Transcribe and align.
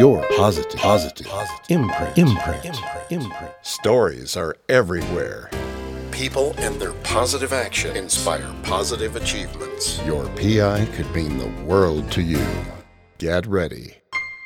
your 0.00 0.26
positive, 0.34 0.80
positive, 0.80 1.26
positive 1.26 1.66
imprint, 1.68 2.16
imprint, 2.16 2.64
imprint, 2.64 3.04
imprint. 3.10 3.52
Stories 3.60 4.34
are 4.34 4.56
everywhere. 4.70 5.50
People 6.10 6.54
and 6.56 6.80
their 6.80 6.94
positive 7.02 7.52
action 7.52 7.94
inspire 7.94 8.50
positive 8.62 9.14
achievements. 9.16 10.02
Your 10.06 10.26
PI 10.36 10.86
could 10.94 11.14
mean 11.14 11.36
the 11.36 11.52
world 11.64 12.10
to 12.12 12.22
you. 12.22 12.46
Get 13.18 13.46
ready 13.46 13.98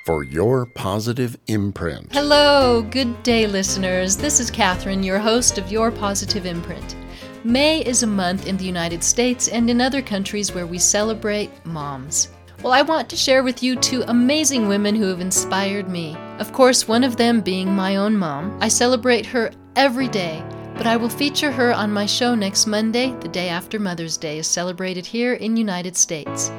for 0.06 0.24
your 0.24 0.66
positive 0.74 1.36
imprint. 1.46 2.12
Hello, 2.12 2.82
good 2.82 3.22
day, 3.22 3.46
listeners. 3.46 4.16
This 4.16 4.40
is 4.40 4.50
Catherine, 4.50 5.04
your 5.04 5.20
host 5.20 5.56
of 5.56 5.70
Your 5.70 5.92
Positive 5.92 6.46
Imprint. 6.46 6.96
May 7.44 7.78
is 7.78 8.02
a 8.02 8.08
month 8.08 8.48
in 8.48 8.56
the 8.56 8.64
United 8.64 9.04
States 9.04 9.46
and 9.46 9.70
in 9.70 9.80
other 9.80 10.02
countries 10.02 10.52
where 10.52 10.66
we 10.66 10.78
celebrate 10.80 11.52
moms. 11.64 12.33
Well, 12.64 12.72
I 12.72 12.80
want 12.80 13.10
to 13.10 13.16
share 13.16 13.42
with 13.42 13.62
you 13.62 13.76
two 13.76 14.04
amazing 14.08 14.68
women 14.68 14.94
who 14.94 15.04
have 15.08 15.20
inspired 15.20 15.90
me. 15.90 16.16
Of 16.38 16.54
course, 16.54 16.88
one 16.88 17.04
of 17.04 17.18
them 17.18 17.42
being 17.42 17.70
my 17.70 17.96
own 17.96 18.16
mom. 18.16 18.56
I 18.58 18.68
celebrate 18.68 19.26
her 19.26 19.50
every 19.76 20.08
day, 20.08 20.42
but 20.74 20.86
I 20.86 20.96
will 20.96 21.10
feature 21.10 21.52
her 21.52 21.74
on 21.74 21.92
my 21.92 22.06
show 22.06 22.34
next 22.34 22.66
Monday, 22.66 23.14
the 23.20 23.28
day 23.28 23.50
after 23.50 23.78
Mother's 23.78 24.16
Day 24.16 24.38
is 24.38 24.46
celebrated 24.46 25.04
here 25.04 25.34
in 25.34 25.58
United 25.58 25.94
States. 25.94 26.50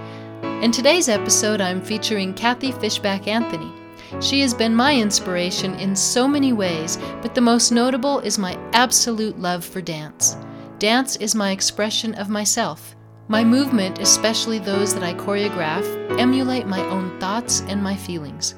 In 0.62 0.72
today's 0.72 1.10
episode, 1.10 1.60
I'm 1.60 1.82
featuring 1.82 2.36
Kathy 2.36 2.72
Fishback 2.72 3.28
Anthony. 3.28 3.72
She 4.22 4.42
has 4.42 4.54
been 4.54 4.76
my 4.76 4.96
inspiration 4.96 5.74
in 5.80 5.96
so 5.96 6.28
many 6.28 6.54
ways, 6.54 7.00
but 7.24 7.34
the 7.34 7.42
most 7.42 7.72
notable 7.72 8.20
is 8.20 8.38
my 8.38 8.60
absolute 8.74 9.40
love 9.40 9.66
for 9.66 9.82
dance. 9.82 10.38
Dance 10.78 11.16
is 11.16 11.34
my 11.34 11.50
expression 11.50 12.14
of 12.14 12.30
myself. 12.30 12.95
My 13.28 13.44
movement, 13.44 13.98
especially 13.98 14.60
those 14.60 14.94
that 14.94 15.02
I 15.02 15.16
choreograph, 15.16 16.20
emulate 16.20 16.68
my 16.68 16.82
own 16.82 17.20
thoughts 17.20 17.62
and 17.62 17.82
my 17.82 17.96
feelings. 17.96 18.54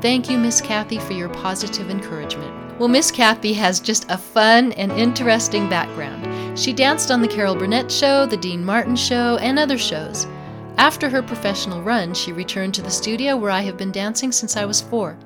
Thank 0.00 0.30
you, 0.30 0.38
Miss 0.38 0.60
Kathy, 0.60 1.00
for 1.00 1.12
your 1.12 1.28
positive 1.28 1.90
encouragement. 1.90 2.78
Well, 2.78 2.88
Miss 2.88 3.10
Kathy 3.10 3.52
has 3.54 3.80
just 3.80 4.08
a 4.08 4.16
fun 4.16 4.70
and 4.72 4.92
interesting 4.92 5.68
background. 5.68 6.56
She 6.56 6.72
danced 6.72 7.10
on 7.10 7.20
The 7.20 7.26
Carol 7.26 7.56
Burnett 7.56 7.90
Show, 7.90 8.26
The 8.26 8.36
Dean 8.36 8.64
Martin 8.64 8.94
Show, 8.94 9.38
and 9.38 9.58
other 9.58 9.76
shows. 9.76 10.28
After 10.78 11.08
her 11.08 11.22
professional 11.22 11.82
run, 11.82 12.14
she 12.14 12.32
returned 12.32 12.74
to 12.74 12.82
the 12.82 12.90
studio 12.90 13.36
where 13.36 13.50
I 13.50 13.62
have 13.62 13.76
been 13.76 13.90
dancing 13.90 14.30
since 14.30 14.56
I 14.56 14.66
was 14.66 14.80
four. 14.80 15.18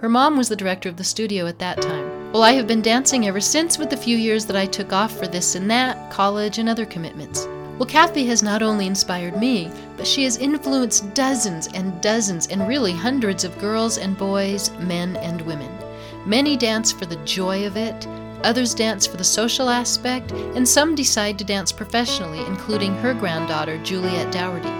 Her 0.00 0.08
mom 0.08 0.36
was 0.36 0.48
the 0.48 0.54
director 0.54 0.88
of 0.88 0.96
the 0.96 1.02
studio 1.02 1.46
at 1.46 1.58
that 1.58 1.82
time. 1.82 2.30
Well, 2.30 2.44
I 2.44 2.52
have 2.52 2.68
been 2.68 2.82
dancing 2.82 3.26
ever 3.26 3.40
since, 3.40 3.78
with 3.78 3.90
the 3.90 3.96
few 3.96 4.16
years 4.16 4.46
that 4.46 4.56
I 4.56 4.66
took 4.66 4.92
off 4.92 5.18
for 5.18 5.26
this 5.26 5.56
and 5.56 5.68
that, 5.72 6.12
college, 6.12 6.58
and 6.58 6.68
other 6.68 6.86
commitments. 6.86 7.48
Well, 7.78 7.86
Kathy 7.86 8.26
has 8.26 8.42
not 8.42 8.60
only 8.60 8.88
inspired 8.88 9.36
me, 9.36 9.70
but 9.96 10.04
she 10.04 10.24
has 10.24 10.36
influenced 10.36 11.14
dozens 11.14 11.68
and 11.68 12.02
dozens 12.02 12.48
and 12.48 12.66
really 12.66 12.92
hundreds 12.92 13.44
of 13.44 13.56
girls 13.60 13.98
and 13.98 14.18
boys, 14.18 14.72
men 14.80 15.14
and 15.18 15.40
women. 15.42 15.70
Many 16.26 16.56
dance 16.56 16.90
for 16.90 17.06
the 17.06 17.22
joy 17.24 17.66
of 17.68 17.76
it, 17.76 18.04
others 18.42 18.74
dance 18.74 19.06
for 19.06 19.16
the 19.16 19.22
social 19.22 19.68
aspect, 19.68 20.32
and 20.32 20.68
some 20.68 20.96
decide 20.96 21.38
to 21.38 21.44
dance 21.44 21.70
professionally, 21.70 22.40
including 22.46 22.96
her 22.96 23.14
granddaughter, 23.14 23.78
Juliet 23.84 24.32
Dougherty. 24.32 24.74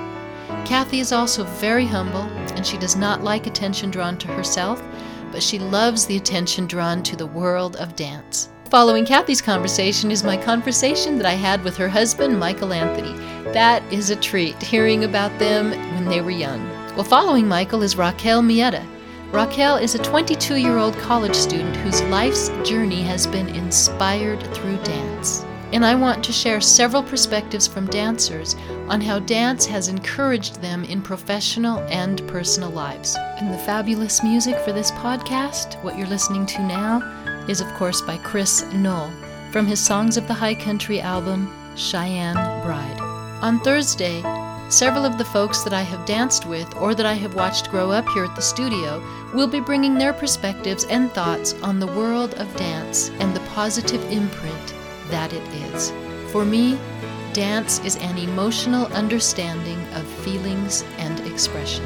Kathy 0.67 0.99
is 0.99 1.13
also 1.13 1.45
very 1.45 1.87
humble, 1.87 2.23
and 2.57 2.67
she 2.67 2.79
does 2.79 2.97
not 2.97 3.23
like 3.23 3.47
attention 3.47 3.93
drawn 3.93 4.19
to 4.19 4.27
herself, 4.27 4.83
but 5.31 5.43
she 5.43 5.61
loves 5.61 6.05
the 6.05 6.17
attention 6.17 6.67
drawn 6.67 7.05
to 7.05 7.15
the 7.15 7.27
world 7.27 7.77
of 7.77 7.95
dance. 7.95 8.49
Following 8.71 9.07
Kathy's 9.07 9.41
conversation 9.41 10.11
is 10.11 10.23
my 10.23 10.37
conversation 10.37 11.17
that 11.17 11.25
I 11.25 11.33
had 11.33 11.65
with 11.65 11.75
her 11.79 11.89
husband, 11.89 12.39
Michael 12.39 12.75
Anthony. 12.75 13.15
That 13.55 13.83
is 13.91 14.11
a 14.11 14.17
treat, 14.17 14.63
hearing 14.63 15.05
about 15.05 15.39
them 15.39 15.71
when 15.71 16.05
they 16.05 16.21
were 16.21 16.31
young. 16.31 16.69
Well, 16.95 17.05
following 17.05 17.49
Michael 17.49 17.83
is 17.83 17.97
Raquel 17.97 18.43
Mieta. 18.43 18.87
Raquel 19.33 19.79
is 19.79 19.95
a 19.95 20.03
22 20.03 20.57
year 20.57 20.77
old 20.77 20.95
college 20.99 21.35
student 21.35 21.77
whose 21.77 22.03
life's 22.03 22.51
journey 22.63 23.01
has 23.05 23.27
been 23.27 23.49
inspired 23.49 24.43
through 24.55 24.77
dance. 24.83 25.47
And 25.73 25.83
I 25.83 25.95
want 25.95 26.23
to 26.25 26.33
share 26.33 26.61
several 26.61 27.03
perspectives 27.03 27.67
from 27.67 27.87
dancers 27.87 28.55
on 28.89 29.01
how 29.01 29.19
dance 29.19 29.65
has 29.65 29.89
encouraged 29.89 30.61
them 30.61 30.85
in 30.85 31.01
professional 31.01 31.79
and 31.89 32.27
personal 32.29 32.71
lives. 32.71 33.17
And 33.39 33.51
the 33.51 33.59
fabulous 33.59 34.23
music 34.23 34.59
for 34.59 34.73
this 34.73 34.91
podcast, 34.93 35.83
what 35.83 35.97
you're 35.97 36.07
listening 36.07 36.45
to 36.47 36.63
now, 36.63 37.28
is, 37.49 37.61
of 37.61 37.73
course, 37.75 38.01
by 38.01 38.19
Chris 38.19 38.65
Knoll 38.73 39.11
from 39.51 39.67
his 39.67 39.81
Songs 39.81 40.17
of 40.17 40.29
the 40.29 40.35
High 40.35 40.55
Country 40.55 41.01
album, 41.01 41.53
Cheyenne 41.75 42.37
Bride. 42.63 43.01
On 43.43 43.59
Thursday, 43.61 44.21
several 44.69 45.07
of 45.07 45.17
the 45.17 45.25
folks 45.25 45.63
that 45.63 45.73
I 45.73 45.81
have 45.83 46.05
danced 46.07 46.45
with 46.47 46.77
or 46.77 46.95
that 46.95 47.07
I 47.07 47.15
have 47.15 47.35
watched 47.35 47.71
grow 47.71 47.91
up 47.91 48.07
here 48.11 48.25
at 48.25 48.37
the 48.37 48.43
studio 48.43 49.03
will 49.33 49.47
be 49.47 49.61
bringing 49.61 49.95
their 49.95 50.13
perspectives 50.13 50.85
and 50.85 51.11
thoughts 51.13 51.55
on 51.63 51.81
the 51.81 51.87
world 51.87 52.35
of 52.35 52.55
dance 52.57 53.09
and 53.21 53.35
the 53.35 53.41
positive 53.55 54.03
imprint 54.13 54.75
that 55.09 55.33
it 55.33 55.43
is. 55.73 55.93
For 56.31 56.45
me, 56.45 56.79
dance 57.33 57.79
is 57.85 57.97
an 57.97 58.19
emotional 58.19 58.87
understanding 58.89 59.81
of 59.95 60.07
feelings 60.07 60.85
and 60.99 61.21
expression. 61.21 61.85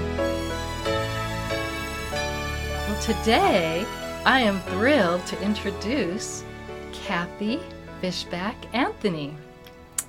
Well, 2.89 3.01
today, 3.01 3.87
I 4.25 4.39
am 4.39 4.61
thrilled 4.61 5.27
to 5.27 5.43
introduce 5.43 6.45
Kathy 6.93 7.59
Fishback 8.01 8.55
Anthony. 8.73 9.35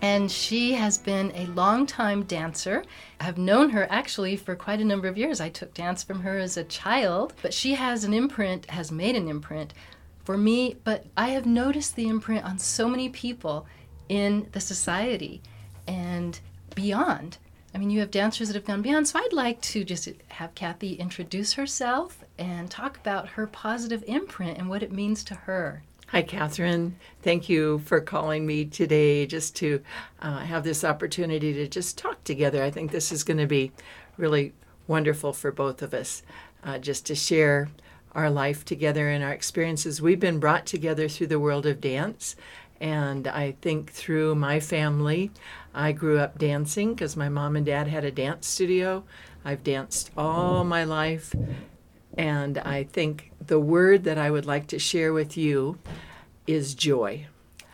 And 0.03 0.29
she 0.29 0.73
has 0.73 0.99
been 0.99 1.31
a 1.33 1.47
long-time 1.47 2.25
dancer. 2.25 2.83
I've 3.19 3.39
known 3.39 3.71
her 3.71 3.87
actually 3.89 4.35
for 4.35 4.55
quite 4.55 4.79
a 4.79 4.85
number 4.85 5.07
of 5.07 5.17
years. 5.17 5.41
I 5.41 5.49
took 5.49 5.73
dance 5.73 6.03
from 6.03 6.19
her 6.19 6.37
as 6.37 6.57
a 6.57 6.63
child, 6.63 7.33
but 7.41 7.55
she 7.55 7.73
has 7.73 8.03
an 8.03 8.13
imprint, 8.13 8.67
has 8.69 8.91
made 8.91 9.15
an 9.15 9.27
imprint 9.27 9.73
for 10.23 10.37
me, 10.37 10.75
but 10.83 11.05
I 11.17 11.29
have 11.29 11.47
noticed 11.47 11.95
the 11.95 12.07
imprint 12.07 12.45
on 12.45 12.59
so 12.59 12.87
many 12.87 13.09
people 13.09 13.65
in 14.09 14.47
the 14.51 14.61
society 14.61 15.41
and 15.87 16.39
beyond. 16.75 17.39
I 17.73 17.79
mean, 17.79 17.89
you 17.89 17.99
have 18.01 18.11
dancers 18.11 18.47
that 18.47 18.55
have 18.55 18.65
gone 18.65 18.81
beyond. 18.81 19.07
So 19.07 19.19
I'd 19.19 19.33
like 19.33 19.59
to 19.61 19.83
just 19.83 20.07
have 20.29 20.53
Kathy 20.53 20.93
introduce 20.93 21.53
herself 21.53 22.23
and 22.37 22.69
talk 22.69 22.97
about 22.97 23.29
her 23.29 23.47
positive 23.47 24.03
imprint 24.05 24.57
and 24.57 24.69
what 24.69 24.83
it 24.83 24.91
means 24.91 25.23
to 25.25 25.35
her. 25.35 25.83
Hi, 26.07 26.21
Catherine. 26.21 26.95
Thank 27.23 27.49
you 27.49 27.79
for 27.79 27.99
calling 27.99 28.45
me 28.45 28.65
today 28.65 29.25
just 29.25 29.55
to 29.55 29.81
uh, 30.21 30.39
have 30.39 30.63
this 30.63 30.83
opportunity 30.83 31.53
to 31.53 31.67
just 31.67 31.97
talk 31.97 32.23
together. 32.23 32.61
I 32.61 32.69
think 32.69 32.91
this 32.91 33.11
is 33.11 33.23
going 33.23 33.39
to 33.39 33.47
be 33.47 33.71
really 34.17 34.53
wonderful 34.85 35.33
for 35.33 35.51
both 35.51 35.81
of 35.81 35.93
us 35.93 36.21
uh, 36.63 36.77
just 36.77 37.07
to 37.07 37.15
share 37.15 37.69
our 38.13 38.29
life 38.29 38.63
together 38.63 39.09
and 39.09 39.23
our 39.23 39.31
experiences. 39.31 40.03
We've 40.03 40.19
been 40.19 40.39
brought 40.39 40.67
together 40.67 41.09
through 41.09 41.27
the 41.27 41.39
world 41.39 41.65
of 41.65 41.81
dance. 41.81 42.35
And 42.83 43.29
I 43.29 43.55
think 43.61 43.93
through 43.93 44.35
my 44.35 44.59
family, 44.59 45.31
I 45.73 45.93
grew 45.93 46.19
up 46.19 46.37
dancing 46.37 46.93
because 46.93 47.15
my 47.15 47.29
mom 47.29 47.55
and 47.55 47.65
dad 47.65 47.87
had 47.87 48.03
a 48.03 48.11
dance 48.11 48.45
studio. 48.45 49.05
I've 49.45 49.63
danced 49.63 50.11
all 50.17 50.65
my 50.65 50.83
life. 50.83 51.33
And 52.17 52.57
I 52.57 52.83
think 52.83 53.31
the 53.39 53.57
word 53.57 54.03
that 54.03 54.17
I 54.17 54.29
would 54.29 54.45
like 54.45 54.67
to 54.67 54.79
share 54.79 55.13
with 55.13 55.37
you 55.37 55.79
is 56.45 56.75
joy. 56.75 57.27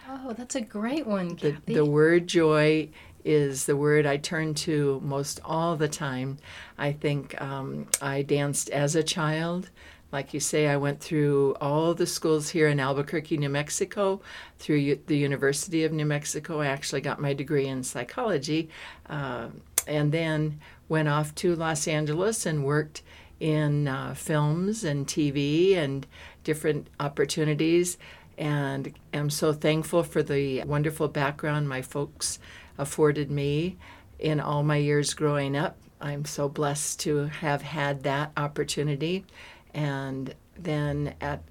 Oh, 0.08 0.34
that's 0.34 0.54
a 0.54 0.62
great 0.62 1.08
one, 1.08 1.36
The, 1.38 1.58
the 1.66 1.86
word 1.86 2.28
joy 2.28 2.90
is 3.26 3.66
the 3.66 3.76
word 3.76 4.06
I 4.06 4.18
turn 4.18 4.54
to 4.54 5.02
most 5.04 5.40
all 5.44 5.76
the 5.76 5.90
time. 5.90 6.38
I 6.78 6.92
think 6.92 7.40
um, 7.42 7.88
I 8.00 8.22
danced 8.22 8.70
as 8.70 8.96
a 8.96 9.02
child. 9.02 9.72
Like 10.12 10.34
you 10.34 10.40
say, 10.40 10.68
I 10.68 10.78
went 10.78 11.02
through 11.02 11.56
all 11.62 11.94
the 11.94 12.08
schools 12.08 12.50
here 12.50 12.68
in 12.68 12.80
Albuquerque, 12.80 13.38
New 13.38 13.50
Mexico, 13.50 14.22
through 14.58 14.78
U- 14.78 15.00
the 15.06 15.18
University 15.18 15.84
of 15.84 15.92
New 15.92 16.06
Mexico. 16.06 16.62
I 16.62 16.68
actually 16.68 17.02
got 17.02 17.22
my 17.22 17.34
degree 17.34 17.68
in 17.68 17.84
psychology, 17.84 18.70
uh, 19.08 19.50
and 19.88 20.12
then 20.12 20.60
went 20.88 21.10
off 21.10 21.36
to 21.36 21.56
Los 21.56 21.88
Angeles 21.88 22.48
and 22.48 22.66
worked 22.66 23.04
in 23.40 23.88
uh, 23.88 24.16
films 24.16 24.84
and 24.84 25.06
TV 25.06 25.76
and 25.76 26.08
different 26.44 26.88
opportunities. 27.00 27.98
And 28.38 28.94
am 29.14 29.30
so 29.30 29.54
thankful 29.54 30.04
for 30.04 30.24
the 30.24 30.64
wonderful 30.64 31.08
background 31.08 31.70
my 31.70 31.82
folks 31.82 32.40
afforded 32.78 33.30
me 33.30 33.78
in 34.18 34.40
all 34.40 34.64
my 34.64 34.78
years 34.78 35.14
growing 35.14 35.56
up. 35.56 35.78
I'm 36.02 36.26
so 36.26 36.48
blessed 36.48 37.02
to 37.02 37.26
have 37.26 37.62
had 37.62 38.04
that 38.04 38.32
opportunity 38.38 39.26
and 39.74 40.34
then 40.58 41.16
at 41.22 41.44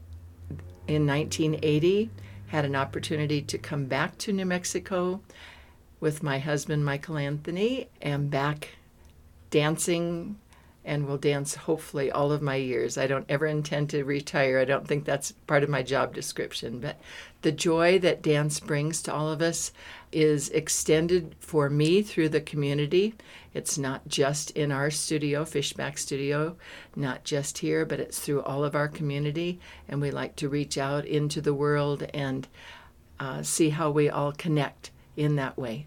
in 0.86 1.06
1980 1.06 2.10
had 2.48 2.64
an 2.64 2.74
opportunity 2.74 3.42
to 3.42 3.58
come 3.58 3.84
back 3.84 4.16
to 4.18 4.32
New 4.32 4.46
Mexico 4.46 5.20
with 6.00 6.22
my 6.22 6.38
husband 6.38 6.84
Michael 6.84 7.18
Anthony 7.18 7.88
and 8.00 8.30
back 8.30 8.70
dancing 9.50 10.38
and 10.84 11.06
will 11.06 11.18
dance 11.18 11.54
hopefully 11.54 12.10
all 12.10 12.32
of 12.32 12.40
my 12.40 12.56
years. 12.56 12.96
I 12.96 13.06
don't 13.06 13.26
ever 13.28 13.46
intend 13.46 13.90
to 13.90 14.04
retire. 14.04 14.58
I 14.58 14.64
don't 14.64 14.88
think 14.88 15.04
that's 15.04 15.32
part 15.46 15.62
of 15.62 15.68
my 15.68 15.82
job 15.82 16.14
description, 16.14 16.80
but 16.80 16.98
the 17.42 17.52
joy 17.52 17.98
that 17.98 18.22
dance 18.22 18.58
brings 18.58 19.02
to 19.02 19.12
all 19.12 19.30
of 19.30 19.42
us 19.42 19.70
is 20.12 20.48
extended 20.50 21.34
for 21.40 21.68
me 21.68 22.02
through 22.02 22.28
the 22.30 22.40
community. 22.40 23.14
It's 23.54 23.78
not 23.78 24.06
just 24.08 24.50
in 24.52 24.72
our 24.72 24.90
studio, 24.90 25.44
Fishback 25.44 25.98
Studio, 25.98 26.56
not 26.96 27.24
just 27.24 27.58
here, 27.58 27.84
but 27.84 28.00
it's 28.00 28.18
through 28.18 28.42
all 28.42 28.64
of 28.64 28.74
our 28.74 28.88
community. 28.88 29.60
And 29.88 30.00
we 30.00 30.10
like 30.10 30.36
to 30.36 30.48
reach 30.48 30.78
out 30.78 31.04
into 31.04 31.40
the 31.40 31.54
world 31.54 32.04
and 32.14 32.46
uh, 33.20 33.42
see 33.42 33.70
how 33.70 33.90
we 33.90 34.08
all 34.08 34.32
connect 34.32 34.90
in 35.16 35.36
that 35.36 35.58
way. 35.58 35.86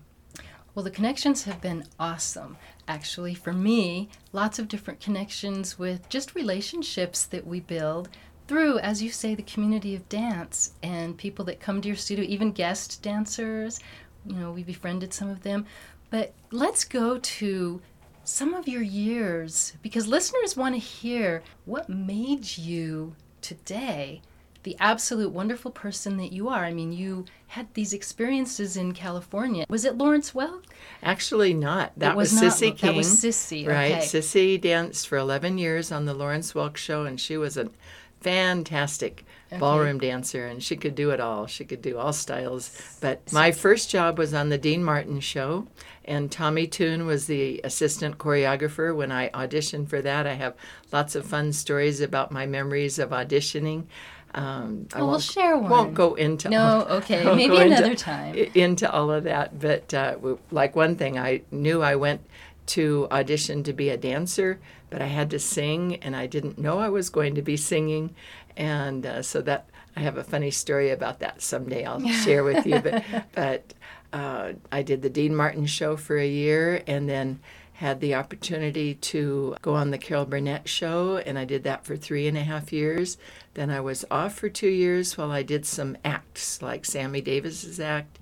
Well, 0.74 0.84
the 0.84 0.92
connections 0.92 1.44
have 1.44 1.60
been 1.62 1.86
awesome. 2.00 2.58
Actually, 2.88 3.34
for 3.34 3.52
me, 3.52 4.10
lots 4.32 4.58
of 4.58 4.68
different 4.68 5.02
connections 5.02 5.78
with 5.78 6.08
just 6.10 6.36
relationships 6.36 7.26
that 7.26 7.46
we 7.46 7.60
build 7.60 8.10
through, 8.48 8.80
as 8.80 9.02
you 9.02 9.10
say, 9.10 9.36
the 9.36 9.44
community 9.44 9.96
of 9.96 10.10
dance 10.10 10.74
and 10.84 11.18
people 11.18 11.46
that 11.46 11.60
come 11.60 11.82
to 11.82 11.88
your 11.88 11.98
studio, 11.98 12.26
even 12.28 12.52
guest 12.52 13.02
dancers. 13.02 13.80
You 14.26 14.36
know, 14.36 14.52
we 14.52 14.64
befriended 14.64 15.14
some 15.14 15.30
of 15.30 15.44
them. 15.44 15.66
But 16.10 16.34
let's 16.52 16.84
go 16.84 17.18
to 17.18 17.82
some 18.24 18.54
of 18.54 18.68
your 18.68 18.82
years 18.84 19.74
because 19.82 20.08
listeners 20.08 20.56
want 20.56 20.76
to 20.76 20.80
hear 20.80 21.42
what 21.66 21.90
made 21.90 22.58
you 22.58 23.16
today 23.42 24.22
the 24.64 24.78
absolute 24.80 25.32
wonderful 25.32 25.72
person 25.72 26.18
that 26.18 26.32
you 26.32 26.48
are. 26.48 26.64
I 26.66 26.72
mean, 26.72 26.92
you 26.94 27.26
had 27.48 27.74
these 27.74 27.94
experiences 27.94 28.78
in 28.78 28.92
California. 28.92 29.66
Was 29.68 29.86
it 29.86 29.98
Lawrence 29.98 30.34
Welk? 30.34 30.66
Actually, 31.02 31.56
not. 31.56 31.94
That 31.98 32.12
It 32.12 32.18
was 32.18 32.32
was, 32.32 32.42
not- 32.44 32.52
Cissy 32.54 32.72
King. 32.72 32.90
that 32.92 32.96
was 32.96 33.20
Cissy, 33.20 33.68
Right. 33.68 33.94
okay. 33.94 34.06
Cissy 34.06 34.60
danced 34.60 35.08
for 35.08 35.18
11 35.18 35.58
years 35.58 35.92
on 35.92 36.06
the 36.06 36.14
Lawrence 36.14 36.54
Welk 36.54 36.78
show, 36.78 37.06
and 37.06 37.20
she 37.20 37.38
was 37.38 37.58
a 37.58 37.72
fantastic 38.20 39.26
ballroom 39.60 40.00
dancer, 40.00 40.46
and 40.48 40.62
she 40.64 40.76
could 40.76 40.96
do 40.96 41.12
it 41.12 41.20
all. 41.20 41.46
She 41.48 41.66
could 41.66 41.82
do 41.82 41.98
all 41.98 42.14
styles. 42.14 42.72
But 43.02 43.32
my 43.34 43.52
first 43.52 43.90
job 43.90 44.18
was 44.18 44.34
on 44.34 44.50
the 44.50 44.58
Dean 44.58 44.84
Martin 44.84 45.20
show, 45.20 45.68
and 46.06 46.32
Tommy 46.32 46.68
Tune 46.68 47.06
was 47.06 47.28
the 47.28 47.62
assistant 47.64 48.18
choreographer. 48.18 48.96
When 48.96 49.12
I 49.12 49.30
auditioned 49.30 49.90
for 49.90 50.02
that, 50.02 50.26
I 50.28 50.34
have 50.34 50.54
lots 50.92 51.16
of 51.16 51.26
fun 51.26 51.54
stories 51.54 52.02
about 52.02 52.32
my 52.32 52.46
memories 52.46 52.98
of 53.00 53.10
auditioning. 53.10 53.86
Um, 54.34 54.88
I 54.94 55.00
Well, 55.00 55.10
we'll 55.12 55.20
share 55.20 55.58
one. 55.58 55.70
Won't 55.70 55.94
go 55.94 56.14
into 56.16 56.48
No, 56.50 56.62
all- 56.88 56.98
okay, 57.00 57.24
maybe 57.36 57.56
go 57.56 57.62
into- 57.62 57.76
another 57.78 57.96
time. 57.96 58.34
into 58.36 58.90
all 58.90 59.12
of 59.12 59.26
that. 59.26 59.60
But 59.60 59.94
uh, 59.94 60.16
like 60.52 60.76
one 60.76 60.96
thing, 60.96 61.20
I 61.20 61.42
knew 61.52 61.82
I 61.82 61.96
went 61.98 62.22
to 62.68 63.08
audition 63.12 63.64
to 63.64 63.74
be 63.74 63.90
a 63.90 63.98
dancer, 63.98 64.60
but 64.90 65.02
I 65.02 65.08
had 65.08 65.30
to 65.32 65.40
sing, 65.40 65.96
and 65.98 66.16
I 66.16 66.28
didn't 66.28 66.58
know 66.58 66.80
I 66.80 66.88
was 66.88 67.10
going 67.10 67.36
to 67.36 67.42
be 67.42 67.58
singing, 67.58 68.16
and 68.58 69.06
uh, 69.06 69.22
so 69.22 69.42
that 69.42 69.70
I 69.96 70.02
have 70.02 70.18
a 70.18 70.24
funny 70.24 70.52
story 70.52 70.90
about 70.90 71.20
that 71.20 71.42
someday. 71.42 71.86
I'll 71.86 72.06
share 72.24 72.44
with 72.44 72.66
you. 72.66 72.80
But 72.80 73.04
but 73.34 73.74
uh, 74.14 74.54
I 74.72 74.82
did 74.82 75.02
the 75.02 75.10
Dean 75.10 75.36
Martin 75.36 75.66
show 75.66 75.96
for 75.98 76.18
a 76.18 76.28
year, 76.28 76.84
and 76.88 77.10
then 77.10 77.40
had 77.82 78.00
the 78.00 78.14
opportunity 78.14 78.94
to 78.94 79.56
go 79.64 79.74
on 79.74 79.90
the 79.90 79.98
Carol 79.98 80.26
Burnett 80.26 80.70
show, 80.70 81.18
and 81.18 81.40
I 81.40 81.46
did 81.46 81.64
that 81.64 81.84
for 81.84 81.98
three 81.98 82.28
and 82.28 82.38
a 82.38 82.44
half 82.44 82.72
years. 82.72 83.18
Then 83.56 83.72
I 83.72 83.80
was 83.80 84.06
off 84.12 84.36
for 84.36 84.50
two 84.50 84.70
years 84.70 85.18
while 85.18 85.32
I 85.32 85.42
did 85.42 85.66
some 85.66 85.98
acts 86.06 86.62
like 86.62 86.86
Sammy 86.86 87.22
Davis's 87.22 87.80
act, 87.80 88.20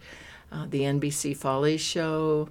uh, 0.50 0.66
the 0.70 0.84
NBC 0.84 1.36
Follies 1.36 1.82
show, 1.82 2.48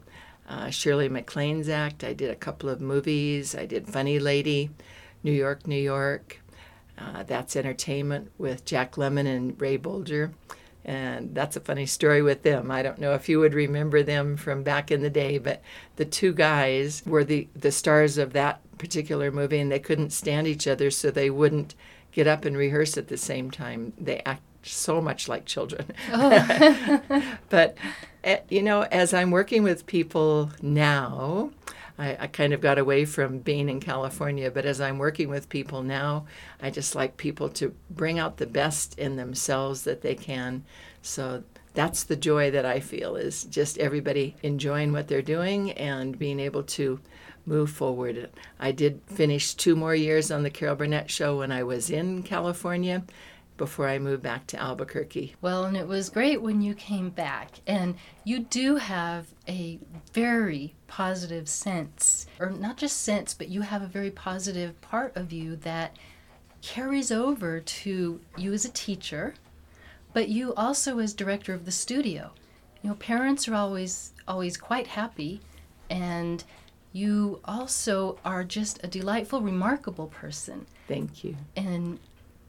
uh, 0.50 0.68
Shirley 0.68 1.08
MacLaine's 1.08 1.70
act. 1.70 2.04
I 2.04 2.12
did 2.12 2.30
a 2.30 2.36
couple 2.36 2.68
of 2.68 2.82
movies. 2.82 3.54
I 3.54 3.64
did 3.64 3.88
Funny 3.88 4.18
Lady, 4.18 4.68
New 5.22 5.32
York, 5.32 5.66
New 5.66 5.80
York. 5.80 6.42
Uh, 6.98 7.22
that's 7.22 7.56
Entertainment 7.56 8.30
with 8.38 8.64
Jack 8.64 8.92
Lemmon 8.96 9.26
and 9.26 9.60
Ray 9.60 9.78
Bolger. 9.78 10.32
And 10.84 11.34
that's 11.34 11.56
a 11.56 11.60
funny 11.60 11.86
story 11.86 12.22
with 12.22 12.42
them. 12.42 12.70
I 12.70 12.82
don't 12.82 12.98
know 12.98 13.12
if 13.12 13.28
you 13.28 13.38
would 13.40 13.52
remember 13.52 14.02
them 14.02 14.36
from 14.36 14.62
back 14.62 14.90
in 14.90 15.02
the 15.02 15.10
day, 15.10 15.36
but 15.38 15.62
the 15.96 16.04
two 16.04 16.32
guys 16.32 17.02
were 17.04 17.24
the, 17.24 17.46
the 17.54 17.70
stars 17.70 18.16
of 18.16 18.32
that 18.32 18.60
particular 18.78 19.30
movie, 19.30 19.58
and 19.58 19.70
they 19.70 19.80
couldn't 19.80 20.10
stand 20.10 20.46
each 20.46 20.66
other, 20.66 20.90
so 20.90 21.10
they 21.10 21.28
wouldn't 21.28 21.74
get 22.12 22.26
up 22.26 22.44
and 22.44 22.56
rehearse 22.56 22.96
at 22.96 23.08
the 23.08 23.18
same 23.18 23.50
time. 23.50 23.92
They 23.98 24.22
act 24.24 24.42
so 24.62 25.02
much 25.02 25.28
like 25.28 25.44
children. 25.44 25.92
but, 27.50 27.76
eh, 28.24 28.40
you 28.48 28.62
know, 28.62 28.82
as 28.82 29.12
I'm 29.12 29.30
working 29.30 29.62
with 29.62 29.86
people 29.86 30.52
now, 30.62 31.50
I, 31.98 32.16
I 32.20 32.26
kind 32.28 32.52
of 32.52 32.60
got 32.60 32.78
away 32.78 33.04
from 33.04 33.40
being 33.40 33.68
in 33.68 33.80
California, 33.80 34.50
but 34.50 34.64
as 34.64 34.80
I'm 34.80 34.98
working 34.98 35.28
with 35.28 35.48
people 35.48 35.82
now, 35.82 36.26
I 36.62 36.70
just 36.70 36.94
like 36.94 37.16
people 37.16 37.48
to 37.50 37.74
bring 37.90 38.18
out 38.18 38.36
the 38.36 38.46
best 38.46 38.98
in 38.98 39.16
themselves 39.16 39.82
that 39.82 40.02
they 40.02 40.14
can. 40.14 40.64
So 41.02 41.42
that's 41.74 42.04
the 42.04 42.16
joy 42.16 42.50
that 42.52 42.64
I 42.64 42.80
feel 42.80 43.16
is 43.16 43.44
just 43.44 43.78
everybody 43.78 44.36
enjoying 44.42 44.92
what 44.92 45.08
they're 45.08 45.22
doing 45.22 45.72
and 45.72 46.18
being 46.18 46.40
able 46.40 46.62
to 46.64 47.00
move 47.46 47.70
forward. 47.70 48.30
I 48.58 48.72
did 48.72 49.00
finish 49.06 49.54
two 49.54 49.74
more 49.74 49.94
years 49.94 50.30
on 50.30 50.42
the 50.42 50.50
Carol 50.50 50.76
Burnett 50.76 51.10
show 51.10 51.38
when 51.38 51.50
I 51.50 51.62
was 51.62 51.90
in 51.90 52.22
California 52.22 53.04
before 53.56 53.88
I 53.88 53.98
moved 53.98 54.22
back 54.22 54.46
to 54.48 54.60
Albuquerque. 54.60 55.34
Well, 55.40 55.64
and 55.64 55.76
it 55.76 55.88
was 55.88 56.10
great 56.10 56.40
when 56.40 56.62
you 56.62 56.74
came 56.74 57.10
back. 57.10 57.60
And 57.66 57.96
you 58.24 58.38
do 58.38 58.76
have 58.76 59.26
a 59.48 59.80
very 60.12 60.74
positive 60.88 61.48
sense, 61.48 62.26
or 62.40 62.50
not 62.50 62.76
just 62.76 63.02
sense, 63.02 63.34
but 63.34 63.48
you 63.48 63.60
have 63.62 63.82
a 63.82 63.86
very 63.86 64.10
positive 64.10 64.80
part 64.80 65.16
of 65.16 65.32
you 65.32 65.54
that 65.56 65.96
carries 66.62 67.12
over 67.12 67.60
to 67.60 68.20
you 68.36 68.52
as 68.52 68.64
a 68.64 68.70
teacher, 68.70 69.34
but 70.12 70.28
you 70.28 70.52
also 70.54 70.98
as 70.98 71.14
director 71.14 71.54
of 71.54 71.64
the 71.64 71.70
studio. 71.70 72.32
You 72.82 72.90
know, 72.90 72.96
parents 72.96 73.46
are 73.46 73.54
always 73.54 74.12
always 74.26 74.56
quite 74.56 74.88
happy 74.88 75.40
and 75.90 76.44
you 76.92 77.40
also 77.44 78.18
are 78.24 78.44
just 78.44 78.82
a 78.82 78.86
delightful, 78.86 79.40
remarkable 79.40 80.08
person 80.08 80.66
Thank 80.86 81.22
you. 81.24 81.36
and 81.56 81.98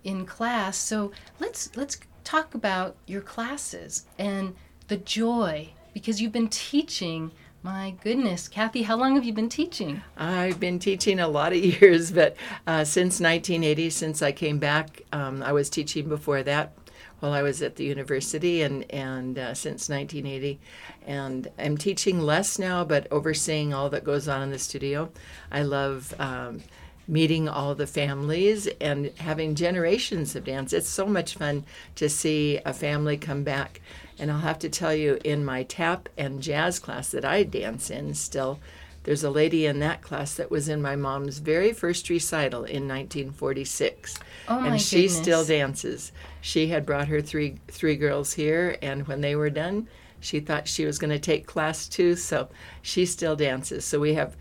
in 0.03 0.25
class. 0.25 0.77
So 0.77 1.11
let's 1.39 1.75
let's 1.75 1.99
talk 2.23 2.53
about 2.55 2.95
your 3.05 3.21
classes 3.21 4.05
and 4.17 4.55
the 4.87 4.97
joy 4.97 5.69
because 5.93 6.21
you've 6.21 6.31
been 6.31 6.49
teaching. 6.49 7.31
My 7.61 7.95
goodness, 8.01 8.47
Kathy, 8.47 8.83
how 8.83 8.95
long 8.95 9.15
have 9.15 9.25
you 9.25 9.33
been 9.33 9.49
teaching? 9.49 10.01
I've 10.15 10.61
been 10.61 10.79
teaching 10.79 11.19
a 11.19 11.27
lot 11.27 11.51
of 11.51 11.57
years, 11.81 12.11
but 12.11 12.37
uh, 12.65 12.85
since 12.85 13.19
1980, 13.19 13.89
since 13.89 14.21
I 14.21 14.31
came 14.31 14.59
back, 14.59 15.01
um, 15.11 15.43
I 15.43 15.51
was 15.51 15.69
teaching 15.69 16.07
before 16.07 16.41
that 16.43 16.73
while 17.19 17.33
I 17.33 17.41
was 17.41 17.61
at 17.61 17.75
the 17.75 17.83
university, 17.83 18.61
and 18.61 18.89
and 18.93 19.37
uh, 19.37 19.53
since 19.53 19.89
1980, 19.89 20.57
and 21.05 21.49
I'm 21.59 21.77
teaching 21.77 22.21
less 22.21 22.57
now, 22.57 22.85
but 22.85 23.07
overseeing 23.11 23.73
all 23.73 23.89
that 23.89 24.05
goes 24.05 24.29
on 24.29 24.41
in 24.41 24.51
the 24.51 24.59
studio. 24.59 25.11
I 25.51 25.63
love. 25.63 26.13
Um, 26.17 26.61
meeting 27.09 27.49
all 27.49 27.73
the 27.73 27.87
families 27.87 28.67
and 28.79 29.11
having 29.17 29.55
generations 29.55 30.35
of 30.35 30.43
dance. 30.43 30.71
It's 30.71 30.87
so 30.87 31.07
much 31.07 31.33
fun 31.33 31.65
to 31.95 32.07
see 32.07 32.59
a 32.65 32.71
family 32.71 33.17
come 33.17 33.43
back. 33.43 33.81
And 34.19 34.31
I'll 34.31 34.39
have 34.39 34.59
to 34.59 34.69
tell 34.69 34.93
you, 34.93 35.17
in 35.23 35.43
my 35.43 35.63
tap 35.63 36.07
and 36.17 36.41
jazz 36.41 36.77
class 36.77 37.09
that 37.09 37.25
I 37.25 37.43
dance 37.43 37.89
in 37.89 38.13
still, 38.13 38.59
there's 39.03 39.23
a 39.23 39.31
lady 39.31 39.65
in 39.65 39.79
that 39.79 40.01
class 40.01 40.35
that 40.35 40.51
was 40.51 40.69
in 40.69 40.81
my 40.81 40.95
mom's 40.95 41.39
very 41.39 41.73
first 41.73 42.09
recital 42.09 42.59
in 42.59 42.87
1946. 42.87 44.19
Oh, 44.47 44.63
and 44.63 44.79
she 44.79 45.03
goodness. 45.03 45.17
still 45.17 45.45
dances. 45.45 46.11
She 46.41 46.67
had 46.67 46.85
brought 46.85 47.07
her 47.07 47.21
three 47.21 47.59
three 47.69 47.95
girls 47.95 48.33
here 48.33 48.77
and 48.81 49.07
when 49.07 49.21
they 49.21 49.35
were 49.35 49.49
done, 49.49 49.87
she 50.19 50.41
thought 50.41 50.67
she 50.67 50.85
was 50.85 50.99
going 50.99 51.11
to 51.11 51.19
take 51.19 51.47
class 51.47 51.87
too, 51.87 52.15
so 52.15 52.49
she 52.81 53.05
still 53.05 53.35
dances. 53.35 53.85
So 53.85 53.99
we 53.99 54.15
have 54.15 54.35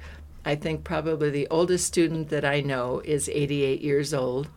I 0.45 0.54
think 0.54 0.85
probably 0.85 1.30
the 1.30 1.49
oldest 1.49 1.87
student 1.87 2.28
that 2.30 2.45
I 2.45 2.61
know 2.61 3.00
is 3.04 3.28
88 3.28 3.80
years 3.80 4.14
old 4.14 4.49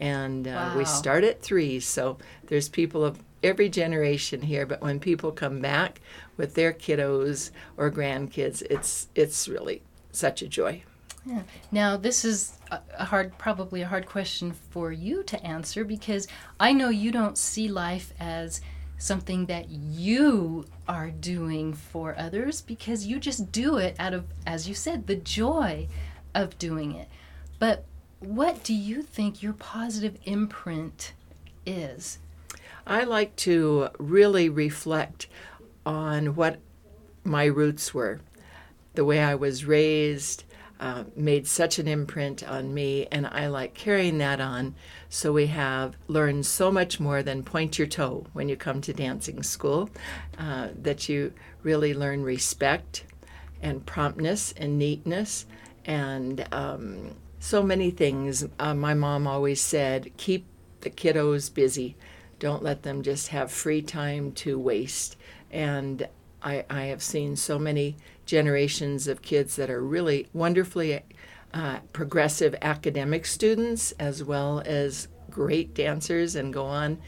and 0.00 0.46
uh, 0.46 0.74
we 0.76 0.84
start 0.84 1.24
at 1.24 1.42
3, 1.42 1.80
so 1.80 2.18
there's 2.46 2.68
people 2.68 3.04
of 3.04 3.18
every 3.42 3.68
generation 3.68 4.42
here, 4.42 4.66
but 4.66 4.80
when 4.80 5.00
people 5.00 5.32
come 5.32 5.60
back 5.60 6.00
with 6.36 6.54
their 6.54 6.72
kiddos 6.72 7.50
or 7.76 7.90
grandkids, 7.90 8.62
it's 8.70 9.08
it's 9.14 9.48
really 9.48 9.82
such 10.12 10.42
a 10.42 10.48
joy. 10.48 10.82
Yeah. 11.24 11.42
Now, 11.72 11.96
this 11.96 12.24
is 12.24 12.58
a 12.70 13.04
hard, 13.04 13.36
probably 13.38 13.82
a 13.82 13.88
hard 13.88 14.06
question 14.06 14.52
for 14.52 14.92
you 14.92 15.22
to 15.24 15.44
answer 15.44 15.84
because 15.84 16.28
I 16.60 16.72
know 16.72 16.88
you 16.88 17.10
don't 17.10 17.36
see 17.36 17.68
life 17.68 18.12
as 18.20 18.60
something 18.98 19.46
that 19.46 19.68
you 19.70 20.66
are 20.88 21.10
doing 21.10 21.72
for 21.72 22.14
others 22.18 22.60
because 22.60 23.06
you 23.06 23.18
just 23.20 23.52
do 23.52 23.76
it 23.76 23.94
out 23.98 24.12
of, 24.12 24.26
as 24.46 24.68
you 24.68 24.74
said, 24.74 25.06
the 25.06 25.16
joy 25.16 25.88
of 26.34 26.58
doing 26.58 26.94
it. 26.94 27.08
But 27.58 27.84
what 28.20 28.64
do 28.64 28.74
you 28.74 29.02
think 29.02 29.42
your 29.42 29.52
positive 29.52 30.18
imprint 30.24 31.12
is? 31.64 32.18
I 32.86 33.04
like 33.04 33.36
to 33.36 33.88
really 33.98 34.48
reflect 34.48 35.28
on 35.86 36.34
what 36.34 36.58
my 37.22 37.44
roots 37.44 37.94
were, 37.94 38.20
the 38.94 39.04
way 39.04 39.20
I 39.20 39.34
was 39.34 39.64
raised. 39.64 40.44
Uh, 40.80 41.04
made 41.16 41.46
such 41.46 41.78
an 41.78 41.88
imprint 41.88 42.48
on 42.48 42.72
me, 42.72 43.06
and 43.10 43.26
I 43.26 43.48
like 43.48 43.74
carrying 43.74 44.18
that 44.18 44.40
on. 44.40 44.74
So 45.08 45.32
we 45.32 45.46
have 45.46 45.96
learned 46.06 46.46
so 46.46 46.70
much 46.70 47.00
more 47.00 47.22
than 47.22 47.42
point 47.42 47.78
your 47.78 47.88
toe 47.88 48.26
when 48.32 48.48
you 48.48 48.56
come 48.56 48.80
to 48.82 48.92
dancing 48.92 49.42
school, 49.42 49.90
uh, 50.38 50.68
that 50.82 51.08
you 51.08 51.32
really 51.62 51.94
learn 51.94 52.22
respect 52.22 53.04
and 53.60 53.84
promptness 53.84 54.54
and 54.56 54.78
neatness 54.78 55.46
and 55.84 56.46
um, 56.52 57.16
so 57.40 57.62
many 57.62 57.90
things. 57.90 58.46
Uh, 58.58 58.74
my 58.74 58.94
mom 58.94 59.26
always 59.26 59.60
said, 59.60 60.12
keep 60.16 60.46
the 60.82 60.90
kiddos 60.90 61.52
busy. 61.52 61.96
Don't 62.38 62.62
let 62.62 62.82
them 62.82 63.02
just 63.02 63.28
have 63.28 63.50
free 63.50 63.82
time 63.82 64.30
to 64.32 64.58
waste. 64.58 65.16
And 65.50 66.06
I, 66.42 66.64
I 66.70 66.82
have 66.84 67.02
seen 67.02 67.34
so 67.34 67.58
many 67.58 67.96
generations 68.28 69.08
of 69.08 69.22
kids 69.22 69.56
that 69.56 69.70
are 69.70 69.82
really 69.82 70.28
wonderfully 70.32 71.02
uh, 71.54 71.78
progressive 71.94 72.54
academic 72.60 73.24
students 73.24 73.92
as 73.92 74.22
well 74.22 74.62
as 74.66 75.08
great 75.30 75.74
dancers 75.74 76.36
and 76.36 76.52
go 76.52 76.66
on. 76.66 76.98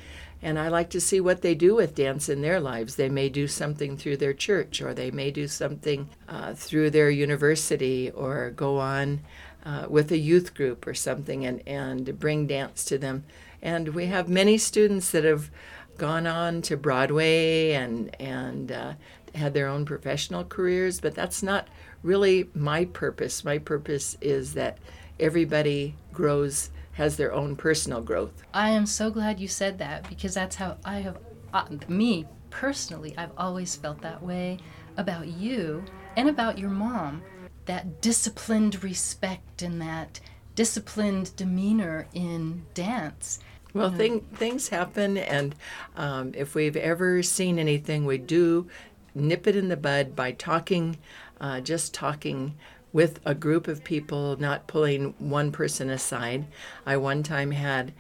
And 0.43 0.59
I 0.59 0.69
like 0.69 0.89
to 0.91 1.01
see 1.01 1.21
what 1.21 1.43
they 1.43 1.55
do 1.55 1.75
with 1.75 1.95
dance 1.95 2.31
in 2.31 2.41
their 2.41 2.59
lives. 2.59 2.97
They 2.97 3.11
may 3.11 3.29
do 3.29 3.47
something 3.47 3.99
through 3.99 4.17
their 4.17 4.33
church, 4.33 4.81
or 4.81 4.95
they 4.95 5.11
may 5.11 5.31
do 5.31 5.47
something 5.47 6.09
uh, 6.27 6.55
through 6.55 6.91
their 6.91 7.11
university, 7.11 8.11
or 8.11 8.51
go 8.51 8.79
on 8.79 9.21
uh, 9.67 9.85
with 9.91 10.11
a 10.11 10.17
youth 10.17 10.55
group 10.55 10.87
or 10.87 10.95
something 10.95 11.45
and, 11.45 11.63
and 11.69 12.19
bring 12.19 12.47
dance 12.47 12.87
to 12.87 12.97
them. 12.97 13.25
And 13.61 13.89
we 13.89 14.07
have 14.07 14.31
many 14.31 14.57
students 14.57 15.11
that 15.11 15.25
have 15.25 15.51
gone 15.99 16.27
on 16.27 16.63
to 16.63 16.79
Broadway 16.79 17.73
and, 17.73 18.19
and 18.19 18.73
uh, 18.73 18.95
had 19.35 19.55
their 19.55 19.67
own 19.69 19.85
professional 19.85 20.45
careers, 20.45 21.01
but 21.01 21.15
that's 21.15 21.43
not 21.43 21.69
really 22.03 22.49
my 22.55 22.85
purpose. 22.87 23.45
My 23.45 23.59
purpose 23.59 24.17
is 24.21 24.55
that 24.55 24.79
everybody 25.19 25.95
grows, 26.13 26.71
has 26.93 27.17
their 27.17 27.33
own 27.33 27.57
personal 27.57 28.01
growth. 28.01 28.43
I 28.53 28.71
am 28.71 28.87
so 28.87 29.11
glad 29.11 29.41
you 29.41 29.49
said 29.49 29.79
that 29.79 30.09
because 30.09 30.35
that's 30.35 30.57
how 30.57 30.79
I 30.85 31.01
have, 31.01 31.19
uh, 31.53 31.67
me 31.89 32.27
personally, 32.51 33.15
I've 33.17 33.33
always 33.39 33.77
felt 33.77 34.01
that 34.03 34.23
way 34.23 34.59
about 34.97 35.29
you 35.29 35.85
and 36.17 36.29
about 36.29 36.59
your 36.59 36.71
mom. 36.71 37.23
That 37.67 38.01
disciplined 38.01 38.83
respect 38.83 39.63
and 39.63 39.81
that 39.81 40.21
disciplined 40.55 41.35
demeanor 41.37 42.09
in 42.13 42.67
dance. 42.75 43.39
Well, 43.73 43.93
thing, 43.93 44.23
things 44.35 44.69
happen, 44.69 45.17
and 45.17 45.55
um, 45.95 46.33
if 46.37 46.57
we've 46.57 46.77
ever 46.77 47.23
seen 47.23 47.57
anything, 47.57 48.05
we 48.05 48.19
do 48.19 48.67
nip 49.15 49.47
it 49.47 49.57
in 49.57 49.69
the 49.69 49.77
bud 49.77 50.15
by 50.15 50.33
talking, 50.33 50.99
uh, 51.41 51.61
just 51.61 51.95
talking 51.95 52.55
with 52.93 53.21
a 53.25 53.35
group 53.35 53.69
of 53.69 53.85
people, 53.85 54.37
not 54.37 54.67
pulling 54.67 55.15
one 55.19 55.53
person 55.53 55.91
aside. 55.91 56.47
I 56.85 56.97
one 56.97 57.23
time 57.23 57.53
had 57.53 57.93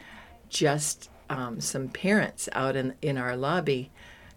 just 0.48 1.10
um, 1.28 1.60
some 1.60 1.88
parents 1.88 2.48
out 2.52 2.76
in, 2.76 2.94
in 3.00 3.16
our 3.16 3.36
lobby 3.36 3.90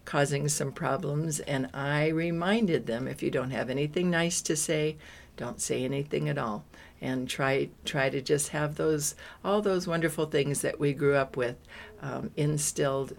causing 0.06 0.50
some 0.50 0.72
problems, 0.72 1.40
and 1.42 1.70
I 1.74 2.10
reminded 2.10 2.86
them 2.86 3.08
if 3.08 3.24
you 3.24 3.32
don't 3.32 3.52
have 3.52 3.70
anything 3.70 4.10
nice 4.10 4.42
to 4.44 4.56
say, 4.56 4.98
don't 5.38 5.62
say 5.62 5.84
anything 5.84 6.30
at 6.30 6.38
all 6.38 6.66
and 7.04 7.28
try 7.30 7.70
try 7.84 8.10
to 8.10 8.22
just 8.22 8.50
have 8.50 8.76
those 8.76 9.16
all 9.44 9.62
those 9.62 9.88
wonderful 9.88 10.26
things 10.26 10.62
that 10.62 10.80
we 10.80 10.94
grew 10.94 11.16
up 11.16 11.36
with 11.36 11.58
um, 12.02 12.32
instilled 12.38 13.14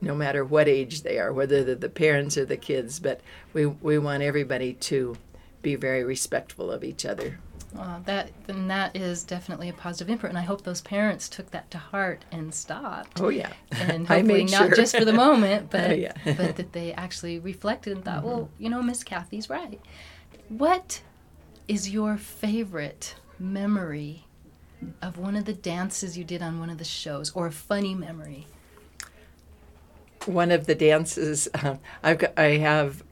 no 0.00 0.14
matter 0.14 0.44
what 0.44 0.68
age 0.68 1.02
they 1.02 1.18
are 1.18 1.32
whether 1.32 1.62
they're 1.64 1.74
the 1.74 1.88
parents 1.88 2.36
or 2.38 2.44
the 2.44 2.56
kids 2.56 2.98
but 3.00 3.20
we 3.52 3.66
we 3.66 3.98
want 3.98 4.22
everybody 4.22 4.72
to 4.74 5.16
be 5.62 5.74
very 5.74 6.02
respectful 6.04 6.70
of 6.70 6.82
each 6.82 7.04
other 7.04 7.38
Well, 7.74 8.02
that 8.06 8.30
then 8.46 8.66
that 8.68 8.96
is 8.96 9.22
definitely 9.24 9.68
a 9.68 9.72
positive 9.74 10.10
input, 10.10 10.30
and 10.30 10.38
I 10.38 10.42
hope 10.42 10.64
those 10.64 10.80
parents 10.80 11.28
took 11.28 11.50
that 11.52 11.70
to 11.70 11.78
heart 11.78 12.24
and 12.32 12.52
stopped. 12.54 13.20
oh 13.20 13.28
yeah 13.28 13.52
and 13.70 14.08
hopefully 14.12 14.44
not 14.44 14.68
sure. 14.68 14.74
just 14.74 14.96
for 14.96 15.04
the 15.04 15.12
moment, 15.12 15.70
but 15.74 15.90
oh, 15.90 15.94
Yeah. 15.94 16.14
but 16.24 16.56
that 16.56 16.72
they 16.72 16.92
actually 16.94 17.38
reflected 17.38 17.92
and 17.94 18.04
thought, 18.04 18.24
well, 18.24 18.40
mm-hmm. 18.44 18.62
you 18.62 18.70
know, 18.70 18.82
Miss 18.82 19.04
Kathy's 19.04 19.48
right. 19.50 19.80
What 20.48 21.02
is 21.68 21.90
your 21.90 22.16
favorite 22.16 23.14
memory 23.38 24.24
of 25.02 25.18
one 25.18 25.36
of 25.36 25.44
the 25.44 25.52
dances 25.52 26.16
you 26.18 26.24
did 26.24 26.42
on 26.42 26.58
one 26.58 26.70
of 26.70 26.78
the 26.78 26.84
shows, 26.84 27.30
or 27.32 27.46
a 27.46 27.52
funny 27.52 27.94
memory? 27.94 28.46
One 30.26 30.50
of 30.50 30.66
the 30.66 30.74
dances 30.74 31.48
uh, 31.54 31.76
I've 32.02 32.18
got, 32.18 32.38
I 32.38 32.58
have 32.58 33.02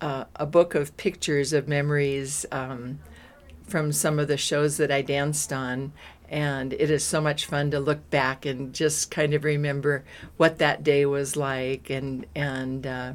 uh, 0.00 0.24
a 0.36 0.46
book 0.46 0.74
of 0.74 0.96
pictures 0.96 1.52
of 1.52 1.68
memories 1.68 2.46
um, 2.52 3.00
from 3.66 3.92
some 3.92 4.18
of 4.18 4.28
the 4.28 4.36
shows 4.36 4.76
that 4.76 4.90
I 4.90 5.02
danced 5.02 5.52
on 5.52 5.92
and 6.30 6.72
it 6.72 6.90
is 6.90 7.04
so 7.04 7.20
much 7.20 7.46
fun 7.46 7.72
to 7.72 7.80
look 7.80 8.08
back 8.08 8.46
and 8.46 8.72
just 8.72 9.10
kind 9.10 9.34
of 9.34 9.42
remember 9.42 10.04
what 10.36 10.58
that 10.58 10.84
day 10.84 11.04
was 11.04 11.36
like 11.36 11.90
and 11.90 12.24
and 12.34 12.86
uh, 12.86 13.14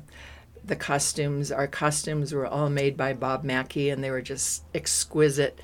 the 0.63 0.75
costumes. 0.75 1.51
Our 1.51 1.67
costumes 1.67 2.33
were 2.33 2.45
all 2.45 2.69
made 2.69 2.97
by 2.97 3.13
Bob 3.13 3.43
Mackie 3.43 3.89
and 3.89 4.03
they 4.03 4.11
were 4.11 4.21
just 4.21 4.63
exquisite. 4.73 5.59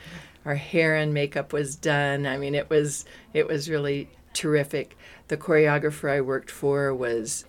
Our 0.46 0.56
hair 0.56 0.96
and 0.96 1.14
makeup 1.14 1.52
was 1.52 1.76
done. 1.76 2.26
I 2.26 2.38
mean 2.38 2.56
it 2.56 2.70
was 2.70 3.06
it 3.34 3.48
was 3.48 3.70
really 3.70 4.10
terrific. 4.34 4.98
The 5.28 5.38
choreographer 5.38 6.10
I 6.10 6.22
worked 6.22 6.52
for 6.52 6.94
was 6.94 7.44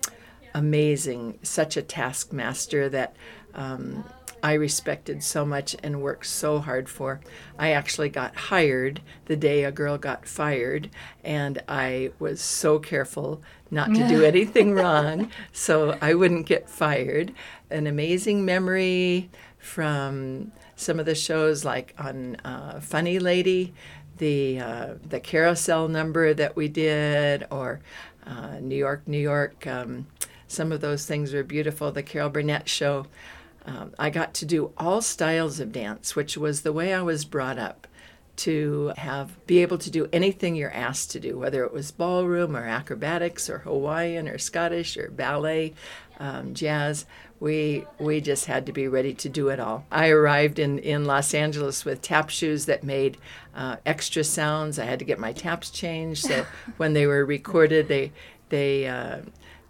amazing, 0.53 1.39
such 1.43 1.77
a 1.77 1.81
taskmaster 1.81 2.89
that 2.89 3.15
um, 3.53 4.03
I 4.43 4.53
respected 4.53 5.23
so 5.23 5.45
much 5.45 5.73
and 5.81 6.01
worked 6.01 6.25
so 6.25 6.59
hard 6.59 6.89
for. 6.89 7.21
I 7.57 7.71
actually 7.71 8.09
got 8.09 8.35
hired 8.35 9.01
the 9.25 9.37
day 9.37 9.63
a 9.63 9.71
girl 9.71 9.97
got 9.97 10.27
fired, 10.27 10.89
and 11.23 11.61
I 11.69 12.11
was 12.19 12.41
so 12.41 12.77
careful 12.77 13.41
not 13.71 13.93
to 13.95 14.05
do 14.07 14.23
anything 14.25 14.73
wrong 14.73 15.31
so 15.53 15.97
I 16.01 16.13
wouldn't 16.13 16.45
get 16.45 16.69
fired. 16.69 17.33
An 17.69 17.87
amazing 17.87 18.43
memory 18.43 19.29
from 19.57 20.51
some 20.75 20.99
of 20.99 21.05
the 21.05 21.15
shows, 21.15 21.63
like 21.63 21.93
on 21.97 22.35
uh, 22.43 22.81
Funny 22.81 23.19
Lady. 23.19 23.73
The 24.17 24.59
uh, 24.59 24.93
the 25.09 25.19
carousel 25.19 25.87
number 25.87 26.35
that 26.35 26.55
we 26.55 26.67
did, 26.67 27.47
or 27.49 27.79
uh, 28.27 28.59
New 28.59 28.75
York, 28.75 29.07
New 29.07 29.17
York. 29.17 29.65
Um, 29.65 30.05
some 30.53 30.71
of 30.71 30.81
those 30.81 31.05
things 31.05 31.33
were 31.33 31.43
beautiful. 31.43 31.91
The 31.91 32.03
Carol 32.03 32.29
Burnett 32.29 32.69
show. 32.69 33.07
Um, 33.65 33.93
I 33.97 34.09
got 34.09 34.33
to 34.35 34.45
do 34.45 34.71
all 34.77 35.01
styles 35.01 35.59
of 35.59 35.71
dance, 35.71 36.15
which 36.15 36.37
was 36.37 36.61
the 36.61 36.73
way 36.73 36.93
I 36.93 37.01
was 37.01 37.25
brought 37.25 37.57
up 37.57 37.87
to 38.35 38.91
have 38.97 39.45
be 39.45 39.61
able 39.61 39.77
to 39.77 39.91
do 39.91 40.09
anything 40.11 40.55
you're 40.55 40.73
asked 40.73 41.11
to 41.11 41.19
do, 41.19 41.37
whether 41.37 41.63
it 41.63 41.71
was 41.71 41.91
ballroom 41.91 42.55
or 42.55 42.65
acrobatics 42.65 43.49
or 43.49 43.59
Hawaiian 43.59 44.27
or 44.27 44.37
Scottish 44.37 44.97
or 44.97 45.11
ballet, 45.11 45.73
um, 46.19 46.53
jazz. 46.53 47.05
We 47.39 47.85
we 47.99 48.21
just 48.21 48.45
had 48.45 48.65
to 48.65 48.71
be 48.71 48.87
ready 48.87 49.13
to 49.15 49.29
do 49.29 49.49
it 49.49 49.59
all. 49.59 49.85
I 49.91 50.09
arrived 50.09 50.57
in 50.57 50.79
in 50.79 51.05
Los 51.05 51.33
Angeles 51.33 51.85
with 51.85 52.01
tap 52.01 52.29
shoes 52.29 52.65
that 52.65 52.83
made 52.83 53.17
uh, 53.55 53.77
extra 53.85 54.23
sounds. 54.23 54.79
I 54.79 54.85
had 54.85 54.99
to 54.99 55.05
get 55.05 55.19
my 55.19 55.33
taps 55.33 55.69
changed, 55.69 56.25
so 56.25 56.45
when 56.77 56.93
they 56.93 57.05
were 57.05 57.25
recorded, 57.25 57.87
they 57.87 58.11
they 58.49 58.87
uh, 58.87 59.19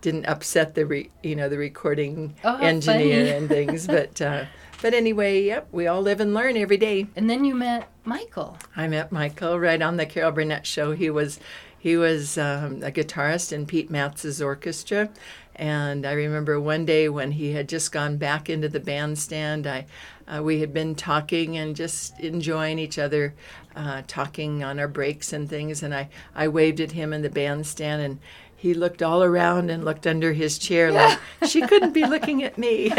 didn't 0.04 0.26
upset 0.26 0.76
the 0.76 0.86
re, 0.86 1.10
you 1.24 1.36
know 1.36 1.50
the 1.50 1.58
recording 1.58 2.36
Oh, 2.44 2.58
engineer 2.58 3.36
and 3.36 3.48
things. 3.48 3.88
But 3.88 4.22
uh, 4.22 4.46
but 4.84 4.94
anyway, 4.94 5.42
yep, 5.42 5.68
we 5.72 5.88
all 5.88 6.02
live 6.02 6.20
and 6.20 6.34
learn 6.36 6.58
every 6.58 6.78
day. 6.78 7.08
And 7.16 7.28
then 7.30 7.46
you 7.46 7.56
met 7.56 7.90
Michael. 8.04 8.58
I 8.76 8.88
met 8.88 9.12
Michael 9.12 9.60
right 9.60 9.82
on 9.82 9.98
the 9.98 10.06
Carol 10.06 10.34
Burnett 10.34 10.68
show. 10.68 10.92
He 10.92 11.10
was 11.10 11.40
he 11.80 11.98
was 11.98 12.38
um, 12.38 12.84
a 12.84 12.92
guitarist 12.92 13.52
in 13.52 13.66
Pete 13.66 13.90
Matz's 13.90 14.42
orchestra, 14.42 15.10
and 15.56 16.06
I 16.06 16.12
remember 16.12 16.60
one 16.60 16.86
day 16.86 17.08
when 17.10 17.32
he 17.32 17.54
had 17.54 17.70
just 17.70 17.92
gone 17.92 18.18
back 18.18 18.50
into 18.50 18.68
the 18.68 18.82
bandstand. 18.82 19.66
I 19.66 19.86
uh, 20.28 20.44
we 20.44 20.60
had 20.60 20.74
been 20.74 20.96
talking 20.96 21.58
and 21.58 21.76
just 21.76 22.20
enjoying 22.20 22.78
each 22.78 23.00
other, 23.00 23.34
uh, 23.76 24.04
talking 24.08 24.64
on 24.64 24.80
our 24.80 24.88
breaks 24.88 25.32
and 25.34 25.50
things. 25.50 25.82
And 25.82 25.96
I 25.96 26.10
I 26.36 26.50
waved 26.50 26.82
at 26.82 26.92
him 26.92 27.14
in 27.14 27.22
the 27.22 27.30
bandstand 27.30 28.02
and. 28.02 28.20
He 28.64 28.74
looked 28.74 29.04
all 29.04 29.26
around 29.26 29.70
and 29.70 29.84
looked 29.84 30.08
under 30.08 30.32
his 30.32 30.58
chair 30.58 30.90
like 30.90 31.20
she 31.46 31.60
couldn't 31.68 31.92
be 31.92 32.06
looking 32.14 32.44
at 32.44 32.58
me. 32.58 32.94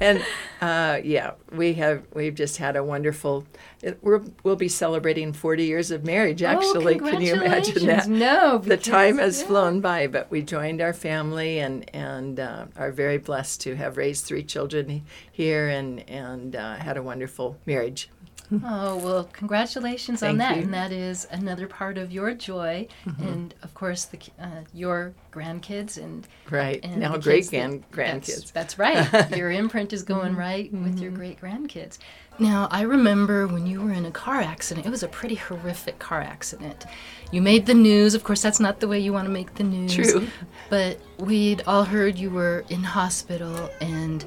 And 0.00 0.24
uh, 0.62 1.00
yeah, 1.04 1.32
we 1.52 1.74
have 1.74 2.04
we've 2.14 2.34
just 2.34 2.56
had 2.56 2.74
a 2.74 2.82
wonderful. 2.82 3.44
It, 3.82 3.98
we're, 4.00 4.22
we'll 4.44 4.56
be 4.56 4.70
celebrating 4.70 5.34
40 5.34 5.64
years 5.64 5.90
of 5.90 6.06
marriage. 6.06 6.42
Actually, 6.42 6.98
oh, 6.98 7.10
can 7.10 7.20
you 7.20 7.34
imagine 7.34 7.84
that? 7.84 8.08
No, 8.08 8.56
the 8.56 8.78
time 8.78 9.18
has 9.18 9.42
yeah. 9.42 9.46
flown 9.46 9.82
by, 9.82 10.06
but 10.06 10.30
we 10.30 10.40
joined 10.40 10.80
our 10.80 10.94
family 10.94 11.58
and 11.58 11.94
and 11.94 12.40
uh, 12.40 12.64
are 12.74 12.90
very 12.90 13.18
blessed 13.18 13.60
to 13.60 13.76
have 13.76 13.98
raised 13.98 14.24
three 14.24 14.42
children 14.42 15.04
here 15.30 15.68
and 15.68 16.08
and 16.08 16.56
uh, 16.56 16.76
had 16.76 16.96
a 16.96 17.02
wonderful 17.02 17.58
marriage. 17.66 18.08
Oh, 18.64 18.96
well, 18.96 19.24
congratulations 19.32 20.22
on 20.22 20.38
that. 20.38 20.56
you. 20.56 20.62
And 20.62 20.74
that 20.74 20.92
is 20.92 21.26
another 21.30 21.66
part 21.66 21.98
of 21.98 22.10
your 22.10 22.34
joy. 22.34 22.88
Mm-hmm. 23.06 23.22
And 23.22 23.54
of 23.62 23.74
course, 23.74 24.06
the, 24.06 24.18
uh, 24.40 24.46
your 24.72 25.14
grandkids 25.32 25.96
and, 25.96 26.26
Right. 26.50 26.80
and 26.82 27.00
now 27.00 27.16
great 27.16 27.48
grand, 27.48 27.84
That's, 27.92 28.28
grandkids. 28.28 28.52
that's 28.52 28.78
right. 28.78 29.30
Your 29.36 29.50
imprint 29.50 29.92
is 29.92 30.02
going 30.02 30.32
mm-hmm. 30.32 30.40
right 30.40 30.72
with 30.72 30.98
your 30.98 31.10
mm-hmm. 31.10 31.20
great 31.20 31.40
grandkids. 31.40 31.98
Now, 32.38 32.68
I 32.70 32.82
remember 32.82 33.46
when 33.46 33.66
you 33.66 33.82
were 33.82 33.92
in 33.92 34.06
a 34.06 34.10
car 34.10 34.40
accident, 34.40 34.86
it 34.86 34.90
was 34.90 35.02
a 35.02 35.08
pretty 35.08 35.34
horrific 35.34 35.98
car 35.98 36.22
accident. 36.22 36.86
You 37.32 37.42
made 37.42 37.66
the 37.66 37.74
news. 37.74 38.14
Of 38.14 38.24
course, 38.24 38.40
that's 38.40 38.58
not 38.58 38.80
the 38.80 38.88
way 38.88 38.98
you 38.98 39.12
want 39.12 39.26
to 39.26 39.30
make 39.30 39.54
the 39.56 39.62
news. 39.62 39.94
True. 39.94 40.26
But 40.70 41.00
we'd 41.18 41.62
all 41.66 41.84
heard 41.84 42.18
you 42.18 42.30
were 42.30 42.64
in 42.70 42.82
hospital, 42.82 43.70
and 43.80 44.24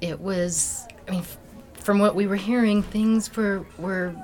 it 0.00 0.18
was, 0.18 0.86
I 1.06 1.12
mean, 1.12 1.24
from 1.88 1.98
what 1.98 2.14
we 2.14 2.26
were 2.26 2.36
hearing, 2.36 2.82
things 2.82 3.34
were, 3.34 3.64
were 3.78 4.14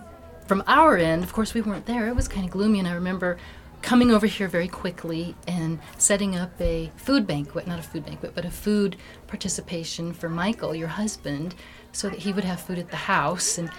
from 0.46 0.62
our 0.66 0.98
end, 0.98 1.24
of 1.24 1.32
course, 1.32 1.54
we 1.54 1.62
weren't 1.62 1.86
there. 1.86 2.08
It 2.08 2.14
was 2.14 2.28
kind 2.28 2.44
of 2.44 2.52
gloomy, 2.52 2.78
and 2.78 2.86
I 2.86 2.92
remember 2.92 3.38
coming 3.80 4.10
over 4.10 4.26
here 4.26 4.48
very 4.48 4.68
quickly 4.68 5.34
and 5.48 5.78
setting 5.96 6.36
up 6.36 6.52
a 6.60 6.92
food 6.96 7.26
banquet 7.26 7.66
not 7.66 7.78
a 7.78 7.82
food 7.82 8.04
banquet, 8.04 8.32
but 8.34 8.44
a 8.44 8.50
food 8.50 8.96
participation 9.28 10.12
for 10.12 10.28
Michael, 10.28 10.74
your 10.74 10.88
husband, 10.88 11.54
so 11.92 12.10
that 12.10 12.18
he 12.18 12.34
would 12.34 12.44
have 12.44 12.60
food 12.60 12.78
at 12.78 12.90
the 12.90 12.96
house. 12.96 13.56
And, 13.56 13.70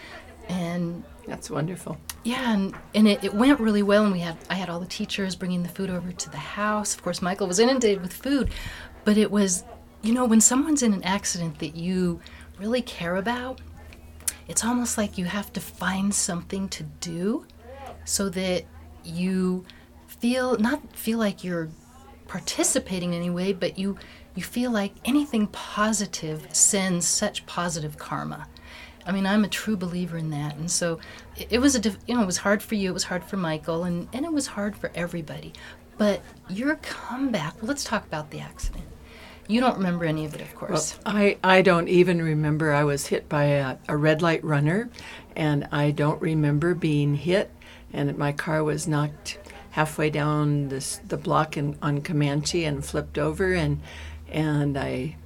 and 0.50 1.04
That's 1.28 1.52
wonderful. 1.52 1.96
yeah, 2.24 2.54
and, 2.54 2.74
and 2.96 3.08
it, 3.08 3.24
it 3.24 3.36
went 3.36 3.60
really 3.60 3.84
well, 3.84 4.04
and 4.06 4.12
we 4.12 4.22
had 4.22 4.36
I 4.50 4.56
had 4.56 4.68
all 4.68 4.80
the 4.80 4.88
teachers 4.88 5.36
bringing 5.36 5.62
the 5.62 5.70
food 5.70 5.92
over 5.92 6.12
to 6.12 6.30
the 6.32 6.38
house. 6.38 6.96
Of 6.96 7.04
course, 7.04 7.22
Michael 7.22 7.46
was 7.46 7.60
inundated 7.60 8.02
with 8.02 8.14
food, 8.14 8.50
but 9.04 9.16
it 9.16 9.30
was, 9.30 9.64
you 10.02 10.12
know, 10.12 10.26
when 10.26 10.42
someone's 10.42 10.82
in 10.82 10.92
an 10.92 11.04
accident 11.04 11.60
that 11.60 11.76
you 11.76 12.20
really 12.58 12.82
care 12.82 13.18
about, 13.18 13.62
it's 14.48 14.64
almost 14.64 14.98
like 14.98 15.18
you 15.18 15.26
have 15.26 15.52
to 15.54 15.60
find 15.60 16.14
something 16.14 16.70
to 16.70 16.84
do, 16.84 17.46
so 18.04 18.30
that 18.30 18.64
you 19.04 19.66
feel 20.08 20.58
not 20.58 20.96
feel 20.96 21.20
like 21.20 21.44
you're 21.44 21.70
participating 22.28 23.14
in 23.14 23.22
any 23.22 23.30
way, 23.30 23.54
but 23.54 23.78
you 23.78 23.98
you 24.36 24.44
feel 24.44 24.72
like 24.72 24.94
anything 25.06 25.48
positive 25.48 26.48
sends 26.54 27.08
such 27.08 27.46
positive 27.46 27.98
karma. 27.98 28.48
I 29.08 29.12
mean, 29.12 29.26
I'm 29.26 29.44
a 29.44 29.48
true 29.48 29.78
believer 29.78 30.18
in 30.18 30.32
that, 30.32 30.56
and 30.56 30.70
so 30.70 31.00
it, 31.38 31.48
it 31.52 31.60
was 31.60 31.76
a 31.76 31.80
diff- 31.80 32.00
you 32.08 32.16
know 32.16 32.24
it 32.24 32.26
was 32.26 32.38
hard 32.38 32.62
for 32.64 32.76
you, 32.76 32.90
it 32.90 32.94
was 32.94 33.04
hard 33.06 33.24
for 33.24 33.38
Michael, 33.38 33.84
and 33.84 34.08
and 34.14 34.26
it 34.26 34.34
was 34.34 34.48
hard 34.48 34.76
for 34.76 34.92
everybody. 34.96 35.54
But 35.98 36.22
your 36.50 36.76
comeback. 36.78 37.56
Well, 37.56 37.68
let's 37.68 37.84
talk 37.84 38.06
about 38.06 38.32
the 38.32 38.40
accident. 38.40 38.86
You 39.48 39.62
don't 39.62 39.78
remember 39.78 40.06
any 40.06 40.26
of 40.26 40.34
it, 40.34 40.42
of 40.42 40.56
course. 40.56 40.98
I, 41.06 41.38
I 41.44 41.62
don't 41.62 41.88
even 41.88 42.22
remember. 42.22 42.74
I 42.74 42.84
was 42.84 43.08
hit 43.08 43.30
by 43.30 43.44
a, 43.46 43.78
a 43.88 43.96
red 43.96 44.22
light 44.22 44.44
runner, 44.44 44.90
and 45.36 45.68
I 45.72 45.92
don't 45.92 46.22
remember 46.22 46.74
being 46.74 47.16
hit. 47.16 47.52
And 47.94 48.18
my 48.18 48.32
car 48.32 48.64
was 48.64 48.88
knocked 48.88 49.38
halfway 49.72 50.10
down 50.10 50.70
this, 50.70 51.00
the 51.08 51.18
block 51.18 51.58
in, 51.58 51.78
on 51.82 52.02
Comanche 52.02 52.64
and 52.64 52.84
flipped 52.84 53.18
over. 53.18 53.54
And 53.54 53.82
and 54.32 54.78
I 54.78 55.18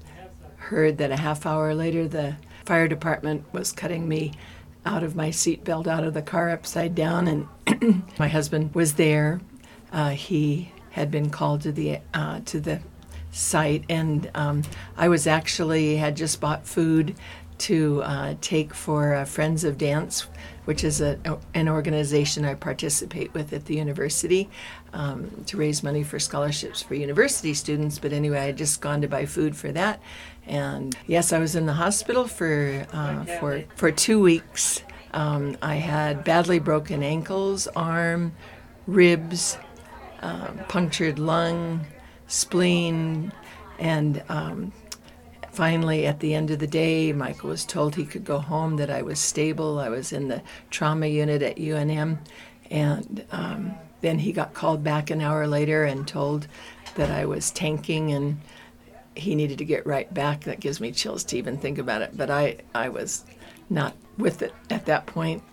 heard 0.57 0.97
that 0.97 1.11
a 1.11 1.17
half 1.17 1.45
hour 1.45 1.73
later 1.73 2.07
the 2.07 2.35
fire 2.65 2.87
department 2.87 3.45
was 3.53 3.71
cutting 3.71 4.07
me 4.07 4.33
out 4.85 5.03
of 5.03 5.15
my 5.15 5.29
seatbelt 5.29 5.87
out 5.87 6.03
of 6.03 6.13
the 6.13 6.21
car 6.21 6.49
upside 6.49 6.93
down. 6.93 7.27
And 7.27 8.03
my 8.19 8.27
husband 8.27 8.75
was 8.75 8.95
there. 8.95 9.39
Uh, 9.91 10.09
he 10.09 10.71
had 10.91 11.09
been 11.09 11.29
called 11.29 11.61
to 11.61 11.71
the 11.71 11.99
uh, 12.13 12.41
to 12.45 12.59
the 12.59 12.81
site, 13.31 13.83
and 13.89 14.29
um, 14.35 14.63
I 14.97 15.07
was 15.07 15.27
actually 15.27 15.97
had 15.97 16.15
just 16.15 16.39
bought 16.39 16.65
food 16.65 17.15
to 17.59 18.01
uh, 18.03 18.35
take 18.41 18.73
for 18.73 19.13
uh, 19.13 19.25
Friends 19.25 19.63
of 19.63 19.77
Dance, 19.77 20.27
which 20.65 20.83
is 20.83 21.01
a, 21.01 21.19
an 21.53 21.67
organization 21.67 22.45
I 22.45 22.53
participate 22.53 23.33
with 23.33 23.51
at 23.53 23.65
the 23.65 23.75
university 23.75 24.49
um, 24.93 25.43
to 25.47 25.57
raise 25.57 25.83
money 25.83 26.03
for 26.03 26.19
scholarships 26.19 26.81
for 26.81 26.95
university 26.95 27.53
students. 27.53 27.99
But 27.99 28.13
anyway, 28.13 28.39
I 28.39 28.45
had 28.45 28.57
just 28.57 28.81
gone 28.81 29.01
to 29.01 29.07
buy 29.07 29.25
food 29.25 29.55
for 29.55 29.71
that, 29.73 29.99
and 30.47 30.95
yes, 31.05 31.33
I 31.33 31.39
was 31.39 31.55
in 31.55 31.65
the 31.65 31.73
hospital 31.73 32.27
for 32.27 32.87
uh, 32.93 33.25
for 33.39 33.63
for 33.75 33.91
two 33.91 34.21
weeks. 34.21 34.81
Um, 35.11 35.57
I 35.61 35.75
had 35.75 36.23
badly 36.23 36.59
broken 36.59 37.01
ankles, 37.03 37.67
arm, 37.75 38.33
ribs, 38.87 39.57
um, 40.21 40.59
punctured 40.67 41.17
lung, 41.17 41.85
spleen, 42.29 43.33
and 43.77 44.23
um, 44.29 44.71
finally, 45.51 46.05
at 46.05 46.21
the 46.21 46.33
end 46.33 46.51
of 46.51 46.59
the 46.59 46.67
day, 46.67 47.11
Michael 47.11 47.49
was 47.49 47.65
told 47.65 47.95
he 47.95 48.05
could 48.05 48.23
go 48.23 48.39
home, 48.39 48.77
that 48.77 48.89
I 48.89 49.01
was 49.01 49.19
stable. 49.19 49.79
I 49.79 49.89
was 49.89 50.13
in 50.13 50.29
the 50.29 50.41
trauma 50.69 51.07
unit 51.07 51.41
at 51.41 51.57
UNM. 51.57 52.19
And 52.71 53.25
um, 53.31 53.73
then 54.01 54.19
he 54.19 54.31
got 54.31 54.53
called 54.53 54.83
back 54.83 55.09
an 55.09 55.21
hour 55.21 55.47
later 55.47 55.83
and 55.83 56.07
told 56.07 56.47
that 56.95 57.11
I 57.11 57.25
was 57.25 57.51
tanking 57.51 58.11
and 58.11 58.39
he 59.15 59.35
needed 59.35 59.57
to 59.57 59.65
get 59.65 59.85
right 59.85 60.11
back. 60.13 60.45
That 60.45 60.59
gives 60.59 60.79
me 60.79 60.91
chills 60.91 61.23
to 61.25 61.37
even 61.37 61.57
think 61.57 61.77
about 61.77 62.01
it. 62.03 62.15
But 62.15 62.29
I, 62.29 62.57
I 62.73 62.89
was 62.89 63.25
not 63.69 63.95
with 64.17 64.41
it 64.41 64.53
at 64.69 64.85
that 64.85 65.07
point. 65.07 65.43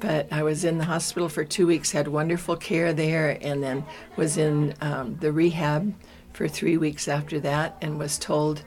But 0.00 0.30
I 0.32 0.42
was 0.42 0.64
in 0.64 0.76
the 0.76 0.84
hospital 0.84 1.28
for 1.28 1.44
two 1.44 1.66
weeks, 1.66 1.92
had 1.92 2.08
wonderful 2.08 2.56
care 2.56 2.92
there, 2.92 3.38
and 3.40 3.62
then 3.62 3.86
was 4.16 4.36
in 4.36 4.74
um, 4.82 5.16
the 5.20 5.32
rehab 5.32 5.94
for 6.34 6.48
three 6.48 6.76
weeks 6.76 7.08
after 7.08 7.40
that, 7.40 7.78
and 7.80 7.98
was 7.98 8.18
told 8.18 8.62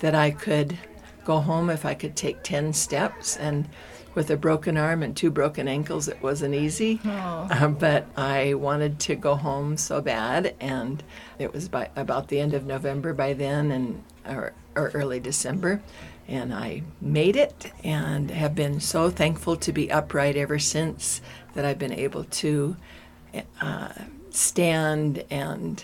that 0.00 0.14
I 0.14 0.32
could 0.32 0.76
go 1.24 1.38
home 1.38 1.70
if 1.70 1.86
I 1.86 1.94
could 1.94 2.16
take 2.16 2.42
10 2.42 2.72
steps. 2.72 3.36
And 3.36 3.68
with 4.14 4.30
a 4.30 4.36
broken 4.36 4.76
arm 4.76 5.02
and 5.02 5.16
two 5.16 5.30
broken 5.30 5.68
ankles, 5.68 6.08
it 6.08 6.20
wasn't 6.22 6.54
easy. 6.54 7.00
Uh, 7.50 7.68
but 7.68 8.06
I 8.16 8.54
wanted 8.54 8.98
to 9.00 9.14
go 9.14 9.36
home 9.36 9.76
so 9.76 10.02
bad, 10.02 10.54
and 10.60 11.02
it 11.38 11.52
was 11.52 11.68
by 11.68 11.88
about 11.96 12.28
the 12.28 12.40
end 12.40 12.52
of 12.52 12.66
November 12.66 13.14
by 13.14 13.32
then, 13.32 13.70
and 13.70 14.02
or, 14.26 14.52
or 14.76 14.90
early 14.92 15.20
December. 15.20 15.80
And 16.28 16.52
I 16.52 16.82
made 17.00 17.36
it, 17.36 17.72
and 17.82 18.30
have 18.30 18.54
been 18.54 18.80
so 18.80 19.10
thankful 19.10 19.56
to 19.56 19.72
be 19.72 19.90
upright 19.90 20.36
ever 20.36 20.58
since 20.58 21.20
that 21.54 21.64
I've 21.64 21.78
been 21.78 21.92
able 21.92 22.24
to 22.24 22.76
uh, 23.60 23.92
stand 24.30 25.24
and 25.30 25.82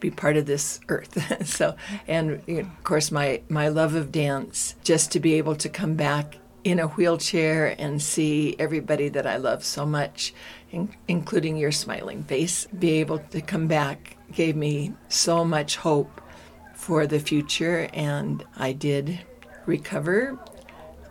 be 0.00 0.10
part 0.10 0.36
of 0.36 0.46
this 0.46 0.80
earth. 0.88 1.46
so, 1.46 1.76
and 2.06 2.42
you 2.46 2.62
know, 2.62 2.68
of 2.68 2.84
course, 2.84 3.10
my 3.10 3.42
my 3.48 3.68
love 3.68 3.94
of 3.94 4.12
dance, 4.12 4.74
just 4.84 5.12
to 5.12 5.20
be 5.20 5.34
able 5.34 5.56
to 5.56 5.68
come 5.68 5.94
back 5.94 6.38
in 6.64 6.78
a 6.78 6.88
wheelchair 6.88 7.74
and 7.78 8.02
see 8.02 8.54
everybody 8.58 9.08
that 9.08 9.26
I 9.26 9.36
love 9.36 9.64
so 9.64 9.86
much, 9.86 10.34
in, 10.70 10.90
including 11.06 11.56
your 11.56 11.72
smiling 11.72 12.24
face, 12.24 12.66
be 12.66 12.92
able 13.00 13.20
to 13.30 13.40
come 13.40 13.66
back 13.68 14.16
gave 14.32 14.56
me 14.56 14.92
so 15.08 15.44
much 15.44 15.76
hope 15.76 16.20
for 16.74 17.06
the 17.06 17.18
future, 17.18 17.88
and 17.92 18.44
I 18.56 18.72
did 18.72 19.20
recover. 19.66 20.38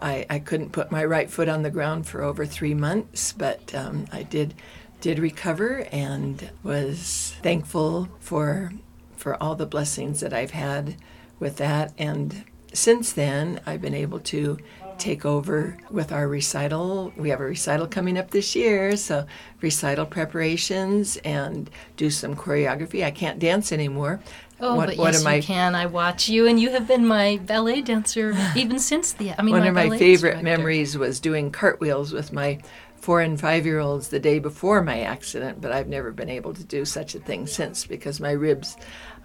I, 0.02 0.26
I 0.30 0.40
couldn't 0.40 0.72
put 0.72 0.92
my 0.92 1.04
right 1.04 1.30
foot 1.30 1.50
on 1.50 1.64
the 1.64 1.72
ground 1.72 2.08
for 2.08 2.22
over 2.22 2.46
three 2.46 2.74
months, 2.74 3.34
but 3.34 3.74
um, 3.74 4.06
I 4.12 4.24
did 4.24 4.54
did 5.02 5.20
recover 5.20 5.88
and 5.92 6.50
was 6.64 7.36
thankful 7.42 8.10
for 8.20 8.72
for 9.16 9.42
all 9.42 9.56
the 9.56 9.66
blessings 9.66 10.20
that 10.20 10.34
I've 10.34 10.52
had 10.52 10.96
with 11.40 11.58
that. 11.58 11.92
And 11.98 12.44
since 12.72 13.12
then, 13.12 13.60
I've 13.66 13.82
been 13.82 13.96
able 13.96 14.20
to 14.20 14.58
take 14.98 15.26
over 15.26 15.78
with 15.90 16.12
our 16.12 16.28
recital. 16.28 17.14
We 17.16 17.30
have 17.30 17.40
a 17.40 17.46
recital 17.46 17.88
coming 17.88 18.18
up 18.18 18.32
this 18.32 18.56
year, 18.56 18.96
so 18.96 19.26
recital 19.62 20.06
preparations 20.06 21.18
and 21.18 21.70
do 21.98 22.10
some 22.10 22.36
choreography. 22.36 23.04
I 23.04 23.12
can't 23.12 23.40
dance 23.40 23.72
anymore. 23.72 24.20
Oh, 24.60 24.76
One- 24.76 24.88
but 24.88 24.98
one 24.98 25.14
yes, 25.14 25.24
my 25.24 25.36
you 25.36 25.44
can. 25.44 25.76
I 25.76 25.86
watch 25.86 26.30
you, 26.30 26.48
and 26.48 26.60
you 26.60 26.72
have 26.72 26.88
been 26.88 27.06
my 27.06 27.38
ballet 27.46 27.82
dancer 27.82 28.36
even 28.56 28.80
since 28.80 29.14
the. 29.14 29.34
I 29.38 29.44
mean, 29.44 29.54
one 29.54 29.68
of 29.68 29.74
my 29.76 29.90
favorite 29.98 30.38
instructor. 30.38 30.44
memories 30.44 30.98
was 30.98 31.20
doing 31.20 31.52
cartwheels 31.52 32.12
with 32.12 32.34
my 32.34 32.60
four 33.08 33.22
and 33.22 33.40
five 33.40 33.66
year 33.66 33.80
olds 33.80 34.10
the 34.10 34.20
day 34.20 34.38
before 34.38 34.82
my 34.84 35.00
accident, 35.00 35.62
but 35.62 35.72
I've 35.72 35.88
never 35.88 36.12
been 36.12 36.28
able 36.30 36.54
to 36.54 36.64
do 36.66 36.84
such 36.84 37.16
a 37.16 37.20
thing 37.20 37.48
since 37.48 37.86
because 37.86 38.20
my 38.20 38.32
ribs 38.32 38.76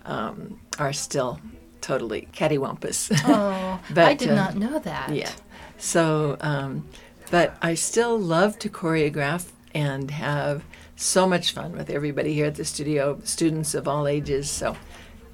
um, 0.04 0.60
are 0.78 0.92
still 0.92 1.40
totally 1.80 2.28
cattywampus. 2.32 3.10
Oh, 3.24 3.80
I 3.96 4.14
did 4.14 4.36
not 4.36 4.54
know 4.54 4.78
that. 4.78 5.12
yeah. 5.12 5.32
So, 5.78 6.36
um, 6.42 6.86
but 7.32 7.56
I 7.60 7.74
still 7.74 8.16
love 8.16 8.56
to 8.60 8.68
choreograph 8.68 9.50
and 9.74 10.12
have 10.12 10.62
so 10.94 11.26
much 11.26 11.50
fun 11.50 11.72
with 11.72 11.90
everybody 11.90 12.34
here 12.34 12.46
at 12.46 12.54
the 12.54 12.64
studio, 12.64 13.20
students 13.24 13.74
of 13.74 13.88
all 13.88 14.06
ages. 14.06 14.48
So 14.48 14.76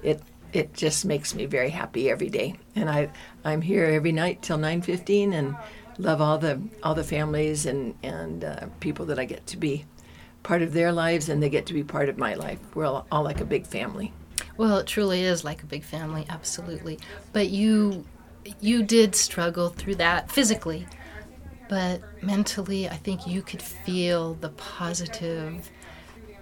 it 0.01 0.23
it 0.53 0.73
just 0.73 1.05
makes 1.05 1.35
me 1.35 1.45
very 1.45 1.69
happy 1.69 2.09
every 2.09 2.29
day. 2.29 2.55
And 2.75 2.89
I 2.89 3.11
I'm 3.45 3.61
here 3.61 3.85
every 3.85 4.11
night 4.11 4.41
till 4.41 4.57
9:15 4.57 5.33
and 5.33 5.55
love 5.99 6.21
all 6.21 6.37
the 6.39 6.59
all 6.81 6.95
the 6.95 7.03
families 7.03 7.65
and 7.65 7.93
and 8.01 8.43
uh, 8.43 8.67
people 8.79 9.05
that 9.05 9.19
I 9.19 9.25
get 9.25 9.45
to 9.47 9.57
be 9.57 9.85
part 10.41 10.61
of 10.61 10.73
their 10.73 10.91
lives 10.91 11.29
and 11.29 11.43
they 11.43 11.49
get 11.49 11.65
to 11.67 11.73
be 11.73 11.83
part 11.83 12.09
of 12.09 12.17
my 12.17 12.33
life. 12.33 12.59
We're 12.73 12.85
all, 12.85 13.05
all 13.11 13.23
like 13.23 13.41
a 13.41 13.45
big 13.45 13.67
family. 13.67 14.13
Well, 14.57 14.77
it 14.77 14.87
truly 14.87 15.21
is 15.21 15.43
like 15.43 15.61
a 15.63 15.65
big 15.65 15.83
family, 15.83 16.25
absolutely. 16.29 16.97
But 17.33 17.49
you, 17.49 18.05
you 18.61 18.83
did 18.83 19.15
struggle 19.15 19.69
through 19.69 19.95
that 19.95 20.31
physically. 20.31 20.87
but 21.69 22.01
mentally, 22.23 22.89
I 22.89 22.95
think 22.95 23.27
you 23.27 23.41
could 23.41 23.61
feel 23.61 24.33
the 24.35 24.49
positive 24.49 25.69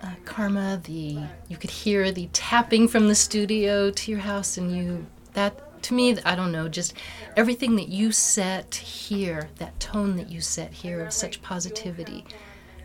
uh, 0.02 0.12
karma. 0.26 0.82
The 0.84 1.20
you 1.48 1.58
could 1.58 1.70
hear 1.70 2.12
the 2.12 2.30
tapping 2.34 2.88
from 2.88 3.08
the 3.08 3.16
studio 3.16 3.92
to 3.92 4.12
your 4.12 4.22
house, 4.22 4.58
and 4.58 4.76
you 4.76 5.06
that 5.34 5.67
to 5.84 5.94
me, 5.94 6.18
I 6.24 6.36
don't 6.36 6.52
know, 6.52 6.68
just 6.68 6.94
everything 7.36 7.76
that 7.76 7.90
you 7.90 8.12
set 8.12 8.76
here, 8.76 9.50
that 9.58 9.80
tone 9.80 10.16
that 10.18 10.30
you 10.30 10.42
set 10.42 10.72
here 10.74 11.06
of 11.06 11.14
such 11.14 11.42
positivity, 11.42 12.26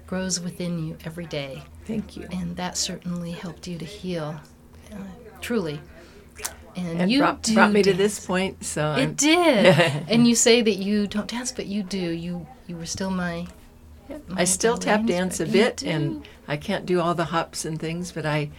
grows 0.06 0.40
within 0.40 0.86
you 0.86 0.96
every 1.04 1.26
day, 1.26 1.62
Thank 1.86 2.16
you. 2.16 2.28
and 2.30 2.56
that 2.56 2.76
certainly 2.76 3.32
helped 3.32 3.66
you 3.66 3.78
to 3.78 3.84
heal, 3.84 4.38
uh, 4.92 4.96
truly. 5.40 5.80
And, 6.74 7.02
And 7.02 7.10
you 7.10 7.18
brought, 7.18 7.42
brought 7.52 7.72
me 7.72 7.82
to 7.82 7.92
this 7.92 8.24
point, 8.24 8.64
so 8.64 8.86
I'm, 8.86 9.10
It 9.10 9.16
did. 9.16 9.66
and 10.08 10.26
you 10.26 10.34
say 10.34 10.62
that 10.62 10.76
you 10.76 11.06
don't 11.06 11.28
dance, 11.28 11.52
but 11.52 11.66
you 11.66 11.82
do. 11.82 11.98
You 11.98 12.46
you 12.66 12.76
were 12.76 12.86
still 12.86 13.10
my. 13.10 13.46
I 14.34 14.44
still 14.44 14.76
tap 14.78 15.04
dance 15.06 15.40
a 15.40 15.46
bit, 15.46 15.82
and 15.82 16.26
I 16.48 16.56
can't 16.56 16.86
do 16.86 17.00
all 17.00 17.14
the 17.14 17.26
hops 17.26 17.64
and 17.64 17.78
things, 17.78 18.12
but 18.12 18.24
I 18.26 18.50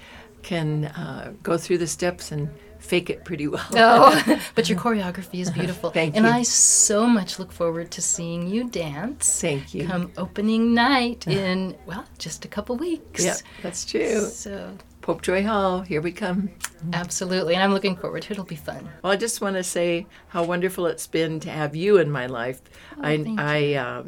can 0.44 0.86
uh, 0.86 1.34
go 1.42 1.58
through 1.58 1.80
the 1.80 1.88
steps 1.88 2.32
and 2.32 2.50
fake 2.84 3.10
it 3.10 3.24
pretty 3.24 3.48
well. 3.48 3.66
Oh, 3.76 4.40
but 4.56 4.70
your 4.70 4.78
choreography 4.78 5.40
is 5.40 5.50
beautiful. 5.50 5.90
Thank 5.90 6.16
and 6.16 6.26
you. 6.26 6.32
I 6.32 6.44
so 6.44 7.06
much 7.06 7.40
look 7.40 7.52
forward 7.52 7.92
to 7.92 8.02
seeing 8.02 8.48
you 8.48 8.70
dance. 8.70 9.42
Thank 9.42 9.74
you. 9.74 9.88
Come 9.88 10.12
opening 10.18 10.74
night 10.74 11.28
in 11.28 11.76
well, 11.86 12.06
just 12.18 12.46
a 12.46 12.48
couple 12.48 12.76
weeks. 12.78 13.24
Yep, 13.24 13.38
that's 13.62 13.86
true. 13.86 14.22
So 14.22 14.78
Popejoy 15.02 15.46
Hall, 15.46 15.82
here 15.82 16.02
we 16.02 16.12
come. 16.12 16.50
absolutely, 16.94 17.56
and 17.56 17.64
I'm 17.64 17.74
looking 17.74 17.96
forward 17.96 18.24
to 18.24 18.30
it. 18.30 18.32
It'll 18.32 18.46
be 18.46 18.56
fun. 18.56 18.90
Well, 19.04 19.12
I 19.12 19.18
just 19.18 19.42
want 19.42 19.56
to 19.58 19.64
say 19.64 20.08
how 20.28 20.44
wonderful 20.44 20.86
it's 20.88 21.08
been 21.08 21.40
to 21.42 21.50
have 21.50 21.76
you 21.76 21.98
in 21.98 22.10
my 22.10 22.28
life. 22.28 22.62
I, 23.00 23.18
thank 23.18 23.40
I 23.40 23.74
uh, 23.76 24.04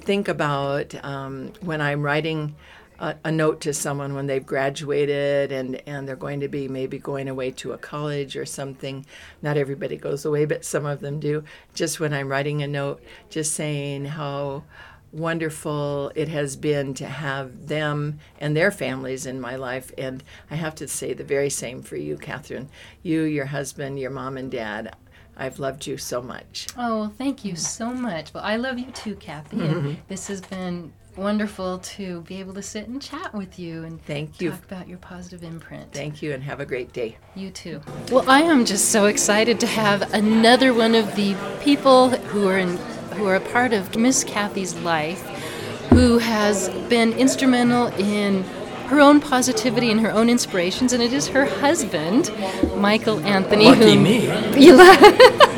think 0.00 0.28
about 0.28 0.94
um, 1.04 1.52
when 1.60 1.80
I'm 1.80 2.02
writing 2.02 2.54
a, 2.98 3.16
a 3.24 3.32
note 3.32 3.60
to 3.62 3.72
someone 3.72 4.14
when 4.14 4.26
they've 4.26 4.44
graduated 4.44 5.52
and, 5.52 5.80
and 5.86 6.06
they're 6.08 6.16
going 6.16 6.40
to 6.40 6.48
be 6.48 6.68
maybe 6.68 6.98
going 6.98 7.28
away 7.28 7.50
to 7.52 7.72
a 7.72 7.78
college 7.78 8.36
or 8.36 8.46
something. 8.46 9.04
Not 9.42 9.56
everybody 9.56 9.96
goes 9.96 10.24
away, 10.24 10.44
but 10.44 10.64
some 10.64 10.86
of 10.86 11.00
them 11.00 11.20
do. 11.20 11.44
Just 11.74 12.00
when 12.00 12.12
I'm 12.12 12.28
writing 12.28 12.62
a 12.62 12.66
note, 12.66 13.02
just 13.30 13.52
saying 13.52 14.06
how 14.06 14.64
wonderful 15.12 16.10
it 16.16 16.28
has 16.28 16.56
been 16.56 16.92
to 16.92 17.06
have 17.06 17.68
them 17.68 18.18
and 18.40 18.56
their 18.56 18.70
families 18.70 19.26
in 19.26 19.40
my 19.40 19.56
life. 19.56 19.92
And 19.96 20.22
I 20.50 20.56
have 20.56 20.74
to 20.76 20.88
say 20.88 21.12
the 21.12 21.24
very 21.24 21.50
same 21.50 21.82
for 21.82 21.96
you, 21.96 22.16
Catherine. 22.16 22.68
You, 23.02 23.22
your 23.22 23.46
husband, 23.46 23.98
your 23.98 24.10
mom 24.10 24.36
and 24.36 24.50
dad. 24.50 24.96
I've 25.36 25.58
loved 25.58 25.86
you 25.86 25.96
so 25.96 26.22
much. 26.22 26.68
Oh, 26.76 27.12
thank 27.18 27.44
you 27.44 27.56
so 27.56 27.92
much. 27.92 28.32
Well, 28.32 28.44
I 28.44 28.56
love 28.56 28.78
you 28.78 28.90
too, 28.92 29.16
Kathy. 29.16 29.60
And 29.60 29.74
mm-hmm. 29.74 29.92
this 30.08 30.28
has 30.28 30.40
been 30.40 30.92
wonderful 31.16 31.78
to 31.78 32.20
be 32.22 32.40
able 32.40 32.54
to 32.54 32.62
sit 32.62 32.88
and 32.88 33.00
chat 33.00 33.32
with 33.34 33.58
you 33.58 33.84
and 33.84 34.04
Thank 34.04 34.40
you. 34.40 34.50
talk 34.50 34.64
about 34.64 34.88
your 34.88 34.98
positive 34.98 35.42
imprint. 35.42 35.92
Thank 35.92 36.22
you 36.22 36.32
and 36.32 36.42
have 36.42 36.60
a 36.60 36.66
great 36.66 36.92
day. 36.92 37.16
You 37.34 37.50
too. 37.50 37.80
Well, 38.10 38.28
I 38.28 38.42
am 38.42 38.64
just 38.64 38.90
so 38.90 39.06
excited 39.06 39.60
to 39.60 39.66
have 39.66 40.12
another 40.14 40.72
one 40.74 40.94
of 40.94 41.14
the 41.16 41.34
people 41.62 42.10
who 42.10 42.48
are 42.48 42.58
in, 42.58 42.76
who 43.16 43.26
are 43.26 43.36
a 43.36 43.40
part 43.40 43.72
of 43.72 43.94
Miss 43.96 44.24
Kathy's 44.24 44.74
life, 44.76 45.20
who 45.90 46.18
has 46.18 46.68
been 46.88 47.12
instrumental 47.12 47.86
in 47.98 48.42
her 48.88 49.00
own 49.00 49.20
positivity 49.20 49.90
and 49.90 50.00
her 50.00 50.10
own 50.10 50.28
inspirations, 50.28 50.92
and 50.92 51.02
it 51.02 51.12
is 51.12 51.28
her 51.28 51.46
husband, 51.46 52.30
Michael 52.76 53.18
Anthony. 53.20 53.66
Lucky 53.66 53.94
whom- 53.94 54.02
me. 54.02 54.26
You 54.62 54.76
lo- 54.76 54.94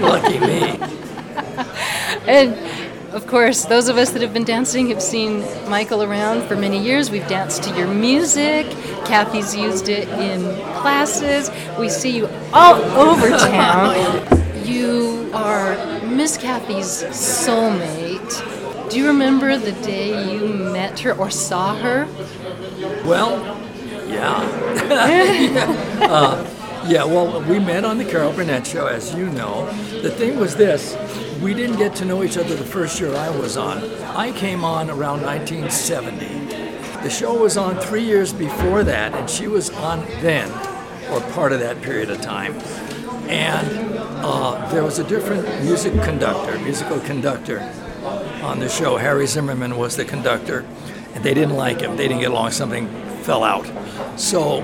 Lucky 0.01 0.39
me. 0.39 0.79
and 2.29 2.57
of 3.17 3.27
course, 3.27 3.65
those 3.65 3.89
of 3.89 3.97
us 3.97 4.11
that 4.11 4.21
have 4.21 4.35
been 4.35 4.45
dancing 4.45 4.89
have 4.89 5.03
seen 5.03 5.41
Michael 5.71 6.03
around 6.03 6.47
for 6.47 6.55
many 6.55 6.79
years. 6.79 7.11
We've 7.11 7.27
danced 7.27 7.63
to 7.63 7.75
your 7.75 7.89
music. 7.89 8.67
Kathy's 9.07 9.57
used 9.57 9.89
it 9.89 10.07
in 10.11 10.43
classes. 10.75 11.51
We 11.79 11.89
see 11.89 12.15
you 12.15 12.29
all 12.53 12.75
over 12.75 13.31
town. 13.39 13.97
You 14.67 15.31
are 15.33 15.75
Miss 16.05 16.37
Kathy's 16.37 17.05
soulmate. 17.05 18.91
Do 18.91 18.99
you 18.99 19.07
remember 19.07 19.57
the 19.57 19.73
day 19.73 20.31
you 20.31 20.49
met 20.49 21.01
her 21.01 21.13
or 21.13 21.31
saw 21.31 21.75
her? 21.75 22.07
Well, 23.07 23.41
yeah. 24.09 24.37
uh, 26.03 26.56
yeah, 26.89 27.05
well, 27.05 27.43
we 27.43 27.59
met 27.59 27.85
on 27.85 27.99
the 27.99 28.05
Carol 28.05 28.33
Burnett 28.33 28.67
show, 28.67 28.87
as 28.87 29.15
you 29.15 29.29
know. 29.31 29.67
The 30.03 30.11
thing 30.11 30.39
was 30.39 30.55
this 30.55 30.97
we 31.41 31.53
didn't 31.53 31.77
get 31.77 31.95
to 31.97 32.05
know 32.05 32.23
each 32.23 32.39
other 32.39 32.55
the 32.55 32.65
first 32.65 32.99
year 33.01 33.15
I 33.15 33.29
was 33.29 33.57
on. 33.57 33.79
I 34.17 34.33
came 34.33 34.65
on 34.65 34.89
around 34.89 35.23
1970. 35.23 36.27
The 37.03 37.11
show 37.11 37.37
was 37.41 37.57
on 37.57 37.77
three 37.79 38.05
years 38.05 38.33
before 38.33 38.83
that, 38.85 39.15
and 39.15 39.29
she 39.29 39.49
was 39.49 39.71
on 39.71 40.01
then, 40.21 40.51
or 41.11 41.21
part 41.33 41.53
of 41.53 41.61
that 41.61 41.83
period 41.83 42.11
of 42.11 42.21
time. 42.21 42.55
And 43.29 43.99
uh, 44.25 44.69
there 44.71 44.83
was 44.83 44.99
a 44.99 45.05
different 45.05 45.47
music 45.63 45.93
conductor, 46.03 46.59
musical 46.61 47.01
conductor 47.01 47.61
on 48.43 48.61
the 48.61 48.69
show. 48.69 48.97
Harry 48.97 49.27
Zimmerman 49.27 49.77
was 49.77 49.97
the 49.97 50.05
conductor, 50.05 50.65
and 51.15 51.23
they 51.23 51.35
didn't 51.35 51.57
like 51.57 51.81
him. 51.81 51.97
They 51.97 52.09
didn't 52.09 52.23
get 52.23 52.31
along. 52.31 52.53
Something 52.53 52.89
fell 53.23 53.45
out. 53.45 53.71
So 54.19 54.63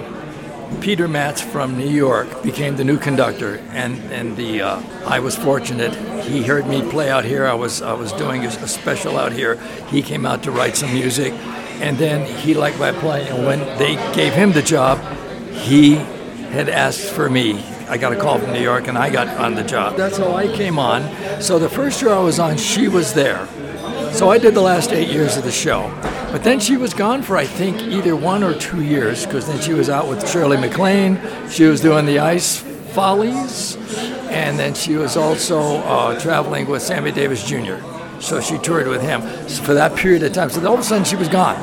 Peter 0.81 1.07
Matz 1.09 1.41
from 1.41 1.79
New 1.79 1.89
York 1.89 2.43
became 2.43 2.77
the 2.77 2.85
new 2.85 2.99
conductor, 2.99 3.57
and 3.71 3.99
and 4.13 4.37
the 4.37 4.63
uh, 4.63 4.83
I 5.07 5.21
was 5.21 5.37
fortunate. 5.37 5.95
He 6.25 6.43
heard 6.43 6.67
me 6.67 6.83
play 6.91 7.11
out 7.11 7.25
here. 7.25 7.47
I 7.47 7.55
was 7.55 7.83
I 7.83 7.93
was 7.93 8.13
doing 8.13 8.45
a, 8.45 8.51
special 8.51 9.19
out 9.19 9.33
here. 9.33 9.57
He 9.89 10.03
came 10.03 10.27
out 10.27 10.43
to 10.45 10.51
write 10.51 10.77
some 10.77 10.93
music, 10.93 11.33
and 11.81 11.99
then 11.99 12.27
he 12.39 12.55
liked 12.55 12.79
my 12.79 12.93
playing. 12.93 13.29
And 13.29 13.47
when 13.47 13.61
they 13.79 13.95
gave 14.15 14.33
him 14.33 14.53
the 14.53 14.63
job, 14.63 14.99
he 15.53 15.95
had 16.53 16.69
asked 16.69 17.11
for 17.11 17.29
me. 17.29 17.65
I 17.89 17.99
got 17.99 18.13
a 18.13 18.17
call 18.17 18.39
from 18.39 18.53
New 18.53 18.63
York, 18.63 18.89
and 18.89 18.97
I 18.97 19.11
got 19.11 19.29
on 19.29 19.55
the 19.55 19.65
job. 19.65 19.97
That's 19.97 20.17
how 20.17 20.35
I 20.35 20.47
came 20.47 20.79
on. 20.79 21.03
So 21.43 21.59
the 21.59 21.69
first 21.69 22.01
year 22.01 22.13
I 22.13 22.21
was 22.21 22.39
on, 22.39 22.57
she 22.57 22.89
was 22.89 23.13
there. 23.13 23.47
So 24.23 24.31
I 24.31 24.39
did 24.39 24.55
the 24.55 24.63
last 24.63 24.93
eight 24.93 25.09
years 25.09 25.37
of 25.37 25.43
the 25.43 25.51
show. 25.51 25.93
But 26.31 26.45
then 26.45 26.61
she 26.61 26.77
was 26.77 26.95
gone 26.95 27.23
for, 27.23 27.37
I 27.37 27.45
think, 27.45 27.81
either 27.81 28.15
one 28.15 28.45
or 28.45 28.55
two 28.55 28.81
years, 28.81 29.27
because 29.27 29.49
then 29.49 29.61
she 29.61 29.73
was 29.73 29.91
out 29.91 30.07
with 30.07 30.31
Shirley 30.31 30.57
MacLaine. 30.59 31.21
She 31.51 31.65
was 31.65 31.81
doing 31.81 32.07
the 32.07 32.21
Ice 32.21 32.59
Follies. 32.93 33.77
And 34.31 34.57
then 34.57 34.75
she 34.75 34.95
was 34.95 35.17
also 35.17 35.79
uh, 35.79 36.21
traveling 36.21 36.69
with 36.69 36.83
Sammy 36.83 37.11
Davis 37.11 37.45
Jr. 37.45 37.79
So 38.21 38.41
she 38.41 38.59
toured 38.59 38.87
with 38.87 39.03
him 39.03 39.23
for 39.65 39.75
that 39.75 39.97
period 39.97 40.23
of 40.23 40.33
time. 40.33 40.51
So 40.51 40.65
all 40.69 40.75
of 40.75 40.79
a 40.79 40.85
sudden 40.85 41.05
she 41.05 41.17
was 41.17 41.29
gone. 41.29 41.59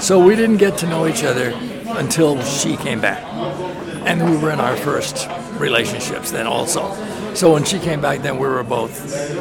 So 0.00 0.18
we 0.18 0.34
didn't 0.34 0.56
get 0.56 0.78
to 0.78 0.86
know 0.86 1.06
each 1.06 1.24
other 1.24 1.52
until 1.88 2.42
she 2.42 2.78
came 2.78 3.02
back. 3.02 3.22
And 4.06 4.30
we 4.30 4.38
were 4.38 4.50
in 4.50 4.60
our 4.60 4.78
first 4.78 5.28
relationships 5.60 6.30
then 6.30 6.46
also. 6.46 6.94
So 7.34 7.52
when 7.52 7.64
she 7.64 7.78
came 7.78 8.00
back, 8.00 8.22
then 8.22 8.38
we 8.38 8.48
were 8.48 8.62
both, 8.62 8.98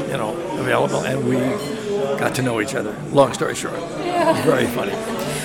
you 0.09 0.17
know, 0.17 0.35
available, 0.59 1.05
and 1.05 1.25
we 1.25 1.86
got 2.19 2.35
to 2.35 2.41
know 2.41 2.61
each 2.61 2.75
other. 2.75 2.95
Long 3.11 3.33
story 3.33 3.55
short, 3.55 3.79
was 3.79 4.45
very 4.45 4.67
funny. 4.67 4.93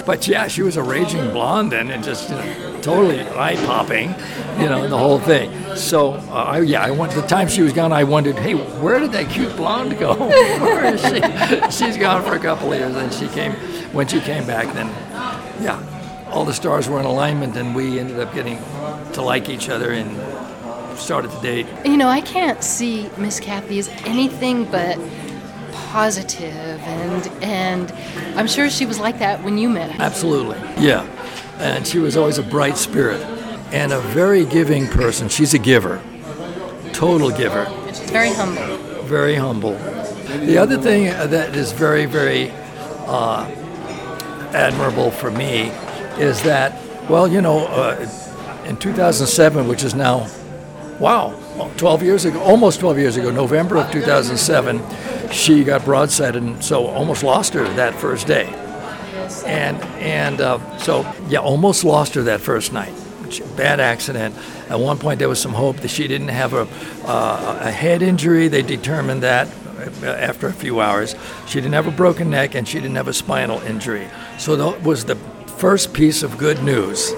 But 0.04 0.26
yeah, 0.26 0.48
she 0.48 0.62
was 0.62 0.76
a 0.76 0.82
raging 0.82 1.30
blonde 1.30 1.72
then, 1.72 1.90
and 1.90 2.02
just 2.02 2.30
you 2.30 2.36
know, 2.36 2.80
totally 2.80 3.20
eye 3.20 3.56
popping, 3.66 4.14
you 4.60 4.68
know, 4.68 4.88
the 4.88 4.98
whole 4.98 5.18
thing. 5.18 5.76
So 5.76 6.14
uh, 6.14 6.32
I, 6.32 6.60
yeah, 6.60 6.82
I 6.82 6.90
went. 6.90 7.12
The 7.12 7.22
time 7.22 7.48
she 7.48 7.62
was 7.62 7.72
gone, 7.72 7.92
I 7.92 8.04
wondered, 8.04 8.36
hey, 8.36 8.54
where 8.54 8.98
did 8.98 9.12
that 9.12 9.30
cute 9.30 9.56
blonde 9.56 9.98
go? 9.98 10.14
where 10.28 10.94
is 10.94 11.00
she? 11.00 11.84
She's 11.84 11.96
gone 11.96 12.24
for 12.24 12.34
a 12.34 12.40
couple 12.40 12.72
of 12.72 12.78
years, 12.78 12.96
and 12.96 13.12
she 13.12 13.28
came. 13.28 13.52
When 13.92 14.08
she 14.08 14.20
came 14.20 14.46
back, 14.46 14.72
then 14.74 14.88
yeah, 15.62 15.78
all 16.30 16.44
the 16.44 16.54
stars 16.54 16.88
were 16.88 16.98
in 16.98 17.06
alignment, 17.06 17.56
and 17.56 17.74
we 17.74 18.00
ended 18.00 18.18
up 18.18 18.34
getting 18.34 18.58
to 19.12 19.22
like 19.22 19.48
each 19.48 19.68
other 19.68 19.92
and 19.92 20.98
started 20.98 21.30
to 21.30 21.40
date. 21.40 21.66
You 21.84 21.96
know, 21.96 22.08
I 22.08 22.20
can't 22.20 22.62
see 22.62 23.10
Miss 23.18 23.38
Kathy 23.38 23.78
as 23.78 23.88
anything 24.04 24.64
but 24.64 24.98
positive 25.92 26.80
and 26.86 27.26
and 27.42 27.92
I'm 28.38 28.46
sure 28.46 28.70
she 28.70 28.86
was 28.86 28.98
like 28.98 29.18
that 29.18 29.42
when 29.44 29.58
you 29.58 29.68
met 29.68 29.90
her. 29.90 30.02
Absolutely. 30.02 30.56
Yeah. 30.82 31.02
And 31.58 31.86
she 31.86 31.98
was 31.98 32.16
always 32.16 32.38
a 32.38 32.42
bright 32.42 32.78
spirit 32.78 33.20
and 33.72 33.92
a 33.92 34.00
very 34.00 34.44
giving 34.46 34.88
person. 34.88 35.28
She's 35.28 35.52
a 35.54 35.58
giver, 35.58 36.00
total 36.92 37.30
giver, 37.30 37.66
She's 37.88 38.00
very 38.10 38.32
humble. 38.32 38.76
very 39.04 39.34
humble. 39.34 39.74
The 40.46 40.56
other 40.58 40.78
thing 40.80 41.04
that 41.04 41.54
is 41.54 41.72
very, 41.72 42.06
very 42.06 42.50
uh, 43.06 43.44
admirable 44.54 45.10
for 45.10 45.30
me 45.30 45.70
is 46.18 46.42
that, 46.42 46.72
well, 47.08 47.28
you 47.28 47.40
know, 47.42 47.66
uh, 47.66 48.08
in 48.64 48.76
2007, 48.78 49.68
which 49.68 49.82
is 49.84 49.94
now, 49.94 50.26
wow, 50.98 51.34
12 51.76 52.02
years 52.02 52.24
ago, 52.24 52.40
almost 52.40 52.80
12 52.80 52.98
years 52.98 53.16
ago, 53.16 53.30
November 53.30 53.76
of 53.78 53.90
2007, 53.90 54.80
she 55.30 55.64
got 55.64 55.82
broadsided 55.82 56.36
and 56.36 56.64
so 56.64 56.86
almost 56.86 57.22
lost 57.22 57.54
her 57.54 57.64
that 57.74 57.94
first 57.94 58.26
day. 58.26 58.46
And 59.46 59.80
and 60.00 60.40
uh, 60.40 60.78
so 60.78 61.10
yeah, 61.28 61.38
almost 61.40 61.84
lost 61.84 62.14
her 62.14 62.22
that 62.22 62.40
first 62.40 62.72
night. 62.72 62.92
Bad 63.56 63.80
accident. 63.80 64.34
At 64.68 64.78
one 64.78 64.98
point, 64.98 65.18
there 65.18 65.28
was 65.28 65.40
some 65.40 65.52
hope 65.52 65.76
that 65.78 65.88
she 65.88 66.06
didn't 66.06 66.28
have 66.28 66.52
a 66.52 66.68
uh, 67.04 67.58
a 67.62 67.70
head 67.70 68.02
injury. 68.02 68.48
They 68.48 68.62
determined 68.62 69.22
that 69.22 69.48
uh, 70.02 70.06
after 70.06 70.48
a 70.48 70.52
few 70.52 70.80
hours. 70.80 71.16
She 71.46 71.60
didn't 71.60 71.74
have 71.74 71.86
a 71.86 71.90
broken 71.90 72.30
neck 72.30 72.54
and 72.54 72.68
she 72.68 72.78
didn't 72.78 72.96
have 72.96 73.08
a 73.08 73.14
spinal 73.14 73.60
injury. 73.62 74.08
So 74.38 74.56
that 74.56 74.82
was 74.82 75.04
the 75.04 75.16
first 75.56 75.92
piece 75.92 76.22
of 76.22 76.38
good 76.38 76.62
news 76.62 77.12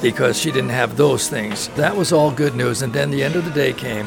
because 0.00 0.38
she 0.38 0.50
didn't 0.50 0.70
have 0.70 0.96
those 0.96 1.28
things. 1.28 1.68
That 1.70 1.96
was 1.96 2.12
all 2.12 2.30
good 2.30 2.54
news. 2.54 2.82
And 2.82 2.92
then 2.92 3.10
the 3.10 3.22
end 3.22 3.36
of 3.36 3.44
the 3.44 3.50
day 3.50 3.72
came. 3.72 4.06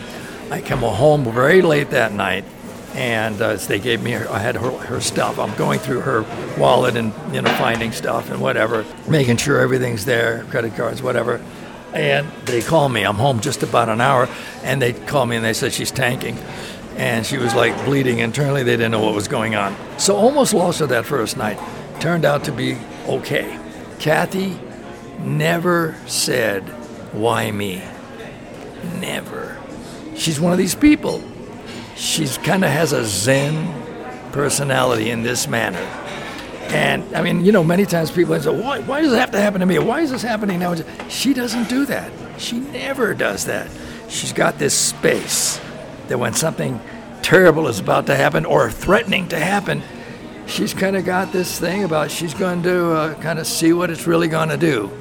I 0.51 0.61
come 0.61 0.79
home 0.79 1.23
very 1.31 1.61
late 1.61 1.91
that 1.91 2.13
night, 2.13 2.45
and 2.93 3.41
uh, 3.41 3.55
they 3.55 3.79
gave 3.79 4.03
me 4.03 4.11
her, 4.11 4.29
I 4.29 4.39
had 4.39 4.55
her, 4.55 4.71
her 4.71 5.01
stuff. 5.01 5.39
I'm 5.39 5.55
going 5.55 5.79
through 5.79 6.01
her 6.01 6.25
wallet 6.59 6.95
and 6.95 7.13
you 7.33 7.41
know 7.41 7.49
finding 7.55 7.91
stuff 7.91 8.29
and 8.29 8.39
whatever, 8.41 8.85
making 9.07 9.37
sure 9.37 9.59
everything's 9.59 10.05
there, 10.05 10.43
credit 10.45 10.75
cards, 10.75 11.01
whatever. 11.01 11.43
And 11.93 12.27
they 12.45 12.61
call 12.61 12.89
me. 12.89 13.03
I'm 13.03 13.15
home 13.15 13.39
just 13.39 13.63
about 13.63 13.89
an 13.89 14.01
hour, 14.01 14.27
and 14.63 14.81
they 14.81 14.93
call 14.93 15.25
me 15.25 15.35
and 15.35 15.45
they 15.45 15.53
said 15.53 15.73
she's 15.73 15.91
tanking. 15.91 16.37
And 16.97 17.25
she 17.25 17.37
was 17.37 17.55
like 17.55 17.75
bleeding 17.85 18.19
internally. 18.19 18.61
They 18.61 18.73
didn't 18.73 18.91
know 18.91 19.01
what 19.01 19.15
was 19.15 19.27
going 19.27 19.55
on. 19.55 19.75
So 19.97 20.15
almost 20.15 20.53
lost 20.53 20.79
her 20.79 20.85
that 20.87 21.05
first 21.05 21.37
night. 21.37 21.59
Turned 21.99 22.25
out 22.25 22.43
to 22.43 22.51
be 22.51 22.77
okay. 23.07 23.59
Kathy 23.99 24.59
never 25.23 25.95
said, 26.05 26.63
Why 27.13 27.51
me? 27.51 27.81
Never. 28.99 29.57
She's 30.15 30.39
one 30.39 30.51
of 30.51 30.57
these 30.57 30.75
people. 30.75 31.23
She's 31.95 32.37
kind 32.37 32.63
of 32.63 32.69
has 32.69 32.91
a 32.91 33.05
Zen 33.05 34.31
personality 34.31 35.09
in 35.09 35.23
this 35.23 35.47
manner. 35.47 35.79
And 36.69 37.03
I 37.15 37.21
mean, 37.21 37.45
you 37.45 37.51
know, 37.51 37.63
many 37.63 37.85
times 37.85 38.11
people 38.11 38.39
say, 38.39 38.49
why, 38.49 38.79
why 38.81 39.01
does 39.01 39.13
it 39.13 39.17
have 39.17 39.31
to 39.31 39.39
happen 39.39 39.59
to 39.59 39.65
me? 39.65 39.77
Why 39.79 40.01
is 40.01 40.11
this 40.11 40.23
happening 40.23 40.59
now? 40.59 40.75
She 41.07 41.33
doesn't 41.33 41.69
do 41.69 41.85
that. 41.85 42.11
She 42.39 42.59
never 42.59 43.13
does 43.13 43.45
that. 43.45 43.69
She's 44.09 44.33
got 44.33 44.57
this 44.57 44.73
space 44.73 45.59
that 46.07 46.17
when 46.17 46.33
something 46.33 46.79
terrible 47.21 47.67
is 47.67 47.79
about 47.79 48.07
to 48.07 48.15
happen 48.15 48.45
or 48.45 48.71
threatening 48.71 49.27
to 49.29 49.39
happen, 49.39 49.83
she's 50.47 50.73
kind 50.73 50.95
of 50.95 51.05
got 51.05 51.31
this 51.31 51.59
thing 51.59 51.83
about 51.83 52.09
she's 52.09 52.33
going 52.33 52.63
to 52.63 52.91
uh, 52.91 53.13
kind 53.15 53.39
of 53.39 53.45
see 53.45 53.71
what 53.71 53.89
it's 53.89 54.07
really 54.07 54.27
going 54.27 54.49
to 54.49 54.57
do 54.57 54.91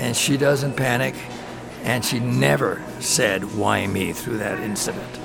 and 0.00 0.16
she 0.16 0.36
doesn't 0.36 0.76
panic, 0.76 1.14
and 1.84 2.04
she 2.04 2.18
never 2.18 2.82
said, 3.00 3.56
Why 3.56 3.86
me 3.86 4.12
through 4.12 4.38
that 4.38 4.58
incident. 4.60 5.18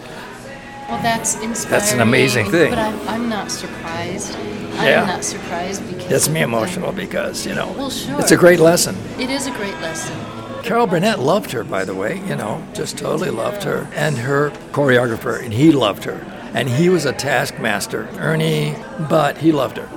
Well, 0.90 1.02
that's 1.02 1.36
inspiring. 1.42 1.72
That's 1.72 1.94
an 1.94 2.02
amazing 2.02 2.52
thing. 2.52 2.70
But 2.70 2.78
I'm, 2.78 3.08
I'm 3.08 3.30
not 3.30 3.50
surprised. 3.50 4.38
Yeah. 4.76 5.02
I'm 5.02 5.08
not 5.08 5.24
surprised 5.24 5.88
because. 5.88 6.10
Gets 6.10 6.30
me 6.30 6.42
emotional 6.42 6.92
because, 6.92 7.46
you 7.46 7.56
know, 7.56 7.72
Well, 7.72 7.90
sure. 7.90 8.20
it's 8.20 8.32
a 8.32 8.38
great 8.38 8.60
lesson. 8.60 8.96
It 9.18 9.30
is 9.32 9.48
a 9.48 9.52
great 9.52 9.74
lesson. 9.76 10.16
Carol 10.62 10.86
Burnett 10.86 11.20
loved 11.20 11.52
her, 11.52 11.64
by 11.64 11.86
the 11.86 11.96
way, 11.96 12.18
you 12.28 12.36
know, 12.36 12.64
just 12.74 12.98
totally 12.98 13.30
loved 13.30 13.64
her. 13.64 13.88
And 13.94 14.18
her 14.18 14.52
choreographer, 14.74 15.42
and 15.44 15.54
he 15.54 15.72
loved 15.72 16.04
her. 16.04 16.20
And 16.54 16.70
he 16.70 16.90
was 16.90 17.06
a 17.06 17.14
taskmaster, 17.14 18.08
Ernie, 18.18 18.76
but 19.10 19.38
he 19.38 19.52
loved 19.52 19.78
her 19.78 19.90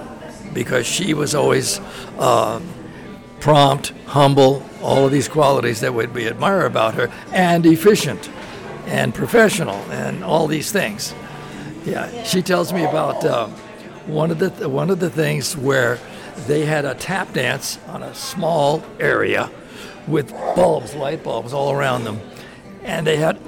because 0.52 0.86
she 0.86 1.14
was 1.14 1.34
always 1.34 1.80
uh, 2.18 2.60
prompt, 3.40 3.92
humble, 4.06 4.62
all 4.82 5.06
of 5.06 5.12
these 5.12 5.28
qualities 5.28 5.80
that 5.80 5.92
be 6.12 6.26
admire 6.26 6.66
about 6.66 6.94
her, 6.94 7.10
and 7.32 7.66
efficient 7.66 8.30
and 8.86 9.14
professional 9.14 9.76
and 9.90 10.24
all 10.24 10.46
these 10.46 10.72
things. 10.72 11.14
Yeah, 11.84 12.24
she 12.24 12.42
tells 12.42 12.72
me 12.72 12.84
about 12.84 13.24
uh, 13.24 13.48
one 14.06 14.30
of 14.30 14.38
the 14.38 14.68
one 14.68 14.90
of 14.90 15.00
the 15.00 15.10
things 15.10 15.56
where 15.56 15.98
they 16.46 16.64
had 16.64 16.84
a 16.84 16.94
tap 16.94 17.32
dance 17.32 17.78
on 17.88 18.02
a 18.02 18.14
small 18.14 18.82
area 18.98 19.50
with 20.06 20.30
bulbs, 20.56 20.94
light 20.94 21.22
bulbs 21.22 21.52
all 21.52 21.72
around 21.72 22.04
them, 22.04 22.20
and 22.82 23.06
they 23.06 23.16
had 23.16 23.38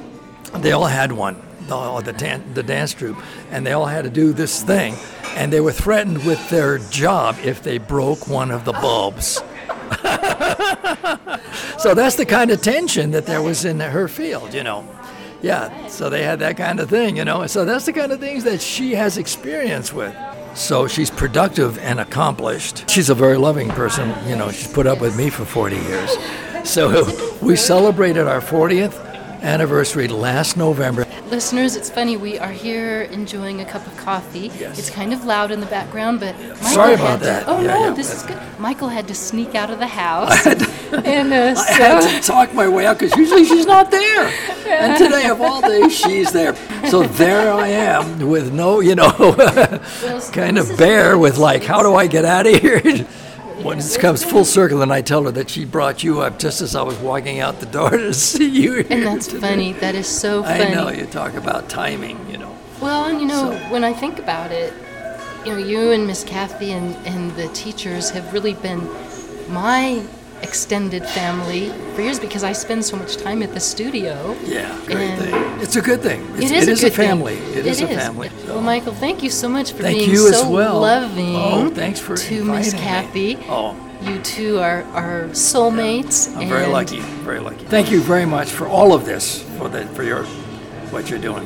they 0.56 0.72
all 0.72 0.86
had 0.86 1.12
one, 1.12 1.40
the 1.66 2.00
the, 2.00 2.42
the 2.54 2.62
dance 2.62 2.92
troupe, 2.92 3.18
and 3.50 3.66
they 3.66 3.72
all 3.72 3.86
had 3.86 4.04
to 4.04 4.10
do 4.10 4.32
this 4.32 4.62
thing, 4.62 4.94
and 5.36 5.52
they 5.52 5.60
were 5.60 5.72
threatened 5.72 6.24
with 6.26 6.50
their 6.50 6.78
job 6.78 7.36
if 7.42 7.62
they 7.62 7.78
broke 7.78 8.28
one 8.28 8.50
of 8.50 8.64
the 8.64 8.72
bulbs. 8.72 9.42
so 11.78 11.94
that's 11.94 12.16
the 12.16 12.26
kind 12.26 12.50
of 12.50 12.62
tension 12.62 13.10
that 13.10 13.26
there 13.26 13.42
was 13.42 13.64
in 13.64 13.80
her 13.80 14.08
field, 14.08 14.54
you 14.54 14.62
know. 14.62 14.88
Yeah, 15.42 15.86
so 15.86 16.10
they 16.10 16.22
had 16.22 16.38
that 16.40 16.56
kind 16.56 16.80
of 16.80 16.90
thing, 16.90 17.16
you 17.16 17.24
know. 17.24 17.46
So 17.46 17.64
that's 17.64 17.86
the 17.86 17.92
kind 17.92 18.12
of 18.12 18.20
things 18.20 18.44
that 18.44 18.60
she 18.60 18.94
has 18.94 19.16
experience 19.18 19.92
with. 19.92 20.14
So 20.54 20.86
she's 20.86 21.10
productive 21.10 21.78
and 21.78 22.00
accomplished. 22.00 22.88
She's 22.90 23.08
a 23.08 23.14
very 23.14 23.36
loving 23.38 23.68
person, 23.70 24.14
you 24.28 24.36
know. 24.36 24.50
She's 24.50 24.70
put 24.70 24.86
up 24.86 25.00
with 25.00 25.16
me 25.16 25.30
for 25.30 25.44
40 25.44 25.76
years. 25.76 26.10
So 26.64 27.38
we 27.42 27.56
celebrated 27.56 28.26
our 28.26 28.40
40th 28.40 28.98
anniversary 29.42 30.08
last 30.08 30.56
November. 30.56 31.06
Listeners, 31.30 31.76
it's 31.76 31.88
funny. 31.88 32.16
We 32.16 32.38
are 32.40 32.50
here 32.50 33.02
enjoying 33.02 33.60
a 33.60 33.64
cup 33.64 33.86
of 33.86 33.96
coffee. 33.96 34.50
Yes. 34.58 34.80
It's 34.80 34.90
kind 34.90 35.12
of 35.12 35.24
loud 35.24 35.52
in 35.52 35.60
the 35.60 35.66
background, 35.66 36.18
but 36.18 36.34
Michael 36.36 36.56
Sorry 36.56 36.96
had 36.96 37.00
about 37.00 37.18
to- 37.20 37.24
that. 37.26 37.44
Oh 37.46 37.60
Yeah, 37.60 37.66
no, 37.74 37.84
yeah. 37.86 37.90
this 37.94 38.12
is 38.12 38.22
good. 38.24 38.38
Michael 38.58 38.88
had 38.88 39.06
to 39.08 39.14
sneak 39.14 39.54
out 39.54 39.70
of 39.70 39.78
the 39.78 39.86
house, 40.04 40.44
and 40.46 41.32
uh, 41.32 41.54
I 41.56 41.72
had 41.72 42.20
to 42.20 42.26
talk 42.26 42.52
my 42.52 42.66
way 42.68 42.84
out 42.86 42.98
because 42.98 43.16
usually 43.16 43.44
she's 43.44 43.66
not 43.66 43.90
there. 43.90 44.32
And 44.70 44.96
today, 44.98 45.26
of 45.28 45.40
all 45.40 45.60
days, 45.60 45.96
she's 45.96 46.30
there. 46.30 46.54
So 46.90 47.02
there 47.02 47.52
I 47.52 47.66
am 47.68 48.28
with 48.28 48.52
no, 48.52 48.78
you 48.78 48.94
know, 48.94 49.10
kind 50.32 50.56
this 50.56 50.70
of 50.70 50.78
bear 50.78 51.18
with 51.18 51.38
like, 51.38 51.64
how 51.64 51.82
do 51.82 51.96
I 51.96 52.06
get 52.06 52.24
out 52.24 52.46
of 52.46 52.54
here? 52.60 52.80
When 53.62 53.78
this 53.78 53.96
comes 53.96 54.24
full 54.24 54.44
circle, 54.44 54.82
and 54.82 54.92
I 54.92 55.02
tell 55.02 55.24
her 55.24 55.30
that 55.32 55.50
she 55.50 55.64
brought 55.64 56.02
you 56.02 56.20
up 56.22 56.38
just 56.38 56.60
as 56.60 56.74
I 56.74 56.82
was 56.82 56.96
walking 56.98 57.40
out 57.40 57.60
the 57.60 57.66
door 57.66 57.90
to 57.90 58.14
see 58.14 58.48
you 58.48 58.74
here. 58.74 58.86
and 58.90 59.06
that's 59.06 59.26
today. 59.26 59.40
funny. 59.40 59.72
That 59.74 59.94
is 59.94 60.06
so 60.06 60.42
funny. 60.42 60.64
I 60.64 60.74
know 60.74 60.88
you 60.90 61.06
talk 61.06 61.34
about 61.34 61.68
timing, 61.68 62.18
you 62.30 62.38
know. 62.38 62.56
Well, 62.80 63.04
and 63.06 63.20
you 63.20 63.26
know, 63.26 63.50
So- 63.52 63.58
when 63.70 63.84
I 63.84 63.92
think 63.92 64.18
about 64.18 64.50
it, 64.50 64.72
you 65.44 65.52
know, 65.52 65.58
you 65.58 65.90
and 65.92 66.06
Miss 66.06 66.24
Kathy 66.24 66.72
and, 66.72 66.94
and 67.06 67.30
the 67.36 67.48
teachers 67.48 68.10
have 68.10 68.32
really 68.32 68.54
been 68.54 68.88
my 69.48 70.02
extended 70.42 71.04
family 71.06 71.70
for 71.94 72.02
years 72.02 72.18
because 72.18 72.42
I 72.44 72.52
spend 72.52 72.84
so 72.84 72.96
much 72.96 73.16
time 73.16 73.42
at 73.42 73.52
the 73.54 73.60
studio. 73.60 74.36
Yeah, 74.44 74.76
great 74.86 75.10
And- 75.10 75.20
thing. 75.22 75.60
It's 75.60 75.76
a 75.76 75.82
good 75.82 76.00
thing. 76.00 76.22
It's, 76.36 76.50
It 76.50 76.56
is, 76.56 76.62
it 76.62 76.68
a, 76.68 76.72
is 76.72 76.84
a 76.84 76.90
family. 76.90 77.36
Thing. 77.36 77.58
It 77.58 77.66
is 77.66 77.80
a 77.82 77.86
family. 77.88 78.30
so. 78.30 78.54
Well, 78.54 78.62
Michael, 78.62 78.94
thank 78.94 79.22
you 79.22 79.28
so 79.30 79.48
much 79.48 79.72
for 79.72 79.82
Thank 79.82 79.98
being 79.98 80.10
you 80.10 80.28
as 80.28 80.40
so 80.40 80.50
well. 80.50 80.80
loving. 80.80 81.36
Oh, 81.36 81.70
thanks 81.70 82.00
for 82.00 82.16
to 82.16 82.44
Miss 82.44 82.72
inviting 82.72 82.80
me. 82.80 83.34
Kathy. 83.34 83.36
Oh. 83.48 83.76
You 84.02 84.18
two 84.22 84.58
are, 84.60 84.82
are 84.94 85.24
soulmates. 85.32 86.34
I'm 86.34 86.48
very 86.48 86.66
lucky, 86.66 87.00
very 87.00 87.40
lucky. 87.40 87.66
Thank 87.66 87.90
you 87.90 88.00
very 88.00 88.24
much 88.24 88.48
for 88.48 88.66
all 88.66 88.94
of 88.94 89.04
this, 89.04 89.42
for 89.58 89.68
the, 89.68 89.84
for 89.88 90.02
your 90.02 90.24
what 90.90 91.10
you're 91.10 91.18
doing. 91.18 91.44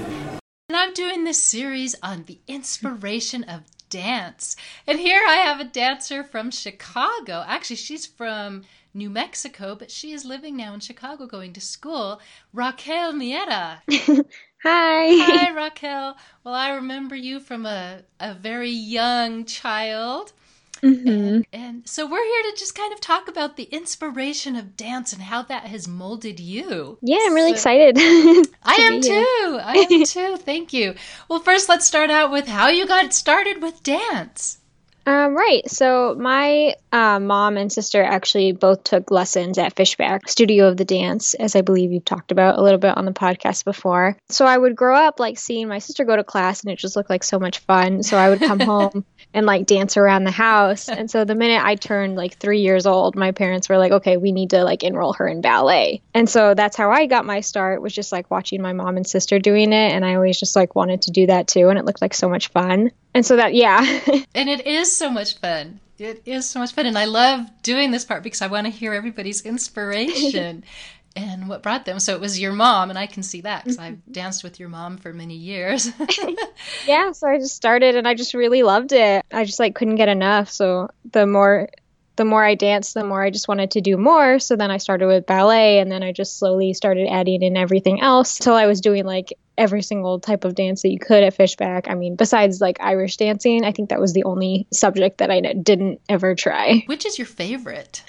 And 0.68 0.76
I'm 0.76 0.94
doing 0.94 1.24
this 1.24 1.38
series 1.42 1.96
on 2.00 2.24
the 2.26 2.38
inspiration 2.46 3.42
of 3.44 3.62
dance. 3.90 4.54
And 4.86 5.00
here 5.00 5.22
I 5.26 5.34
have 5.34 5.58
a 5.58 5.64
dancer 5.64 6.22
from 6.22 6.52
Chicago. 6.52 7.44
Actually, 7.46 7.76
she's 7.76 8.06
from 8.06 8.62
New 8.94 9.10
Mexico, 9.10 9.74
but 9.74 9.90
she 9.90 10.12
is 10.12 10.24
living 10.24 10.56
now 10.56 10.72
in 10.74 10.80
Chicago 10.80 11.26
going 11.26 11.52
to 11.52 11.60
school. 11.60 12.20
Raquel 12.52 13.12
Miera. 13.12 13.78
Hi. 14.62 15.06
Hi, 15.26 15.50
Raquel. 15.52 16.16
Well, 16.44 16.54
I 16.54 16.70
remember 16.70 17.14
you 17.16 17.40
from 17.40 17.66
a, 17.66 18.02
a 18.20 18.32
very 18.34 18.70
young 18.70 19.44
child. 19.44 20.32
hmm 20.80 21.06
And, 21.08 21.46
and 21.52 21.88
so 21.88 22.06
we're 22.06 22.24
here 22.24 22.42
to 22.52 22.56
just 22.58 22.74
kind 22.74 22.92
of 22.92 23.00
talk 23.00 23.28
about 23.28 23.56
the 23.56 23.64
inspiration 23.64 24.56
of 24.56 24.76
dance 24.76 25.12
and 25.12 25.22
how 25.22 25.42
that 25.42 25.64
has 25.64 25.86
molded 25.88 26.40
you. 26.40 26.98
Yeah, 27.02 27.18
I'm 27.22 27.34
really 27.34 27.50
So- 27.50 27.54
excited. 27.56 27.96
I 28.62 28.74
am 28.76 29.00
too. 29.02 29.58
I 29.62 29.86
am 29.90 30.04
too. 30.04 30.36
Thank 30.38 30.72
you. 30.72 30.94
Well, 31.28 31.40
first, 31.40 31.68
let's 31.68 31.84
start 31.86 32.10
out 32.10 32.30
with 32.30 32.46
how 32.46 32.68
you 32.68 32.86
got 32.86 33.12
started 33.12 33.60
with 33.60 33.82
dance. 33.82 34.58
Um, 35.06 35.36
right. 35.36 35.68
So 35.70 36.14
my 36.18 36.74
uh, 36.90 37.20
mom 37.20 37.56
and 37.56 37.70
sister 37.70 38.02
actually 38.02 38.52
both 38.52 38.84
took 38.84 39.10
lessons 39.10 39.58
at 39.58 39.76
Fishback 39.76 40.28
Studio 40.28 40.68
of 40.68 40.76
the 40.76 40.84
Dance, 40.84 41.34
as 41.34 41.54
I 41.54 41.60
believe 41.60 41.92
you've 41.92 42.04
talked 42.04 42.32
about 42.32 42.58
a 42.58 42.62
little 42.62 42.78
bit 42.78 42.96
on 42.96 43.04
the 43.04 43.12
podcast 43.12 43.64
before. 43.64 44.16
So 44.30 44.46
I 44.46 44.56
would 44.56 44.76
grow 44.76 44.96
up 44.96 45.20
like 45.20 45.38
seeing 45.38 45.68
my 45.68 45.78
sister 45.78 46.04
go 46.04 46.16
to 46.16 46.24
class, 46.24 46.62
and 46.62 46.72
it 46.72 46.78
just 46.78 46.96
looked 46.96 47.10
like 47.10 47.24
so 47.24 47.38
much 47.38 47.58
fun. 47.58 48.02
So 48.02 48.16
I 48.16 48.30
would 48.30 48.40
come 48.40 48.60
home 48.60 49.04
and 49.34 49.44
like 49.44 49.66
dance 49.66 49.96
around 49.96 50.24
the 50.24 50.30
house. 50.30 50.88
And 50.88 51.10
so 51.10 51.24
the 51.24 51.34
minute 51.34 51.62
I 51.62 51.74
turned 51.74 52.16
like 52.16 52.38
three 52.38 52.60
years 52.60 52.86
old, 52.86 53.16
my 53.16 53.32
parents 53.32 53.68
were 53.68 53.78
like, 53.78 53.92
"Okay, 53.92 54.16
we 54.16 54.32
need 54.32 54.50
to 54.50 54.64
like 54.64 54.84
enroll 54.84 55.12
her 55.14 55.28
in 55.28 55.42
ballet." 55.42 56.00
And 56.14 56.30
so 56.30 56.54
that's 56.54 56.76
how 56.76 56.90
I 56.90 57.06
got 57.06 57.26
my 57.26 57.40
start. 57.40 57.82
Was 57.82 57.92
just 57.92 58.12
like 58.12 58.30
watching 58.30 58.62
my 58.62 58.72
mom 58.72 58.96
and 58.96 59.06
sister 59.06 59.38
doing 59.38 59.72
it, 59.72 59.92
and 59.92 60.04
I 60.04 60.14
always 60.14 60.38
just 60.38 60.56
like 60.56 60.74
wanted 60.74 61.02
to 61.02 61.10
do 61.10 61.26
that 61.26 61.48
too, 61.48 61.68
and 61.68 61.78
it 61.78 61.84
looked 61.84 62.00
like 62.00 62.14
so 62.14 62.28
much 62.28 62.48
fun. 62.48 62.90
And 63.14 63.24
so 63.24 63.36
that 63.36 63.54
yeah. 63.54 63.80
And 64.34 64.48
it 64.48 64.66
is 64.66 64.94
so 64.94 65.08
much 65.10 65.38
fun. 65.38 65.80
It 65.98 66.22
is 66.26 66.48
so 66.48 66.58
much 66.58 66.72
fun. 66.72 66.86
And 66.86 66.98
I 66.98 67.04
love 67.04 67.48
doing 67.62 67.92
this 67.92 68.04
part 68.04 68.24
because 68.24 68.42
I 68.42 68.48
want 68.48 68.66
to 68.66 68.70
hear 68.70 68.92
everybody's 68.92 69.42
inspiration 69.42 70.64
and 71.16 71.48
what 71.48 71.62
brought 71.62 71.84
them. 71.84 72.00
So 72.00 72.14
it 72.14 72.20
was 72.20 72.40
your 72.40 72.52
mom, 72.52 72.90
and 72.90 72.98
I 72.98 73.06
can 73.06 73.22
see 73.22 73.42
that 73.42 73.62
because 73.62 73.78
I've 73.78 74.04
danced 74.10 74.42
with 74.42 74.58
your 74.58 74.68
mom 74.68 74.96
for 74.96 75.12
many 75.12 75.36
years. 75.36 75.88
yeah 76.86 77.12
so 77.12 77.28
i 77.28 77.38
just 77.38 77.54
started 77.54 77.96
and 77.96 78.06
i 78.06 78.14
just 78.14 78.34
really 78.34 78.62
loved 78.62 78.92
it 78.92 79.24
i 79.32 79.44
just 79.44 79.58
like 79.58 79.74
couldn't 79.74 79.96
get 79.96 80.08
enough 80.08 80.50
so 80.50 80.88
the 81.12 81.26
more 81.26 81.68
the 82.16 82.24
more 82.24 82.44
i 82.44 82.54
danced 82.54 82.94
the 82.94 83.04
more 83.04 83.22
i 83.22 83.30
just 83.30 83.48
wanted 83.48 83.70
to 83.70 83.80
do 83.80 83.96
more 83.96 84.38
so 84.38 84.56
then 84.56 84.70
i 84.70 84.76
started 84.76 85.06
with 85.06 85.26
ballet 85.26 85.78
and 85.78 85.90
then 85.90 86.02
i 86.02 86.12
just 86.12 86.38
slowly 86.38 86.72
started 86.72 87.08
adding 87.08 87.42
in 87.42 87.56
everything 87.56 88.00
else 88.00 88.38
until 88.38 88.54
i 88.54 88.66
was 88.66 88.80
doing 88.80 89.04
like 89.04 89.32
every 89.56 89.82
single 89.82 90.20
type 90.20 90.44
of 90.44 90.54
dance 90.54 90.82
that 90.82 90.90
you 90.90 90.98
could 90.98 91.22
at 91.22 91.34
Fishback. 91.34 91.88
I 91.88 91.94
mean, 91.94 92.16
besides 92.16 92.60
like 92.60 92.78
Irish 92.80 93.16
dancing, 93.16 93.64
I 93.64 93.72
think 93.72 93.90
that 93.90 94.00
was 94.00 94.12
the 94.12 94.24
only 94.24 94.66
subject 94.72 95.18
that 95.18 95.30
I 95.30 95.40
didn't 95.40 96.00
ever 96.08 96.34
try. 96.34 96.82
Which 96.86 97.06
is 97.06 97.18
your 97.18 97.26
favorite? 97.26 98.02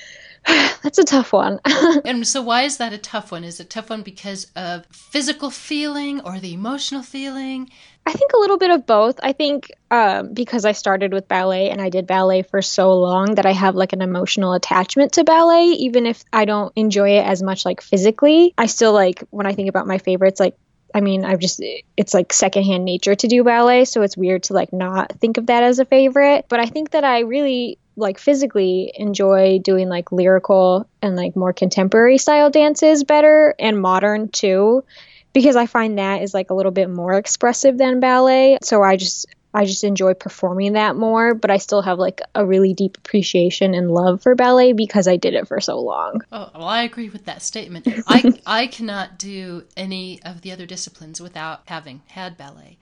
That's 0.84 1.00
a 1.00 1.04
tough 1.04 1.34
one. 1.34 1.60
and 2.06 2.28
so, 2.28 2.42
why 2.42 2.64
is 2.64 2.78
that 2.78 2.94
a 2.94 2.98
tough 2.98 3.32
one? 3.32 3.44
Is 3.44 3.60
it 3.60 3.70
tough 3.70 3.90
one 3.90 4.04
because 4.04 4.48
of 4.56 4.86
physical 4.88 5.50
feeling 5.50 6.22
or 6.22 6.40
the 6.40 6.54
emotional 6.54 7.02
feeling? 7.02 7.70
I 8.08 8.14
think 8.14 8.34
a 8.34 8.38
little 8.38 8.60
bit 8.60 8.70
of 8.70 8.86
both. 8.86 9.20
I 9.24 9.34
think 9.34 9.72
um, 9.90 10.34
because 10.34 10.64
I 10.64 10.74
started 10.74 11.12
with 11.12 11.28
ballet 11.28 11.72
and 11.72 11.82
I 11.82 11.90
did 11.90 12.06
ballet 12.06 12.44
for 12.44 12.62
so 12.62 12.94
long 12.94 13.36
that 13.36 13.48
I 13.48 13.52
have 13.52 13.74
like 13.74 13.94
an 13.94 14.04
emotional 14.04 14.54
attachment 14.54 15.14
to 15.14 15.24
ballet, 15.24 15.70
even 15.70 16.06
if 16.06 16.24
I 16.32 16.46
don't 16.46 16.72
enjoy 16.76 17.18
it 17.18 17.26
as 17.26 17.42
much 17.42 17.66
like 17.66 17.82
physically. 17.82 18.54
I 18.60 18.68
still 18.68 18.94
like 18.94 19.24
when 19.32 19.48
I 19.48 19.54
think 19.54 19.70
about 19.70 19.88
my 19.88 19.98
favorites, 19.98 20.40
like 20.40 20.56
I 20.96 21.02
mean, 21.02 21.26
I've 21.26 21.40
just, 21.40 21.62
it's 21.98 22.14
like 22.14 22.32
secondhand 22.32 22.86
nature 22.86 23.16
to 23.16 23.28
do 23.28 23.44
ballet. 23.44 23.84
So 23.84 24.02
it's 24.02 24.16
weird 24.16 24.44
to 24.44 24.54
like 24.54 24.72
not 24.72 25.12
think 25.20 25.38
of 25.38 25.48
that 25.48 25.62
as 25.62 25.78
a 25.80 25.86
favorite. 25.86 26.46
But 26.48 26.62
I 26.62 26.68
think 26.68 26.92
that 26.92 27.04
I 27.04 27.20
really 27.20 27.78
like 27.98 28.18
physically 28.18 28.94
enjoy 28.96 29.60
doing 29.60 29.90
like 29.90 30.14
lyrical 30.14 30.88
and 31.02 31.18
like 31.18 31.36
more 31.36 31.52
contemporary 31.52 32.18
style 32.18 32.50
dances 32.50 33.04
better 33.04 33.56
and 33.60 33.82
modern 33.82 34.30
too 34.30 34.86
because 35.34 35.58
I 35.58 35.66
find 35.66 35.98
that 35.98 36.22
is 36.22 36.34
like 36.34 36.50
a 36.50 36.54
little 36.54 36.72
bit 36.72 36.90
more 36.90 37.14
expressive 37.14 37.78
than 37.78 38.00
ballet. 38.00 38.58
So 38.64 38.82
I 38.82 38.96
just 38.96 39.28
I 39.56 39.66
just 39.66 39.84
enjoy 39.84 40.14
performing 40.14 40.74
that 40.74 40.96
more, 40.96 41.34
but 41.34 41.50
I 41.50 41.58
still 41.58 41.82
have 41.82 41.98
like 41.98 42.22
a 42.36 42.46
really 42.46 42.74
deep 42.74 42.98
appreciation 42.98 43.74
and 43.74 43.90
love 43.90 44.22
for 44.22 44.36
ballet 44.36 44.74
because 44.74 45.08
I 45.08 45.16
did 45.16 45.34
it 45.34 45.48
for 45.48 45.62
so 45.62 45.80
long. 45.80 46.22
Oh, 46.32 46.52
well, 46.54 46.68
I 46.68 46.84
agree 46.84 47.10
with 47.10 47.26
that 47.26 47.42
statement. 47.42 47.88
I 48.08 48.34
I 48.46 48.68
cannot 48.68 49.18
do 49.18 49.64
any 49.78 50.22
of 50.24 50.42
the 50.42 50.52
other 50.52 50.66
disciplines 50.66 51.22
without 51.22 51.62
having 51.68 52.02
had 52.08 52.38
ballet 52.38 52.78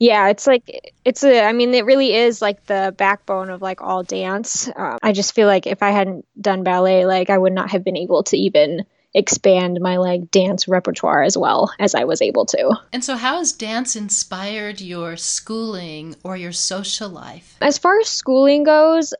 yeah 0.00 0.28
it's 0.28 0.46
like 0.46 0.92
it's 1.04 1.22
a 1.22 1.44
i 1.44 1.52
mean 1.52 1.72
it 1.72 1.84
really 1.84 2.12
is 2.12 2.42
like 2.42 2.64
the 2.66 2.92
backbone 2.98 3.48
of 3.48 3.62
like 3.62 3.80
all 3.80 4.02
dance 4.02 4.68
um, 4.74 4.98
i 5.02 5.12
just 5.12 5.34
feel 5.34 5.46
like 5.46 5.68
if 5.68 5.84
i 5.84 5.90
hadn't 5.90 6.26
done 6.40 6.64
ballet 6.64 7.06
like 7.06 7.30
i 7.30 7.38
would 7.38 7.52
not 7.52 7.70
have 7.70 7.84
been 7.84 7.96
able 7.96 8.24
to 8.24 8.36
even 8.36 8.84
expand 9.14 9.78
my 9.80 9.96
like 9.96 10.30
dance 10.30 10.66
repertoire 10.66 11.22
as 11.22 11.38
well 11.38 11.72
as 11.78 11.94
i 11.94 12.04
was 12.04 12.20
able 12.20 12.44
to 12.44 12.74
and 12.92 13.04
so 13.04 13.16
how 13.16 13.38
has 13.38 13.52
dance 13.52 13.94
inspired 13.96 14.80
your 14.80 15.16
schooling 15.16 16.14
or 16.24 16.36
your 16.36 16.52
social 16.52 17.08
life 17.08 17.56
as 17.60 17.78
far 17.78 17.98
as 18.00 18.08
schooling 18.08 18.64
goes 18.64 19.14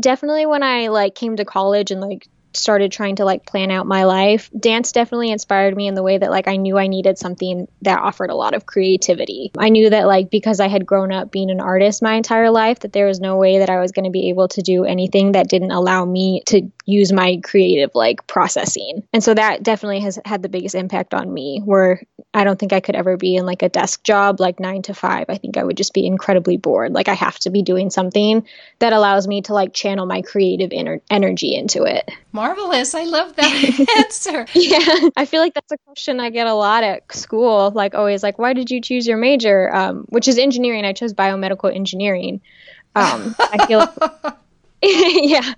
definitely 0.00 0.46
when 0.46 0.62
i 0.62 0.88
like 0.88 1.14
came 1.14 1.36
to 1.36 1.44
college 1.44 1.90
and 1.90 2.00
like 2.00 2.26
started 2.56 2.92
trying 2.92 3.16
to 3.16 3.24
like 3.24 3.46
plan 3.46 3.70
out 3.70 3.86
my 3.86 4.04
life, 4.04 4.50
dance 4.58 4.92
definitely 4.92 5.30
inspired 5.30 5.76
me 5.76 5.86
in 5.86 5.94
the 5.94 6.02
way 6.02 6.18
that 6.18 6.30
like 6.30 6.48
I 6.48 6.56
knew 6.56 6.78
I 6.78 6.86
needed 6.86 7.18
something 7.18 7.68
that 7.82 8.00
offered 8.00 8.30
a 8.30 8.34
lot 8.34 8.54
of 8.54 8.66
creativity. 8.66 9.52
I 9.58 9.68
knew 9.68 9.90
that 9.90 10.06
like 10.06 10.30
because 10.30 10.60
I 10.60 10.68
had 10.68 10.86
grown 10.86 11.12
up 11.12 11.30
being 11.30 11.50
an 11.50 11.60
artist 11.60 12.02
my 12.02 12.14
entire 12.14 12.50
life 12.50 12.80
that 12.80 12.92
there 12.92 13.06
was 13.06 13.20
no 13.20 13.36
way 13.36 13.58
that 13.58 13.70
I 13.70 13.80
was 13.80 13.92
going 13.92 14.04
to 14.04 14.10
be 14.10 14.28
able 14.30 14.48
to 14.48 14.62
do 14.62 14.84
anything 14.84 15.32
that 15.32 15.48
didn't 15.48 15.72
allow 15.72 16.04
me 16.04 16.42
to 16.46 16.62
use 16.86 17.12
my 17.12 17.40
creative 17.42 17.90
like 17.94 18.26
processing. 18.26 19.02
And 19.12 19.24
so 19.24 19.34
that 19.34 19.62
definitely 19.62 20.00
has 20.00 20.18
had 20.24 20.42
the 20.42 20.48
biggest 20.48 20.74
impact 20.74 21.14
on 21.14 21.32
me 21.32 21.60
where 21.64 22.02
I 22.34 22.44
don't 22.44 22.58
think 22.58 22.72
I 22.72 22.80
could 22.80 22.94
ever 22.94 23.16
be 23.16 23.36
in 23.36 23.46
like 23.46 23.62
a 23.62 23.68
desk 23.68 24.02
job 24.02 24.40
like 24.40 24.60
9 24.60 24.82
to 24.82 24.94
5. 24.94 25.26
I 25.28 25.38
think 25.38 25.56
I 25.56 25.64
would 25.64 25.76
just 25.76 25.94
be 25.94 26.06
incredibly 26.06 26.56
bored. 26.56 26.92
Like 26.92 27.08
I 27.08 27.14
have 27.14 27.38
to 27.40 27.50
be 27.50 27.62
doing 27.62 27.90
something 27.90 28.46
that 28.80 28.92
allows 28.92 29.26
me 29.26 29.40
to 29.42 29.54
like 29.54 29.72
channel 29.72 30.04
my 30.04 30.20
creative 30.22 30.70
ener- 30.70 31.00
energy 31.10 31.54
into 31.54 31.84
it. 31.84 32.10
Marvelous. 32.32 32.94
I 32.94 33.04
love 33.04 33.34
that 33.36 33.86
answer. 33.98 34.46
yeah. 34.54 35.08
I 35.16 35.24
feel 35.24 35.40
like 35.40 35.54
that's 35.54 35.72
a 35.72 35.78
question 35.86 36.20
I 36.20 36.30
get 36.30 36.46
a 36.46 36.54
lot 36.54 36.84
at 36.84 37.10
school. 37.14 37.70
Like 37.70 37.94
always 37.94 38.22
like 38.22 38.38
why 38.38 38.52
did 38.52 38.70
you 38.70 38.80
choose 38.80 39.06
your 39.06 39.16
major? 39.16 39.74
Um, 39.74 40.04
which 40.08 40.28
is 40.28 40.36
engineering. 40.38 40.84
I 40.84 40.92
chose 40.92 41.14
biomedical 41.14 41.74
engineering. 41.74 42.40
Um, 42.96 43.34
I 43.40 43.66
feel 43.66 43.78
like 43.78 44.34
yeah, 45.22 45.54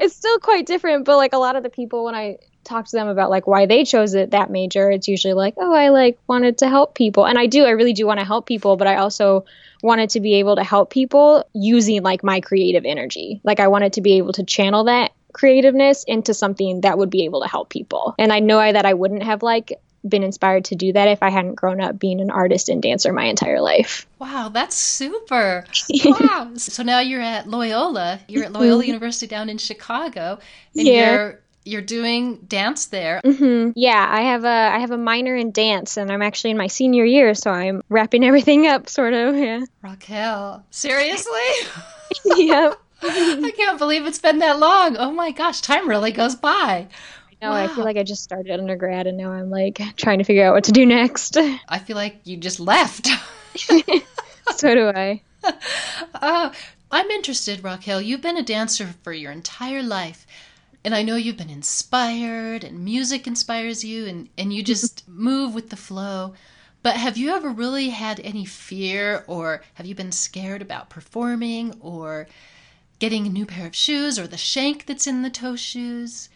it's 0.00 0.14
still 0.14 0.38
quite 0.38 0.66
different. 0.66 1.04
But 1.04 1.16
like 1.16 1.32
a 1.32 1.38
lot 1.38 1.56
of 1.56 1.62
the 1.62 1.70
people, 1.70 2.04
when 2.04 2.14
I 2.14 2.38
talk 2.62 2.86
to 2.86 2.96
them 2.96 3.08
about 3.08 3.28
like 3.28 3.46
why 3.46 3.66
they 3.66 3.84
chose 3.84 4.14
it 4.14 4.30
that 4.30 4.50
major, 4.50 4.90
it's 4.90 5.08
usually 5.08 5.34
like, 5.34 5.54
oh, 5.56 5.74
I 5.74 5.88
like 5.88 6.18
wanted 6.28 6.58
to 6.58 6.68
help 6.68 6.94
people, 6.94 7.26
and 7.26 7.38
I 7.38 7.46
do, 7.46 7.64
I 7.64 7.70
really 7.70 7.92
do 7.92 8.06
want 8.06 8.20
to 8.20 8.26
help 8.26 8.46
people, 8.46 8.76
but 8.76 8.86
I 8.86 8.96
also 8.96 9.44
wanted 9.82 10.10
to 10.10 10.20
be 10.20 10.34
able 10.34 10.56
to 10.56 10.64
help 10.64 10.90
people 10.90 11.44
using 11.54 12.02
like 12.02 12.22
my 12.22 12.40
creative 12.40 12.84
energy. 12.84 13.40
Like 13.42 13.58
I 13.60 13.68
wanted 13.68 13.94
to 13.94 14.00
be 14.00 14.18
able 14.18 14.32
to 14.34 14.44
channel 14.44 14.84
that 14.84 15.12
creativeness 15.32 16.04
into 16.04 16.34
something 16.34 16.80
that 16.82 16.98
would 16.98 17.10
be 17.10 17.24
able 17.24 17.42
to 17.42 17.48
help 17.48 17.68
people. 17.68 18.14
And 18.18 18.32
I 18.32 18.40
know 18.40 18.58
that 18.58 18.86
I 18.86 18.94
wouldn't 18.94 19.22
have 19.22 19.42
like 19.42 19.72
been 20.06 20.22
inspired 20.22 20.64
to 20.66 20.74
do 20.74 20.92
that 20.92 21.08
if 21.08 21.22
I 21.22 21.30
hadn't 21.30 21.54
grown 21.54 21.80
up 21.80 21.98
being 21.98 22.20
an 22.20 22.30
artist 22.30 22.68
and 22.68 22.82
dancer 22.82 23.12
my 23.12 23.24
entire 23.24 23.60
life. 23.60 24.06
Wow, 24.18 24.50
that's 24.52 24.76
super. 24.76 25.64
wow. 26.04 26.50
So 26.56 26.82
now 26.82 27.00
you're 27.00 27.20
at 27.20 27.48
Loyola. 27.48 28.20
You're 28.28 28.44
at 28.44 28.52
Loyola 28.52 28.82
mm-hmm. 28.82 28.88
University 28.88 29.26
down 29.26 29.48
in 29.48 29.58
Chicago 29.58 30.38
and 30.76 30.86
yeah. 30.86 31.12
you're 31.12 31.40
you're 31.68 31.82
doing 31.82 32.36
dance 32.48 32.86
there. 32.86 33.20
Mm-hmm. 33.24 33.72
Yeah, 33.76 34.06
I 34.10 34.22
have 34.22 34.44
a 34.44 34.48
I 34.48 34.78
have 34.78 34.90
a 34.90 34.98
minor 34.98 35.36
in 35.36 35.52
dance, 35.52 35.96
and 35.96 36.10
I'm 36.10 36.22
actually 36.22 36.50
in 36.50 36.56
my 36.56 36.66
senior 36.66 37.04
year, 37.04 37.34
so 37.34 37.50
I'm 37.50 37.82
wrapping 37.90 38.24
everything 38.24 38.66
up, 38.66 38.88
sort 38.88 39.12
of. 39.12 39.36
Yeah. 39.36 39.64
Raquel, 39.82 40.64
seriously? 40.70 41.40
yep. 42.24 42.80
I 43.02 43.52
can't 43.56 43.78
believe 43.78 44.06
it's 44.06 44.18
been 44.18 44.38
that 44.38 44.58
long. 44.58 44.96
Oh 44.96 45.12
my 45.12 45.30
gosh, 45.30 45.60
time 45.60 45.88
really 45.88 46.10
goes 46.10 46.34
by. 46.34 46.88
No, 47.40 47.50
wow. 47.50 47.56
I 47.56 47.68
feel 47.68 47.84
like 47.84 47.96
I 47.96 48.02
just 48.02 48.24
started 48.24 48.58
undergrad 48.58 49.06
and 49.06 49.16
now 49.16 49.30
I'm 49.30 49.48
like 49.50 49.80
trying 49.96 50.18
to 50.18 50.24
figure 50.24 50.44
out 50.44 50.54
what 50.54 50.64
to 50.64 50.72
do 50.72 50.84
next. 50.84 51.36
I 51.36 51.78
feel 51.78 51.96
like 51.96 52.20
you 52.24 52.36
just 52.36 52.58
left. 52.58 53.08
so 54.56 54.74
do 54.74 54.88
I. 54.88 55.22
Uh, 56.14 56.52
I'm 56.90 57.10
interested, 57.10 57.62
Raquel. 57.62 58.00
You've 58.00 58.22
been 58.22 58.36
a 58.36 58.42
dancer 58.42 58.94
for 59.02 59.12
your 59.12 59.30
entire 59.30 59.82
life. 59.82 60.26
And 60.84 60.94
I 60.94 61.02
know 61.02 61.16
you've 61.16 61.36
been 61.36 61.50
inspired 61.50 62.64
and 62.64 62.84
music 62.84 63.26
inspires 63.26 63.84
you 63.84 64.06
and, 64.06 64.28
and 64.38 64.52
you 64.52 64.62
just 64.62 65.06
move 65.08 65.54
with 65.54 65.70
the 65.70 65.76
flow. 65.76 66.34
But 66.82 66.96
have 66.96 67.16
you 67.16 67.30
ever 67.30 67.50
really 67.50 67.90
had 67.90 68.20
any 68.20 68.44
fear 68.44 69.24
or 69.26 69.62
have 69.74 69.86
you 69.86 69.94
been 69.94 70.12
scared 70.12 70.62
about 70.62 70.90
performing 70.90 71.76
or 71.80 72.26
getting 72.98 73.26
a 73.26 73.30
new 73.30 73.46
pair 73.46 73.66
of 73.66 73.76
shoes 73.76 74.18
or 74.18 74.26
the 74.26 74.36
shank 74.36 74.86
that's 74.86 75.06
in 75.06 75.22
the 75.22 75.30
toe 75.30 75.56
shoes? 75.56 76.28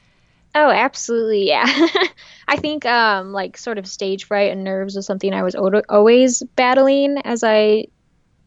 Oh, 0.54 0.70
absolutely, 0.70 1.48
yeah. 1.48 1.64
I 2.48 2.56
think 2.56 2.84
um, 2.84 3.32
like 3.32 3.56
sort 3.56 3.78
of 3.78 3.86
stage 3.86 4.24
fright 4.24 4.52
and 4.52 4.64
nerves 4.64 4.94
was 4.94 5.06
something 5.06 5.32
I 5.32 5.42
was 5.42 5.54
always 5.54 6.42
battling 6.56 7.18
as 7.24 7.42
I 7.42 7.86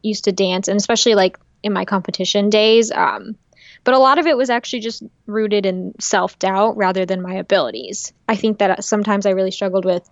used 0.03 0.25
to 0.25 0.31
dance, 0.31 0.67
and 0.67 0.77
especially 0.77 1.15
like 1.15 1.39
in 1.63 1.73
my 1.73 1.85
competition 1.85 2.49
days. 2.51 2.91
Um, 2.91 3.35
but 3.83 3.95
a 3.95 3.99
lot 3.99 4.19
of 4.19 4.27
it 4.27 4.37
was 4.37 4.51
actually 4.51 4.81
just 4.81 5.01
rooted 5.25 5.65
in 5.65 5.93
self 5.99 6.37
doubt 6.37 6.77
rather 6.77 7.05
than 7.07 7.23
my 7.23 7.35
abilities. 7.35 8.13
I 8.29 8.35
think 8.35 8.59
that 8.59 8.83
sometimes 8.83 9.25
I 9.25 9.31
really 9.31 9.51
struggled 9.51 9.85
with 9.85 10.07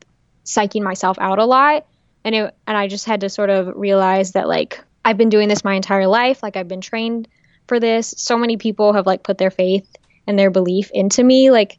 psyching 0.46 0.82
myself 0.82 1.18
out 1.20 1.38
a 1.38 1.46
lot, 1.46 1.86
and 2.24 2.34
it 2.34 2.56
and 2.66 2.76
I 2.76 2.88
just 2.88 3.06
had 3.06 3.22
to 3.22 3.30
sort 3.30 3.52
of 3.52 3.72
realize 3.76 4.32
that 4.32 4.48
like 4.48 4.84
I've 5.06 5.18
been 5.18 5.30
doing 5.30 5.48
this 5.48 5.64
my 5.64 5.76
entire 5.76 6.08
life, 6.08 6.42
like 6.42 6.58
I've 6.58 6.68
been 6.68 6.82
trained 6.82 7.28
for 7.68 7.80
this. 7.80 8.16
So 8.18 8.36
many 8.36 8.58
people 8.58 8.94
have 8.94 9.06
like 9.06 9.22
put 9.24 9.38
their 9.38 9.52
faith 9.52 9.88
and 10.26 10.40
their 10.40 10.50
belief 10.50 10.90
into 10.92 11.24
me, 11.24 11.52
like 11.52 11.78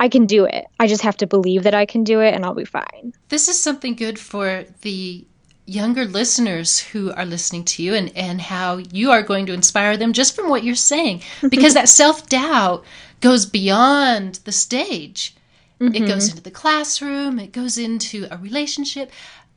I 0.00 0.08
can 0.08 0.24
do 0.24 0.46
it. 0.46 0.66
I 0.80 0.86
just 0.86 1.02
have 1.02 1.18
to 1.18 1.26
believe 1.26 1.62
that 1.64 1.74
I 1.74 1.84
can 1.84 2.04
do 2.04 2.20
it 2.20 2.34
and 2.34 2.42
I'll 2.42 2.54
be 2.54 2.64
fine. 2.64 3.12
This 3.28 3.48
is 3.48 3.60
something 3.60 3.94
good 3.94 4.18
for 4.18 4.64
the 4.80 5.26
younger 5.66 6.06
listeners 6.06 6.78
who 6.78 7.12
are 7.12 7.26
listening 7.26 7.64
to 7.64 7.82
you 7.82 7.94
and, 7.94 8.10
and 8.16 8.40
how 8.40 8.78
you 8.78 9.10
are 9.10 9.22
going 9.22 9.44
to 9.46 9.52
inspire 9.52 9.98
them 9.98 10.14
just 10.14 10.34
from 10.34 10.48
what 10.48 10.64
you're 10.64 10.74
saying. 10.74 11.22
Because 11.50 11.74
that 11.74 11.90
self 11.90 12.28
doubt 12.30 12.82
goes 13.20 13.44
beyond 13.44 14.36
the 14.46 14.52
stage. 14.52 15.36
Mm-hmm. 15.78 15.94
It 15.94 16.08
goes 16.08 16.30
into 16.30 16.42
the 16.42 16.50
classroom, 16.50 17.38
it 17.38 17.52
goes 17.52 17.76
into 17.76 18.26
a 18.30 18.38
relationship. 18.38 19.12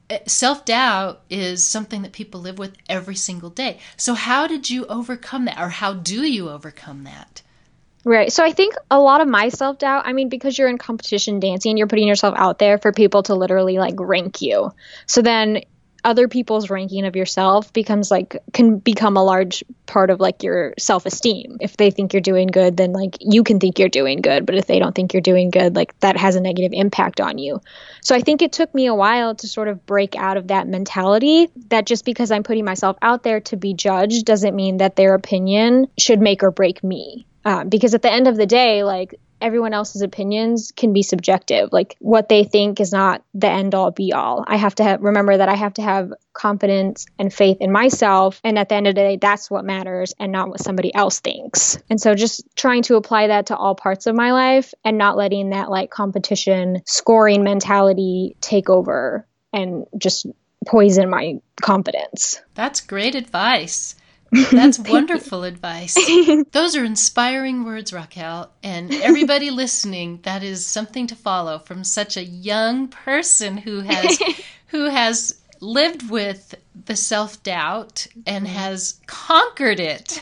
Uh, 0.09 0.17
self 0.27 0.65
doubt 0.65 1.21
is 1.29 1.63
something 1.63 2.01
that 2.01 2.11
people 2.11 2.41
live 2.41 2.59
with 2.59 2.75
every 2.89 3.15
single 3.15 3.49
day. 3.49 3.79
So, 3.95 4.13
how 4.13 4.45
did 4.47 4.69
you 4.69 4.85
overcome 4.87 5.45
that, 5.45 5.57
or 5.57 5.69
how 5.69 5.93
do 5.93 6.23
you 6.23 6.49
overcome 6.49 7.05
that? 7.05 7.41
Right. 8.05 8.31
So 8.31 8.43
I 8.43 8.51
think 8.51 8.75
a 8.91 8.99
lot 8.99 9.21
of 9.21 9.27
my 9.27 9.49
self 9.49 9.77
doubt, 9.77 10.05
I 10.05 10.13
mean, 10.13 10.27
because 10.27 10.57
you're 10.57 10.67
in 10.67 10.77
competition 10.77 11.39
dancing, 11.39 11.77
you're 11.77 11.87
putting 11.87 12.07
yourself 12.07 12.35
out 12.37 12.59
there 12.59 12.77
for 12.77 12.91
people 12.91 13.23
to 13.23 13.35
literally 13.35 13.77
like 13.77 13.95
rank 13.97 14.41
you. 14.41 14.71
So 15.07 15.21
then 15.21 15.61
other 16.03 16.27
people's 16.27 16.69
ranking 16.69 17.05
of 17.05 17.15
yourself 17.15 17.71
becomes 17.71 18.11
like 18.11 18.37
can 18.51 18.77
become 18.77 19.15
a 19.15 19.23
large 19.23 19.63
part 19.85 20.09
of 20.09 20.19
like 20.19 20.43
your 20.43 20.73
self-esteem 20.77 21.57
if 21.61 21.77
they 21.77 21.91
think 21.91 22.13
you're 22.13 22.21
doing 22.21 22.47
good 22.47 22.75
then 22.75 22.91
like 22.91 23.17
you 23.21 23.43
can 23.43 23.59
think 23.59 23.79
you're 23.79 23.89
doing 23.89 24.21
good 24.21 24.45
but 24.45 24.55
if 24.55 24.65
they 24.65 24.79
don't 24.79 24.93
think 24.93 25.13
you're 25.13 25.21
doing 25.21 25.49
good 25.49 25.75
like 25.75 25.97
that 26.01 26.17
has 26.17 26.35
a 26.35 26.41
negative 26.41 26.71
impact 26.73 27.21
on 27.21 27.37
you 27.37 27.61
so 28.01 28.15
i 28.15 28.19
think 28.19 28.41
it 28.41 28.51
took 28.51 28.73
me 28.75 28.87
a 28.87 28.95
while 28.95 29.33
to 29.33 29.47
sort 29.47 29.67
of 29.67 29.85
break 29.85 30.15
out 30.15 30.37
of 30.37 30.47
that 30.47 30.67
mentality 30.67 31.49
that 31.69 31.85
just 31.85 32.03
because 32.05 32.31
i'm 32.31 32.43
putting 32.43 32.65
myself 32.65 32.97
out 33.01 33.23
there 33.23 33.39
to 33.39 33.55
be 33.55 33.73
judged 33.73 34.25
doesn't 34.25 34.55
mean 34.55 34.77
that 34.77 34.95
their 34.95 35.13
opinion 35.13 35.87
should 35.97 36.19
make 36.19 36.43
or 36.43 36.51
break 36.51 36.83
me 36.83 37.25
um, 37.45 37.69
because 37.69 37.93
at 37.93 38.01
the 38.01 38.11
end 38.11 38.27
of 38.27 38.37
the 38.37 38.45
day, 38.45 38.83
like 38.83 39.19
everyone 39.43 39.73
else's 39.73 40.01
opinions 40.01 40.71
can 40.75 40.93
be 40.93 41.03
subjective. 41.03 41.69
Like 41.73 41.97
what 41.99 42.29
they 42.29 42.45
think 42.45 42.79
is 42.79 42.93
not 42.93 43.23
the 43.33 43.49
end 43.49 43.75
all 43.75 43.91
be 43.91 44.13
all. 44.13 44.45
I 44.47 44.55
have 44.55 44.75
to 44.75 44.97
remember 45.01 45.35
that 45.35 45.49
I 45.49 45.55
have 45.55 45.73
to 45.73 45.81
have 45.81 46.13
confidence 46.31 47.05
and 47.19 47.31
faith 47.31 47.57
in 47.59 47.69
myself. 47.69 48.39
And 48.45 48.57
at 48.57 48.69
the 48.69 48.75
end 48.75 48.87
of 48.87 48.95
the 48.95 49.01
day, 49.01 49.17
that's 49.17 49.51
what 49.51 49.65
matters 49.65 50.13
and 50.17 50.31
not 50.31 50.47
what 50.47 50.61
somebody 50.61 50.95
else 50.95 51.19
thinks. 51.19 51.77
And 51.89 51.99
so 51.99 52.15
just 52.15 52.45
trying 52.55 52.83
to 52.83 52.95
apply 52.95 53.27
that 53.27 53.47
to 53.47 53.57
all 53.57 53.75
parts 53.75 54.07
of 54.07 54.15
my 54.15 54.31
life 54.31 54.73
and 54.85 54.97
not 54.97 55.17
letting 55.17 55.49
that 55.49 55.69
like 55.69 55.91
competition 55.91 56.81
scoring 56.85 57.43
mentality 57.43 58.37
take 58.39 58.69
over 58.69 59.27
and 59.51 59.85
just 59.97 60.25
poison 60.65 61.09
my 61.09 61.41
confidence. 61.61 62.41
That's 62.55 62.79
great 62.79 63.13
advice. 63.13 63.95
That's 64.51 64.79
wonderful 64.79 65.43
advice. 65.43 65.97
Those 66.51 66.75
are 66.75 66.83
inspiring 66.83 67.63
words, 67.63 67.93
Raquel. 67.93 68.51
And 68.63 68.93
everybody 68.93 69.49
listening, 69.51 70.19
that 70.23 70.43
is 70.43 70.65
something 70.65 71.07
to 71.07 71.15
follow 71.15 71.59
from 71.59 71.83
such 71.83 72.17
a 72.17 72.23
young 72.23 72.87
person 72.87 73.57
who 73.57 73.81
has 73.81 74.19
who 74.67 74.85
has 74.85 75.39
lived 75.61 76.09
with 76.09 76.55
the 76.85 76.95
self-doubt 76.95 78.07
and 78.25 78.45
mm-hmm. 78.45 78.55
has 78.55 78.99
conquered 79.05 79.79
it. 79.79 80.21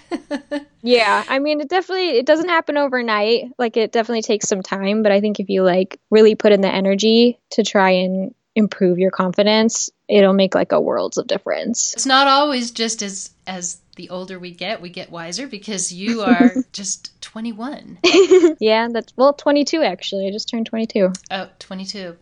yeah, 0.82 1.24
I 1.28 1.40
mean 1.40 1.62
it 1.62 1.70
definitely 1.70 2.10
it 2.10 2.26
doesn't 2.26 2.50
happen 2.50 2.78
overnight. 2.78 3.46
Like 3.58 3.78
it 3.78 3.92
definitely 3.92 4.24
takes 4.24 4.48
some 4.48 4.62
time, 4.62 5.04
but 5.04 5.12
I 5.12 5.22
think 5.22 5.40
if 5.40 5.50
you 5.50 5.64
like 5.64 6.00
really 6.10 6.36
put 6.36 6.52
in 6.52 6.62
the 6.62 6.74
energy 6.74 7.40
to 7.52 7.64
try 7.64 7.92
and 7.92 8.36
improve 8.56 9.00
your 9.00 9.12
confidence, 9.12 9.90
it'll 10.08 10.34
make 10.34 10.56
like 10.56 10.72
a 10.72 10.82
worlds 10.82 11.18
of 11.18 11.28
difference. 11.28 11.94
It's 11.94 12.06
not 12.06 12.28
always 12.28 12.72
just 12.72 13.02
as 13.02 13.32
as 13.48 13.78
the 13.96 14.10
older 14.10 14.40
we 14.40 14.52
get, 14.52 14.82
we 14.82 14.90
get 14.90 15.12
wiser 15.12 15.48
because 15.48 15.92
you 15.92 16.22
are 16.22 16.52
just 16.72 17.20
21. 17.22 18.00
yeah, 18.60 18.88
that's 18.92 19.14
well 19.16 19.34
22 19.34 19.82
actually. 19.82 20.28
I 20.28 20.32
just 20.32 20.50
turned 20.50 20.66
22. 20.66 21.12
Oh, 21.32 21.50
22. 21.60 22.18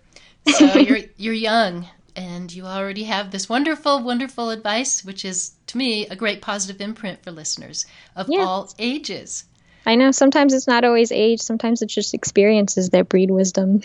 So 0.47 0.65
you're 0.79 0.99
you're 1.17 1.33
young 1.33 1.87
and 2.15 2.53
you 2.53 2.65
already 2.65 3.03
have 3.03 3.31
this 3.31 3.47
wonderful 3.47 4.01
wonderful 4.01 4.49
advice 4.49 5.05
which 5.05 5.23
is 5.23 5.53
to 5.67 5.77
me 5.77 6.07
a 6.07 6.15
great 6.15 6.41
positive 6.41 6.81
imprint 6.81 7.23
for 7.23 7.31
listeners 7.31 7.85
of 8.15 8.27
yeah. 8.29 8.41
all 8.41 8.71
ages. 8.79 9.45
I 9.85 9.95
know 9.95 10.11
sometimes 10.11 10.53
it's 10.53 10.67
not 10.67 10.83
always 10.83 11.11
age, 11.11 11.41
sometimes 11.41 11.81
it's 11.81 11.93
just 11.93 12.13
experiences 12.13 12.89
that 12.89 13.09
breed 13.09 13.31
wisdom. 13.31 13.81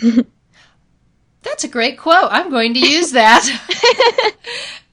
That's 1.45 1.65
a 1.65 1.69
great 1.69 1.99
quote. 1.99 2.29
I'm 2.31 2.51
going 2.51 2.75
to 2.75 2.81
use 2.81 3.13
that. 3.13 3.45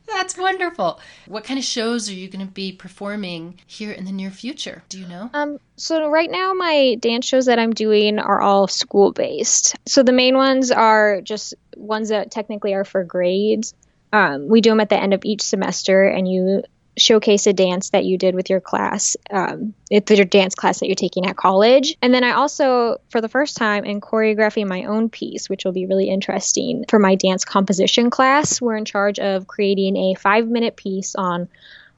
That's 0.07 0.37
wonderful. 0.37 0.99
What 1.25 1.43
kind 1.43 1.57
of 1.57 1.63
shows 1.63 2.09
are 2.09 2.13
you 2.13 2.27
going 2.27 2.45
to 2.45 2.51
be 2.51 2.73
performing 2.73 3.59
here 3.65 3.91
in 3.91 4.05
the 4.05 4.11
near 4.11 4.29
future? 4.29 4.83
Do 4.89 4.99
you 4.99 5.07
know? 5.07 5.29
Um, 5.33 5.59
so 5.77 6.09
right 6.09 6.29
now 6.29 6.53
my 6.53 6.95
dance 6.99 7.25
shows 7.25 7.45
that 7.45 7.59
I'm 7.59 7.73
doing 7.73 8.19
are 8.19 8.41
all 8.41 8.67
school 8.67 9.13
based. 9.13 9.75
So 9.87 10.03
the 10.03 10.11
main 10.11 10.35
ones 10.35 10.69
are 10.69 11.21
just 11.21 11.53
ones 11.75 12.09
that 12.09 12.31
technically 12.31 12.73
are 12.73 12.83
for 12.83 13.03
grades. 13.03 13.73
Um, 14.13 14.49
we 14.49 14.59
do 14.61 14.71
them 14.71 14.81
at 14.81 14.89
the 14.89 15.01
end 15.01 15.13
of 15.13 15.23
each 15.23 15.41
semester, 15.41 16.03
and 16.03 16.27
you 16.27 16.63
showcase 16.97 17.47
a 17.47 17.53
dance 17.53 17.91
that 17.91 18.05
you 18.05 18.17
did 18.17 18.35
with 18.35 18.49
your 18.49 18.59
class, 18.59 19.15
um, 19.29 19.73
your 19.89 20.25
dance 20.25 20.55
class 20.55 20.79
that 20.79 20.87
you're 20.87 20.95
taking 20.95 21.25
at 21.25 21.37
college. 21.37 21.95
And 22.01 22.13
then 22.13 22.23
I 22.23 22.31
also, 22.31 22.97
for 23.09 23.21
the 23.21 23.29
first 23.29 23.57
time, 23.57 23.85
am 23.85 24.01
choreographing 24.01 24.67
my 24.67 24.85
own 24.85 25.09
piece, 25.09 25.49
which 25.49 25.65
will 25.65 25.71
be 25.71 25.85
really 25.85 26.09
interesting 26.09 26.85
for 26.89 26.99
my 26.99 27.15
dance 27.15 27.45
composition 27.45 28.09
class. 28.09 28.61
We're 28.61 28.77
in 28.77 28.85
charge 28.85 29.19
of 29.19 29.47
creating 29.47 29.95
a 29.95 30.15
five 30.15 30.47
minute 30.47 30.75
piece 30.75 31.15
on 31.15 31.47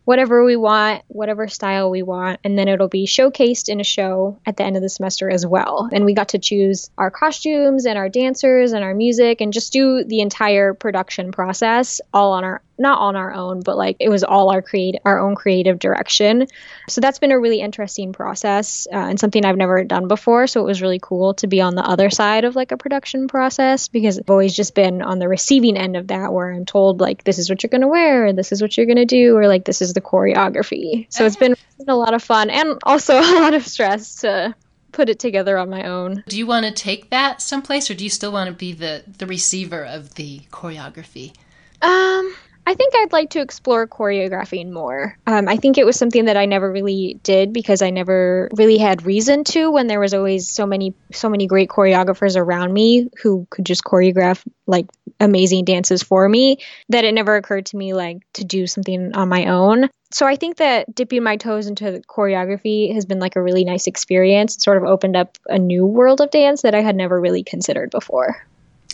whatever 0.06 0.44
we 0.44 0.56
want, 0.56 1.02
whatever 1.08 1.48
style 1.48 1.90
we 1.90 2.04
want, 2.04 2.40
and 2.44 2.58
then 2.58 2.68
it'll 2.68 2.90
be 2.90 3.06
showcased 3.06 3.70
in 3.70 3.80
a 3.80 3.86
show 3.86 4.38
at 4.46 4.58
the 4.58 4.64
end 4.64 4.76
of 4.76 4.82
the 4.82 4.90
semester 4.90 5.30
as 5.30 5.46
well. 5.46 5.90
And 5.92 6.06
we 6.06 6.14
got 6.14 6.30
to 6.30 6.40
choose 6.40 6.90
our 6.98 7.10
costumes 7.10 7.86
and 7.86 7.98
our 7.98 8.10
dancers 8.10 8.74
and 8.74 8.84
our 8.84 8.94
music 8.94 9.40
and 9.40 9.54
just 9.54 9.72
do 9.72 10.04
the 10.04 10.20
entire 10.20 10.74
production 10.74 11.32
process 11.32 12.02
all 12.14 12.34
on 12.34 12.44
our 12.44 12.62
not 12.78 13.00
on 13.00 13.16
our 13.16 13.34
own, 13.34 13.62
but 13.62 13.78
like 13.78 13.98
it 14.00 14.10
was 14.10 14.24
all 14.24 14.52
our 14.52 14.62
create 14.62 14.96
our 15.06 15.20
own 15.20 15.36
creative 15.36 15.80
direction. 15.80 16.48
So 16.90 17.02
that's 17.02 17.20
been 17.20 17.32
a 17.32 17.40
really 17.40 17.62
interesting 17.62 18.14
process 18.14 18.88
uh, 18.92 18.98
and 18.98 19.20
something 19.20 19.46
I've 19.46 19.58
never 19.58 19.84
done 19.84 20.08
before. 20.08 20.48
So 20.48 20.62
it 20.62 20.66
was 20.66 20.82
really 20.82 21.00
cool 21.02 21.36
to 21.36 21.48
be 21.48 21.62
on 21.62 21.76
the 21.76 21.84
other 21.84 22.10
side 22.10 22.46
of 22.46 22.56
like 22.56 22.72
a 22.72 22.78
production 22.78 23.28
process 23.28 23.88
because 23.88 24.20
I've 24.20 24.30
always 24.30 24.56
just 24.56 24.74
been 24.74 25.02
on 25.02 25.20
the 25.20 25.28
receiving 25.28 25.78
end 25.78 25.96
of 25.96 26.08
that 26.08 26.34
where 26.34 26.52
I'm 26.52 26.66
told 26.66 27.00
like 27.00 27.24
this 27.24 27.38
is 27.38 27.50
what 27.50 27.64
you're 27.64 27.70
gonna 27.70 27.88
wear, 27.88 28.28
or 28.28 28.34
this 28.34 28.52
is 28.52 28.62
what 28.62 28.76
you're 28.76 28.88
gonna 28.88 29.06
do, 29.06 29.38
or 29.38 29.48
like 29.48 29.66
this 29.66 29.82
is 29.82 29.94
the 29.94 30.02
choreography. 30.02 31.06
So 31.10 31.26
it's 31.26 31.36
been 31.36 31.56
a 31.88 31.96
lot 31.96 32.14
of 32.14 32.24
fun 32.24 32.50
and 32.50 32.80
also 32.84 33.14
a 33.20 33.40
lot 33.40 33.54
of 33.54 33.66
stress 33.68 34.16
to 34.22 34.56
put 34.92 35.10
it 35.10 35.20
together 35.20 35.58
on 35.58 35.70
my 35.70 35.84
own. 35.84 36.24
Do 36.28 36.38
you 36.38 36.46
want 36.48 36.66
to 36.66 36.72
take 36.72 37.10
that 37.10 37.42
someplace 37.42 37.90
or 37.90 37.96
do 37.96 38.04
you 38.04 38.10
still 38.10 38.32
want 38.32 38.48
to 38.48 38.56
be 38.56 38.74
the 38.74 39.04
the 39.18 39.26
receiver 39.26 39.84
of 39.84 40.16
the 40.16 40.40
choreography? 40.52 41.34
Um 41.82 42.34
I 42.66 42.76
think 42.76 42.94
I'd 42.96 43.12
like 43.12 43.32
to 43.32 43.42
explore 43.42 43.88
choreographing 43.88 44.72
more. 44.72 45.18
Um, 45.28 45.50
I 45.50 45.58
think 45.58 45.78
it 45.78 45.86
was 45.86 45.98
something 45.98 46.26
that 46.26 46.38
I 46.38 46.46
never 46.46 46.72
really 46.72 47.20
did 47.24 47.52
because 47.52 47.82
I 47.82 47.90
never 47.90 48.50
really 48.56 48.78
had 48.78 49.06
reason 49.06 49.44
to 49.46 49.70
when 49.70 49.88
there 49.88 50.00
was 50.00 50.14
always 50.14 50.50
so 50.50 50.66
many 50.66 50.94
so 51.12 51.30
many 51.30 51.46
great 51.46 51.70
choreographers 51.70 52.38
around 52.38 52.74
me 52.74 53.10
who 53.22 53.48
could 53.50 53.66
just 53.66 53.84
choreograph 53.84 54.42
like 54.66 54.86
amazing 55.20 55.66
dances 55.66 56.02
for 56.02 56.28
me 56.28 56.58
that 56.90 57.04
it 57.04 57.14
never 57.14 57.36
occurred 57.36 57.66
to 57.68 57.78
me 57.78 57.94
like 57.94 58.20
to 58.34 58.46
do 58.46 58.66
something 58.66 59.14
on 59.14 59.28
my 59.28 59.48
own. 59.48 59.90
So 60.12 60.28
I 60.28 60.36
think 60.36 60.58
that 60.58 60.94
dipping 60.94 61.24
my 61.24 61.38
toes 61.38 61.68
into 61.68 62.02
choreography 62.08 62.94
has 62.94 63.06
been 63.06 63.20
like 63.20 63.36
a 63.36 63.42
really 63.42 63.66
nice 63.66 63.88
experience. 63.88 64.56
It 64.56 64.62
sort 64.62 64.78
of 64.78 64.84
opened 64.84 65.16
up 65.16 65.38
a 65.48 65.58
new 65.58 65.86
world 65.86 66.22
of 66.22 66.32
dance 66.32 66.62
that 66.62 66.76
I 66.76 66.82
had 66.82 66.96
never 66.96 67.20
really 67.20 67.44
considered 67.44 67.90
before. 67.90 68.46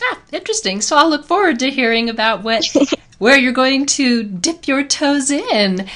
Ah, 0.02 0.18
interesting. 0.32 0.80
So 0.80 0.96
I'll 0.96 1.10
look 1.10 1.24
forward 1.24 1.58
to 1.60 1.70
hearing 1.70 2.08
about 2.08 2.42
what 2.42 2.66
where 3.18 3.38
you're 3.38 3.52
going 3.52 3.86
to 3.86 4.22
dip 4.22 4.66
your 4.66 4.82
toes 4.82 5.30
in, 5.30 5.88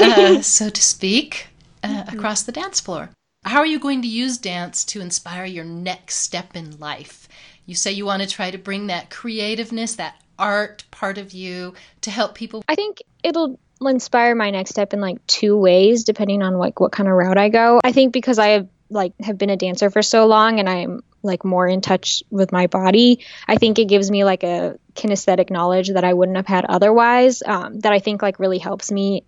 uh, 0.00 0.42
so 0.42 0.68
to 0.68 0.82
speak, 0.82 1.48
uh, 1.82 1.88
mm-hmm. 1.88 2.16
across 2.16 2.42
the 2.42 2.52
dance 2.52 2.80
floor. 2.80 3.10
How 3.44 3.58
are 3.58 3.66
you 3.66 3.78
going 3.78 4.02
to 4.02 4.08
use 4.08 4.38
dance 4.38 4.84
to 4.86 5.00
inspire 5.00 5.44
your 5.44 5.64
next 5.64 6.16
step 6.16 6.54
in 6.56 6.78
life? 6.78 7.28
You 7.66 7.74
say 7.74 7.92
you 7.92 8.04
want 8.06 8.22
to 8.22 8.28
try 8.28 8.50
to 8.50 8.58
bring 8.58 8.88
that 8.88 9.10
creativeness, 9.10 9.96
that 9.96 10.16
art 10.38 10.84
part 10.90 11.18
of 11.18 11.32
you 11.32 11.74
to 12.02 12.10
help 12.10 12.34
people. 12.34 12.64
I 12.68 12.74
think 12.74 13.02
it'll 13.22 13.58
inspire 13.80 14.34
my 14.34 14.50
next 14.50 14.70
step 14.70 14.92
in 14.92 15.00
like 15.00 15.24
two 15.26 15.56
ways 15.56 16.04
depending 16.04 16.42
on 16.42 16.54
like 16.54 16.80
what 16.80 16.92
kind 16.92 17.08
of 17.08 17.14
route 17.14 17.38
I 17.38 17.48
go. 17.48 17.80
I 17.82 17.92
think 17.92 18.12
because 18.12 18.38
I 18.38 18.48
have 18.48 18.68
like 18.92 19.12
have 19.20 19.38
been 19.38 19.50
a 19.50 19.56
dancer 19.56 19.90
for 19.90 20.02
so 20.02 20.26
long 20.26 20.60
and 20.60 20.68
I'm 20.68 21.02
like 21.22 21.44
more 21.44 21.66
in 21.66 21.80
touch 21.80 22.22
with 22.30 22.52
my 22.52 22.66
body. 22.66 23.24
I 23.46 23.56
think 23.56 23.78
it 23.78 23.86
gives 23.86 24.10
me 24.10 24.24
like 24.24 24.42
a 24.42 24.78
kinesthetic 24.94 25.50
knowledge 25.50 25.90
that 25.90 26.04
I 26.04 26.12
wouldn't 26.12 26.36
have 26.36 26.46
had 26.46 26.64
otherwise. 26.64 27.42
Um, 27.44 27.78
that 27.80 27.92
I 27.92 27.98
think 27.98 28.22
like 28.22 28.38
really 28.38 28.58
helps 28.58 28.90
me 28.90 29.24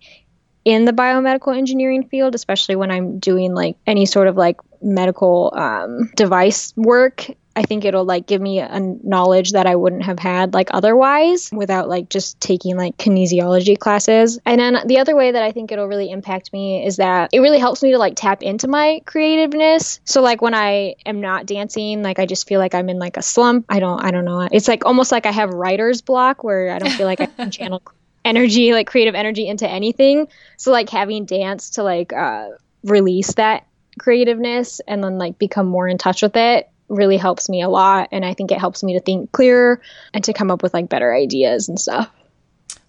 in 0.64 0.84
the 0.84 0.92
biomedical 0.92 1.56
engineering 1.56 2.08
field, 2.08 2.34
especially 2.34 2.76
when 2.76 2.90
I'm 2.90 3.18
doing 3.18 3.54
like 3.54 3.76
any 3.86 4.06
sort 4.06 4.28
of 4.28 4.36
like 4.36 4.60
medical 4.80 5.52
um, 5.56 6.10
device 6.16 6.72
work 6.76 7.26
I 7.56 7.62
think 7.62 7.84
it'll 7.84 8.04
like 8.04 8.26
give 8.26 8.40
me 8.40 8.58
a 8.58 8.80
knowledge 8.80 9.52
that 9.52 9.66
I 9.66 9.76
wouldn't 9.76 10.02
have 10.04 10.18
had 10.18 10.54
like 10.54 10.70
otherwise 10.72 11.50
without 11.52 11.88
like 11.88 12.08
just 12.08 12.40
taking 12.40 12.76
like 12.76 12.96
kinesiology 12.96 13.78
classes. 13.78 14.38
And 14.44 14.60
then 14.60 14.78
the 14.86 14.98
other 14.98 15.14
way 15.14 15.30
that 15.30 15.42
I 15.42 15.52
think 15.52 15.70
it'll 15.70 15.86
really 15.86 16.10
impact 16.10 16.52
me 16.52 16.84
is 16.84 16.96
that 16.96 17.30
it 17.32 17.40
really 17.40 17.58
helps 17.58 17.82
me 17.82 17.92
to 17.92 17.98
like 17.98 18.16
tap 18.16 18.42
into 18.42 18.66
my 18.66 19.00
creativeness. 19.04 20.00
So 20.04 20.20
like 20.20 20.42
when 20.42 20.54
I 20.54 20.96
am 21.06 21.20
not 21.20 21.46
dancing, 21.46 22.02
like 22.02 22.18
I 22.18 22.26
just 22.26 22.48
feel 22.48 22.58
like 22.58 22.74
I'm 22.74 22.88
in 22.88 22.98
like 22.98 23.16
a 23.16 23.22
slump. 23.22 23.66
I 23.68 23.78
don't 23.78 24.04
I 24.04 24.10
don't 24.10 24.24
know. 24.24 24.48
It's 24.50 24.66
like 24.66 24.84
almost 24.84 25.12
like 25.12 25.26
I 25.26 25.32
have 25.32 25.50
writer's 25.50 26.02
block 26.02 26.42
where 26.42 26.72
I 26.72 26.78
don't 26.80 26.92
feel 26.92 27.06
like 27.06 27.20
I 27.20 27.26
can 27.26 27.50
channel 27.52 27.82
energy 28.24 28.72
like 28.72 28.88
creative 28.88 29.14
energy 29.14 29.46
into 29.46 29.68
anything. 29.68 30.26
So 30.56 30.72
like 30.72 30.90
having 30.90 31.24
dance 31.24 31.70
to 31.70 31.84
like 31.84 32.12
uh 32.12 32.48
release 32.82 33.34
that 33.34 33.66
creativeness 33.98 34.80
and 34.88 35.04
then 35.04 35.18
like 35.18 35.38
become 35.38 35.66
more 35.66 35.86
in 35.86 35.98
touch 35.98 36.20
with 36.20 36.36
it 36.36 36.68
really 36.88 37.16
helps 37.16 37.48
me 37.48 37.62
a 37.62 37.68
lot 37.68 38.08
and 38.12 38.24
i 38.24 38.34
think 38.34 38.52
it 38.52 38.58
helps 38.58 38.82
me 38.82 38.92
to 38.94 39.00
think 39.00 39.30
clearer 39.32 39.80
and 40.12 40.24
to 40.24 40.32
come 40.32 40.50
up 40.50 40.62
with 40.62 40.74
like 40.74 40.88
better 40.88 41.14
ideas 41.14 41.68
and 41.68 41.78
stuff. 41.78 42.10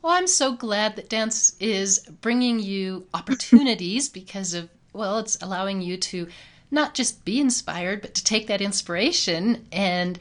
Well 0.02 0.14
i'm 0.14 0.28
so 0.28 0.54
glad 0.54 0.96
that 0.96 1.10
dance 1.10 1.56
is 1.60 2.00
bringing 2.22 2.60
you 2.60 3.08
opportunities 3.14 4.10
because 4.20 4.54
of 4.54 4.70
well 4.94 5.20
it's 5.20 5.42
allowing 5.42 5.82
you 5.82 5.98
to 5.98 6.28
not 6.72 6.94
just 6.94 7.26
be 7.26 7.40
inspired 7.40 8.02
but 8.02 8.14
to 8.16 8.24
take 8.24 8.48
that 8.48 8.62
inspiration 8.62 9.66
and 9.72 10.20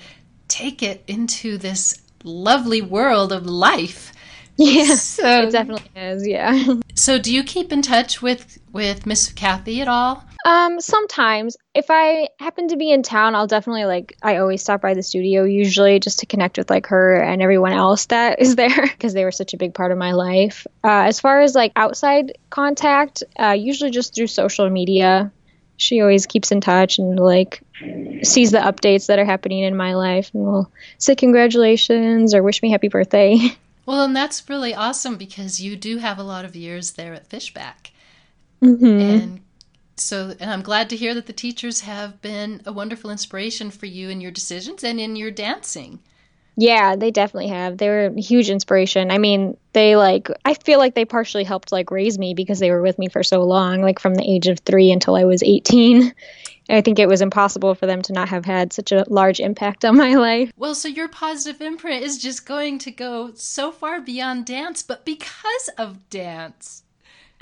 take 0.48 0.82
it 0.82 1.02
into 1.06 1.58
this 1.58 2.00
lovely 2.22 2.82
world 2.82 3.32
of 3.32 3.46
life. 3.46 4.12
Yeah 4.56 4.94
so, 4.94 5.42
it 5.42 5.52
definitely 5.52 5.90
is 6.00 6.26
yeah. 6.26 6.74
So 6.94 7.18
do 7.18 7.34
you 7.34 7.42
keep 7.42 7.72
in 7.72 7.82
touch 7.82 8.22
with 8.22 8.58
with 8.72 9.04
miss 9.04 9.32
kathy 9.32 9.80
at 9.80 9.88
all 9.88 10.24
um, 10.44 10.78
sometimes 10.78 11.56
if 11.74 11.86
I 11.88 12.28
happen 12.38 12.68
to 12.68 12.76
be 12.76 12.90
in 12.90 13.02
town, 13.02 13.34
I'll 13.34 13.46
definitely 13.46 13.86
like 13.86 14.16
I 14.22 14.36
always 14.36 14.60
stop 14.60 14.82
by 14.82 14.92
the 14.92 15.02
studio 15.02 15.44
usually 15.44 15.98
just 16.00 16.18
to 16.18 16.26
connect 16.26 16.58
with 16.58 16.68
like 16.68 16.86
her 16.88 17.16
and 17.16 17.40
everyone 17.40 17.72
else 17.72 18.06
that 18.06 18.38
is 18.40 18.54
there 18.54 18.82
because 18.82 19.14
they 19.14 19.24
were 19.24 19.32
such 19.32 19.54
a 19.54 19.56
big 19.56 19.72
part 19.72 19.90
of 19.90 19.98
my 19.98 20.12
life. 20.12 20.66
Uh, 20.84 21.04
as 21.08 21.18
far 21.18 21.40
as 21.40 21.54
like 21.54 21.72
outside 21.76 22.36
contact, 22.50 23.22
uh, 23.40 23.56
usually 23.58 23.90
just 23.90 24.14
through 24.14 24.26
social 24.26 24.68
media. 24.68 25.32
She 25.76 26.00
always 26.00 26.26
keeps 26.26 26.52
in 26.52 26.60
touch 26.60 26.98
and 26.98 27.18
like 27.18 27.60
sees 28.22 28.52
the 28.52 28.58
updates 28.58 29.06
that 29.06 29.18
are 29.18 29.24
happening 29.24 29.64
in 29.64 29.76
my 29.76 29.94
life 29.94 30.30
and 30.32 30.44
will 30.44 30.70
say 30.98 31.16
congratulations 31.16 32.32
or 32.32 32.44
wish 32.44 32.62
me 32.62 32.70
happy 32.70 32.88
birthday. 32.88 33.38
Well, 33.86 34.04
and 34.04 34.16
that's 34.16 34.48
really 34.48 34.74
awesome 34.74 35.16
because 35.16 35.60
you 35.60 35.76
do 35.76 35.98
have 35.98 36.18
a 36.18 36.22
lot 36.22 36.46
of 36.46 36.56
years 36.56 36.92
there 36.92 37.12
at 37.12 37.26
Fishback. 37.26 37.90
Mm-hmm. 38.62 38.86
And 38.86 39.40
so, 39.96 40.34
and 40.40 40.50
I'm 40.50 40.62
glad 40.62 40.90
to 40.90 40.96
hear 40.96 41.14
that 41.14 41.26
the 41.26 41.32
teachers 41.32 41.80
have 41.80 42.20
been 42.20 42.60
a 42.66 42.72
wonderful 42.72 43.10
inspiration 43.10 43.70
for 43.70 43.86
you 43.86 44.08
in 44.08 44.20
your 44.20 44.30
decisions 44.30 44.84
and 44.84 45.00
in 45.00 45.16
your 45.16 45.30
dancing. 45.30 46.00
Yeah, 46.56 46.94
they 46.94 47.10
definitely 47.10 47.48
have. 47.48 47.78
They 47.78 47.88
were 47.88 48.06
a 48.06 48.20
huge 48.20 48.48
inspiration. 48.48 49.10
I 49.10 49.18
mean, 49.18 49.56
they 49.72 49.96
like 49.96 50.28
I 50.44 50.54
feel 50.54 50.78
like 50.78 50.94
they 50.94 51.04
partially 51.04 51.42
helped 51.42 51.72
like 51.72 51.90
raise 51.90 52.16
me 52.16 52.32
because 52.32 52.60
they 52.60 52.70
were 52.70 52.82
with 52.82 52.98
me 52.98 53.08
for 53.08 53.24
so 53.24 53.42
long, 53.42 53.82
like 53.82 53.98
from 53.98 54.14
the 54.14 54.28
age 54.28 54.46
of 54.46 54.60
3 54.60 54.92
until 54.92 55.16
I 55.16 55.24
was 55.24 55.42
18. 55.42 56.14
I 56.70 56.80
think 56.80 56.98
it 56.98 57.08
was 57.08 57.20
impossible 57.20 57.74
for 57.74 57.86
them 57.86 58.02
to 58.02 58.12
not 58.12 58.28
have 58.28 58.44
had 58.44 58.72
such 58.72 58.92
a 58.92 59.04
large 59.08 59.40
impact 59.40 59.84
on 59.84 59.96
my 59.96 60.14
life. 60.14 60.52
Well, 60.56 60.74
so 60.74 60.88
your 60.88 61.08
positive 61.08 61.60
imprint 61.60 62.02
is 62.02 62.18
just 62.18 62.46
going 62.46 62.78
to 62.80 62.90
go 62.90 63.32
so 63.34 63.70
far 63.70 64.00
beyond 64.00 64.46
dance, 64.46 64.82
but 64.82 65.04
because 65.04 65.68
of 65.76 66.08
dance. 66.08 66.83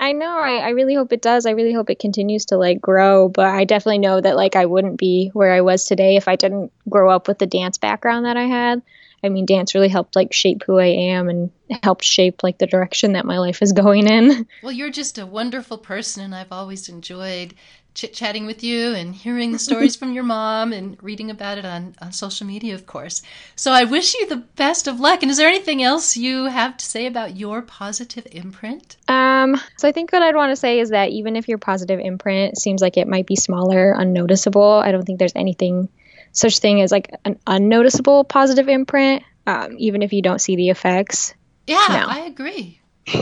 I 0.03 0.11
know. 0.11 0.37
I, 0.37 0.57
I 0.57 0.69
really 0.71 0.95
hope 0.95 1.13
it 1.13 1.21
does. 1.21 1.45
I 1.45 1.51
really 1.51 1.71
hope 1.71 1.89
it 1.89 1.97
continues 1.97 2.47
to 2.47 2.57
like 2.57 2.81
grow. 2.81 3.29
But 3.29 3.45
I 3.45 3.63
definitely 3.63 3.99
know 3.99 4.19
that 4.19 4.35
like 4.35 4.57
I 4.57 4.65
wouldn't 4.65 4.97
be 4.97 5.29
where 5.29 5.53
I 5.53 5.61
was 5.61 5.85
today 5.85 6.17
if 6.17 6.27
I 6.27 6.35
didn't 6.35 6.73
grow 6.89 7.09
up 7.09 7.29
with 7.29 7.39
the 7.39 7.47
dance 7.47 7.77
background 7.77 8.25
that 8.25 8.35
I 8.35 8.43
had. 8.43 8.81
I 9.23 9.29
mean, 9.29 9.45
dance 9.45 9.73
really 9.73 9.87
helped 9.87 10.17
like 10.17 10.33
shape 10.33 10.63
who 10.67 10.77
I 10.77 10.87
am 10.87 11.29
and 11.29 11.51
helped 11.83 12.03
shape 12.03 12.43
like 12.43 12.57
the 12.57 12.67
direction 12.67 13.13
that 13.13 13.25
my 13.25 13.39
life 13.39 13.61
is 13.61 13.71
going 13.71 14.05
in. 14.05 14.45
Well, 14.61 14.73
you're 14.73 14.91
just 14.91 15.17
a 15.17 15.25
wonderful 15.25 15.77
person, 15.77 16.21
and 16.21 16.35
I've 16.35 16.51
always 16.51 16.89
enjoyed 16.89 17.53
chit 17.93 18.13
chatting 18.13 18.45
with 18.45 18.63
you 18.63 18.93
and 18.93 19.13
hearing 19.13 19.51
the 19.51 19.59
stories 19.59 19.95
from 19.99 20.13
your 20.13 20.23
mom 20.23 20.73
and 20.73 21.01
reading 21.01 21.29
about 21.29 21.57
it 21.57 21.65
on, 21.65 21.95
on 22.01 22.11
social 22.11 22.47
media, 22.47 22.73
of 22.73 22.85
course. 22.85 23.21
So 23.55 23.71
I 23.71 23.83
wish 23.83 24.13
you 24.13 24.27
the 24.27 24.37
best 24.55 24.87
of 24.87 24.99
luck. 24.99 25.21
And 25.21 25.31
is 25.31 25.37
there 25.37 25.47
anything 25.47 25.83
else 25.83 26.17
you 26.17 26.45
have 26.45 26.77
to 26.77 26.85
say 26.85 27.05
about 27.05 27.35
your 27.35 27.61
positive 27.61 28.27
imprint? 28.31 28.97
Um, 29.07 29.59
so 29.77 29.87
I 29.87 29.91
think 29.91 30.11
what 30.11 30.23
I'd 30.23 30.35
want 30.35 30.51
to 30.51 30.55
say 30.55 30.79
is 30.79 30.89
that 30.89 31.09
even 31.09 31.35
if 31.35 31.47
your 31.47 31.59
positive 31.59 31.99
imprint 31.99 32.57
seems 32.57 32.81
like 32.81 32.97
it 32.97 33.07
might 33.07 33.27
be 33.27 33.35
smaller, 33.35 33.93
unnoticeable, 33.93 34.81
I 34.83 34.91
don't 34.91 35.03
think 35.03 35.19
there's 35.19 35.35
anything 35.35 35.89
such 36.31 36.59
thing 36.59 36.81
as 36.81 36.91
like 36.91 37.11
an 37.25 37.39
unnoticeable 37.45 38.23
positive 38.23 38.67
imprint, 38.67 39.23
um, 39.45 39.75
even 39.77 40.01
if 40.01 40.13
you 40.13 40.21
don't 40.21 40.41
see 40.41 40.55
the 40.55 40.69
effects. 40.69 41.33
Yeah, 41.67 41.85
No. 41.89 42.07
I 42.07 42.19
agree. 42.25 42.79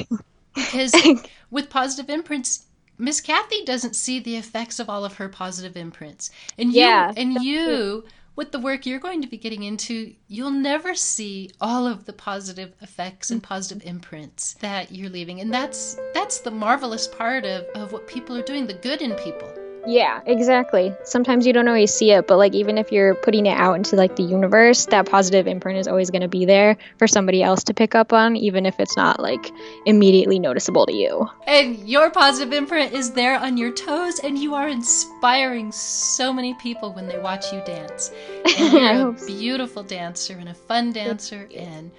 Because 0.54 0.94
with 1.52 1.70
positive 1.70 2.10
imprints, 2.10 2.66
Miss 3.02 3.20
Kathy 3.20 3.66
doesn't 3.66 3.96
see 3.96 4.20
the 4.20 4.36
effects 4.36 4.80
of 4.80 4.90
all 4.90 5.04
of 5.04 5.16
her 5.16 5.28
positive 5.28 5.76
imprints. 5.76 6.30
And 6.58 6.72
you 6.72 6.82
Yeah, 6.82 7.12
and 7.18 7.36
that's 7.36 7.46
you 7.46 8.06
with 8.36 8.52
the 8.52 8.60
work 8.60 8.86
you're 8.86 9.00
going 9.00 9.22
to 9.22 9.28
be 9.28 9.38
getting 9.38 9.64
into, 9.64 10.14
you'll 10.28 10.52
never 10.52 10.96
see 10.96 11.50
all 11.60 11.86
of 11.86 12.06
the 12.06 12.14
positive 12.14 12.74
effects 12.82 13.30
and 13.30 13.44
positive 13.44 13.86
imprints 13.86 14.54
that 14.62 14.92
you're 14.92 15.10
leaving. 15.10 15.42
And 15.42 15.54
that's 15.54 15.98
that's 16.14 16.40
the 16.40 16.52
marvelous 16.52 17.08
part 17.08 17.46
of, 17.46 17.66
of 17.76 17.92
what 17.92 18.08
people 18.08 18.38
are 18.38 18.44
doing, 18.44 18.68
the 18.68 18.74
good 18.76 19.02
in 19.02 19.16
people. 19.16 19.52
Yeah, 19.86 20.22
exactly. 20.26 20.94
Sometimes 21.04 21.48
you 21.48 21.54
don't 21.54 21.68
always 21.68 21.94
see 21.94 22.12
it, 22.12 22.28
but 22.28 22.38
like 22.38 22.54
even 22.54 22.78
if 22.78 22.92
you're 22.92 23.16
putting 23.16 23.46
it 23.46 23.58
out 23.58 23.74
into 23.74 23.96
like 23.96 24.16
the 24.16 24.24
universe, 24.24 24.86
that 24.88 25.08
positive 25.08 25.48
imprint 25.48 25.80
is 25.80 25.88
always 25.88 26.10
going 26.10 26.22
to 26.22 26.28
be 26.28 26.46
there 26.46 26.78
for 26.98 27.08
somebody 27.08 27.42
else 27.42 27.64
to 27.66 27.74
pick 27.74 27.96
up 27.96 28.14
on, 28.14 28.36
even 28.36 28.66
if 28.66 28.80
it's 28.80 28.96
not 28.96 29.20
like 29.20 29.52
immediately 29.86 30.40
noticeable 30.40 30.86
to 30.86 30.94
you. 30.94 31.28
And 31.48 31.78
your 31.88 32.10
positive 32.12 32.54
imprint 32.54 32.94
is 32.94 33.12
there 33.12 33.38
on 33.40 33.58
your 33.58 33.72
toes, 33.72 34.20
and 34.20 34.38
you 34.38 34.54
are 34.56 34.68
inspiring 34.68 35.72
so 35.72 36.32
many 36.32 36.54
people 36.56 36.94
when 36.94 37.08
they 37.08 37.20
watch 37.20 37.52
you 37.52 37.62
dance. 37.66 38.12
And 38.58 38.74
you're 38.74 39.10
a 39.10 39.14
beautiful 39.26 39.84
dancer 39.84 40.38
and 40.38 40.50
a 40.50 40.54
fun 40.54 40.92
dancer, 40.92 41.50
and 41.56 41.92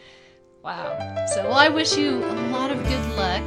wow. 0.62 1.26
So, 1.34 1.44
well, 1.44 1.54
I 1.54 1.68
wish 1.68 1.96
you 1.96 2.24
a 2.24 2.50
lot 2.50 2.70
of 2.70 2.82
good 2.84 3.16
luck. 3.16 3.42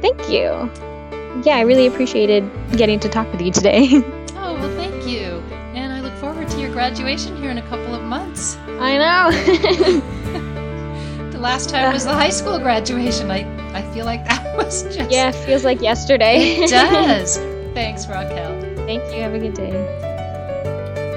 Thank 0.00 0.28
you. 0.28 0.97
Yeah, 1.44 1.56
I 1.56 1.60
really 1.62 1.86
appreciated 1.86 2.48
getting 2.76 2.98
to 3.00 3.08
talk 3.08 3.30
with 3.32 3.40
you 3.40 3.52
today. 3.52 4.02
Oh, 4.40 4.54
well, 4.54 4.76
thank 4.76 5.06
you. 5.06 5.42
And 5.74 5.92
I 5.92 6.00
look 6.00 6.14
forward 6.14 6.48
to 6.48 6.58
your 6.60 6.70
graduation 6.72 7.36
here 7.36 7.50
in 7.50 7.58
a 7.58 7.62
couple 7.68 7.94
of 7.94 8.02
months. 8.02 8.56
I 8.80 8.96
know. 8.96 9.30
The 11.32 11.38
last 11.38 11.68
time 11.70 11.92
was 11.92 12.04
the 12.04 12.12
high 12.14 12.30
school 12.30 12.58
graduation. 12.58 13.30
I, 13.30 13.44
I 13.72 13.82
feel 13.94 14.04
like 14.06 14.24
that 14.24 14.56
was 14.56 14.82
just. 14.94 15.10
yeah, 15.10 15.30
feels 15.30 15.64
like 15.64 15.80
yesterday. 15.80 16.56
It 16.62 16.70
does. 16.70 17.36
Thanks, 17.74 18.08
Raquel. 18.08 18.60
Thank 18.86 19.04
you. 19.14 19.20
Have 19.20 19.34
a 19.34 19.38
good 19.38 19.54
day. 19.54 19.72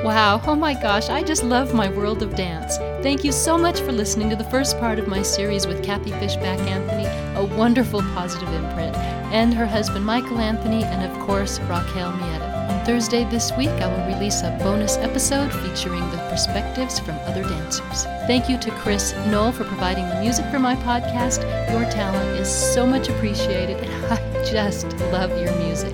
Wow, 0.04 0.42
oh 0.46 0.56
my 0.56 0.74
gosh, 0.74 1.10
I 1.10 1.24
just 1.24 1.44
love 1.44 1.74
my 1.74 1.90
world 1.90 2.22
of 2.24 2.36
dance. 2.36 2.78
Thank 3.04 3.24
you 3.24 3.32
so 3.32 3.58
much 3.58 3.80
for 3.82 3.92
listening 3.92 4.30
to 4.32 4.36
the 4.36 4.44
first 4.46 4.80
part 4.80 5.00
of 5.00 5.08
my 5.08 5.22
series 5.22 5.66
with 5.68 5.84
Kathy 5.84 6.12
Fishback 6.12 6.60
Anthony, 6.62 7.06
a 7.40 7.56
wonderful 7.58 8.02
positive 8.14 8.50
imprint, 8.54 8.96
and 9.32 9.54
her 9.54 9.66
husband 9.66 10.06
Michael 10.06 10.40
Anthony, 10.40 10.84
and 10.84 11.04
of 11.04 11.20
course 11.26 11.60
Raquel 11.62 12.12
Mieta. 12.14 12.52
On 12.70 12.86
Thursday 12.86 13.24
this 13.26 13.52
week, 13.58 13.70
I 13.70 13.88
will 13.88 14.14
release 14.14 14.42
a 14.42 14.58
bonus 14.62 14.98
episode 14.98 15.52
featuring 15.52 16.10
the 16.12 16.18
perspectives 16.30 17.00
from 17.00 17.16
other 17.20 17.44
dancers. 17.44 18.04
Thank 18.28 18.50
you 18.50 18.58
to 18.60 18.72
Chris 18.72 19.14
Knoll 19.28 19.52
for 19.52 19.64
providing 19.64 20.08
the 20.10 20.20
music 20.20 20.46
for 20.48 20.60
my 20.60 20.76
podcast. 20.76 21.42
Your 21.72 21.90
talent 21.92 22.40
is 22.40 22.50
so 22.50 22.86
much 22.86 23.10
appreciated, 23.10 23.78
and 23.78 24.06
I 24.14 24.44
just 24.44 24.98
love 25.12 25.30
your 25.42 25.56
music. 25.58 25.94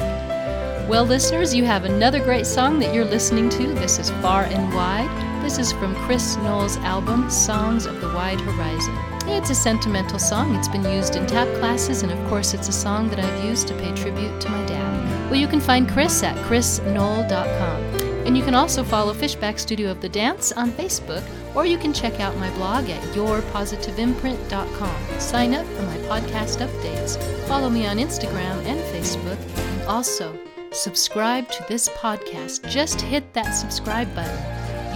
Well, 0.90 1.06
listeners, 1.06 1.54
you 1.54 1.66
have 1.66 1.84
another 1.84 2.20
great 2.24 2.46
song 2.46 2.80
that 2.80 2.94
you're 2.94 3.06
listening 3.06 3.50
to. 3.50 3.74
This 3.74 4.00
is 4.00 4.10
Far 4.22 4.46
and 4.46 4.74
Wide. 4.74 5.27
This 5.48 5.60
is 5.60 5.72
from 5.72 5.96
Chris 5.96 6.36
Knoll's 6.36 6.76
album, 6.80 7.30
Songs 7.30 7.86
of 7.86 8.02
the 8.02 8.10
Wide 8.10 8.42
Horizon. 8.42 8.94
It's 9.28 9.50
a 9.50 9.56
sentimental 9.56 10.20
song. 10.20 10.54
It's 10.56 10.68
been 10.68 10.84
used 10.84 11.16
in 11.16 11.26
tap 11.26 11.48
classes, 11.60 12.04
and 12.04 12.12
of 12.12 12.20
course, 12.28 12.54
it's 12.54 12.68
a 12.68 12.74
song 12.74 13.08
that 13.08 13.20
I've 13.20 13.46
used 13.46 13.66
to 13.70 13.74
pay 13.76 13.96
tribute 13.96 14.42
to 14.42 14.50
my 14.50 14.66
dad. 14.66 15.32
Well, 15.32 15.40
you 15.40 15.48
can 15.48 15.62
find 15.62 15.88
Chris 15.88 16.22
at 16.22 16.36
chrisknoll.com. 16.48 17.82
And 18.26 18.38
you 18.38 18.44
can 18.44 18.56
also 18.56 18.84
follow 18.84 19.14
Fishback 19.14 19.58
Studio 19.58 19.90
of 19.90 20.02
the 20.02 20.10
Dance 20.10 20.52
on 20.52 20.70
Facebook, 20.72 21.24
or 21.56 21.66
you 21.66 21.78
can 21.78 21.94
check 21.94 22.20
out 22.20 22.36
my 22.36 22.50
blog 22.56 22.90
at 22.90 23.02
yourpositiveimprint.com. 23.16 25.20
Sign 25.22 25.54
up 25.54 25.66
for 25.66 25.84
my 25.84 25.98
podcast 26.10 26.58
updates. 26.58 27.18
Follow 27.48 27.70
me 27.70 27.88
on 27.88 28.00
Instagram 28.00 28.66
and 28.66 28.82
Facebook, 28.94 29.40
and 29.56 29.84
also 29.84 30.38
subscribe 30.74 31.50
to 31.52 31.64
this 31.70 31.88
podcast. 31.88 32.70
Just 32.70 33.00
hit 33.00 33.32
that 33.32 33.52
subscribe 33.52 34.14
button. 34.14 34.47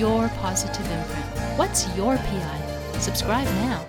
Your 0.01 0.29
Positive 0.39 0.89
Imprint. 0.89 1.59
What's 1.59 1.87
your 1.95 2.17
PI? 2.17 2.97
Subscribe 2.97 3.45
now. 3.45 3.85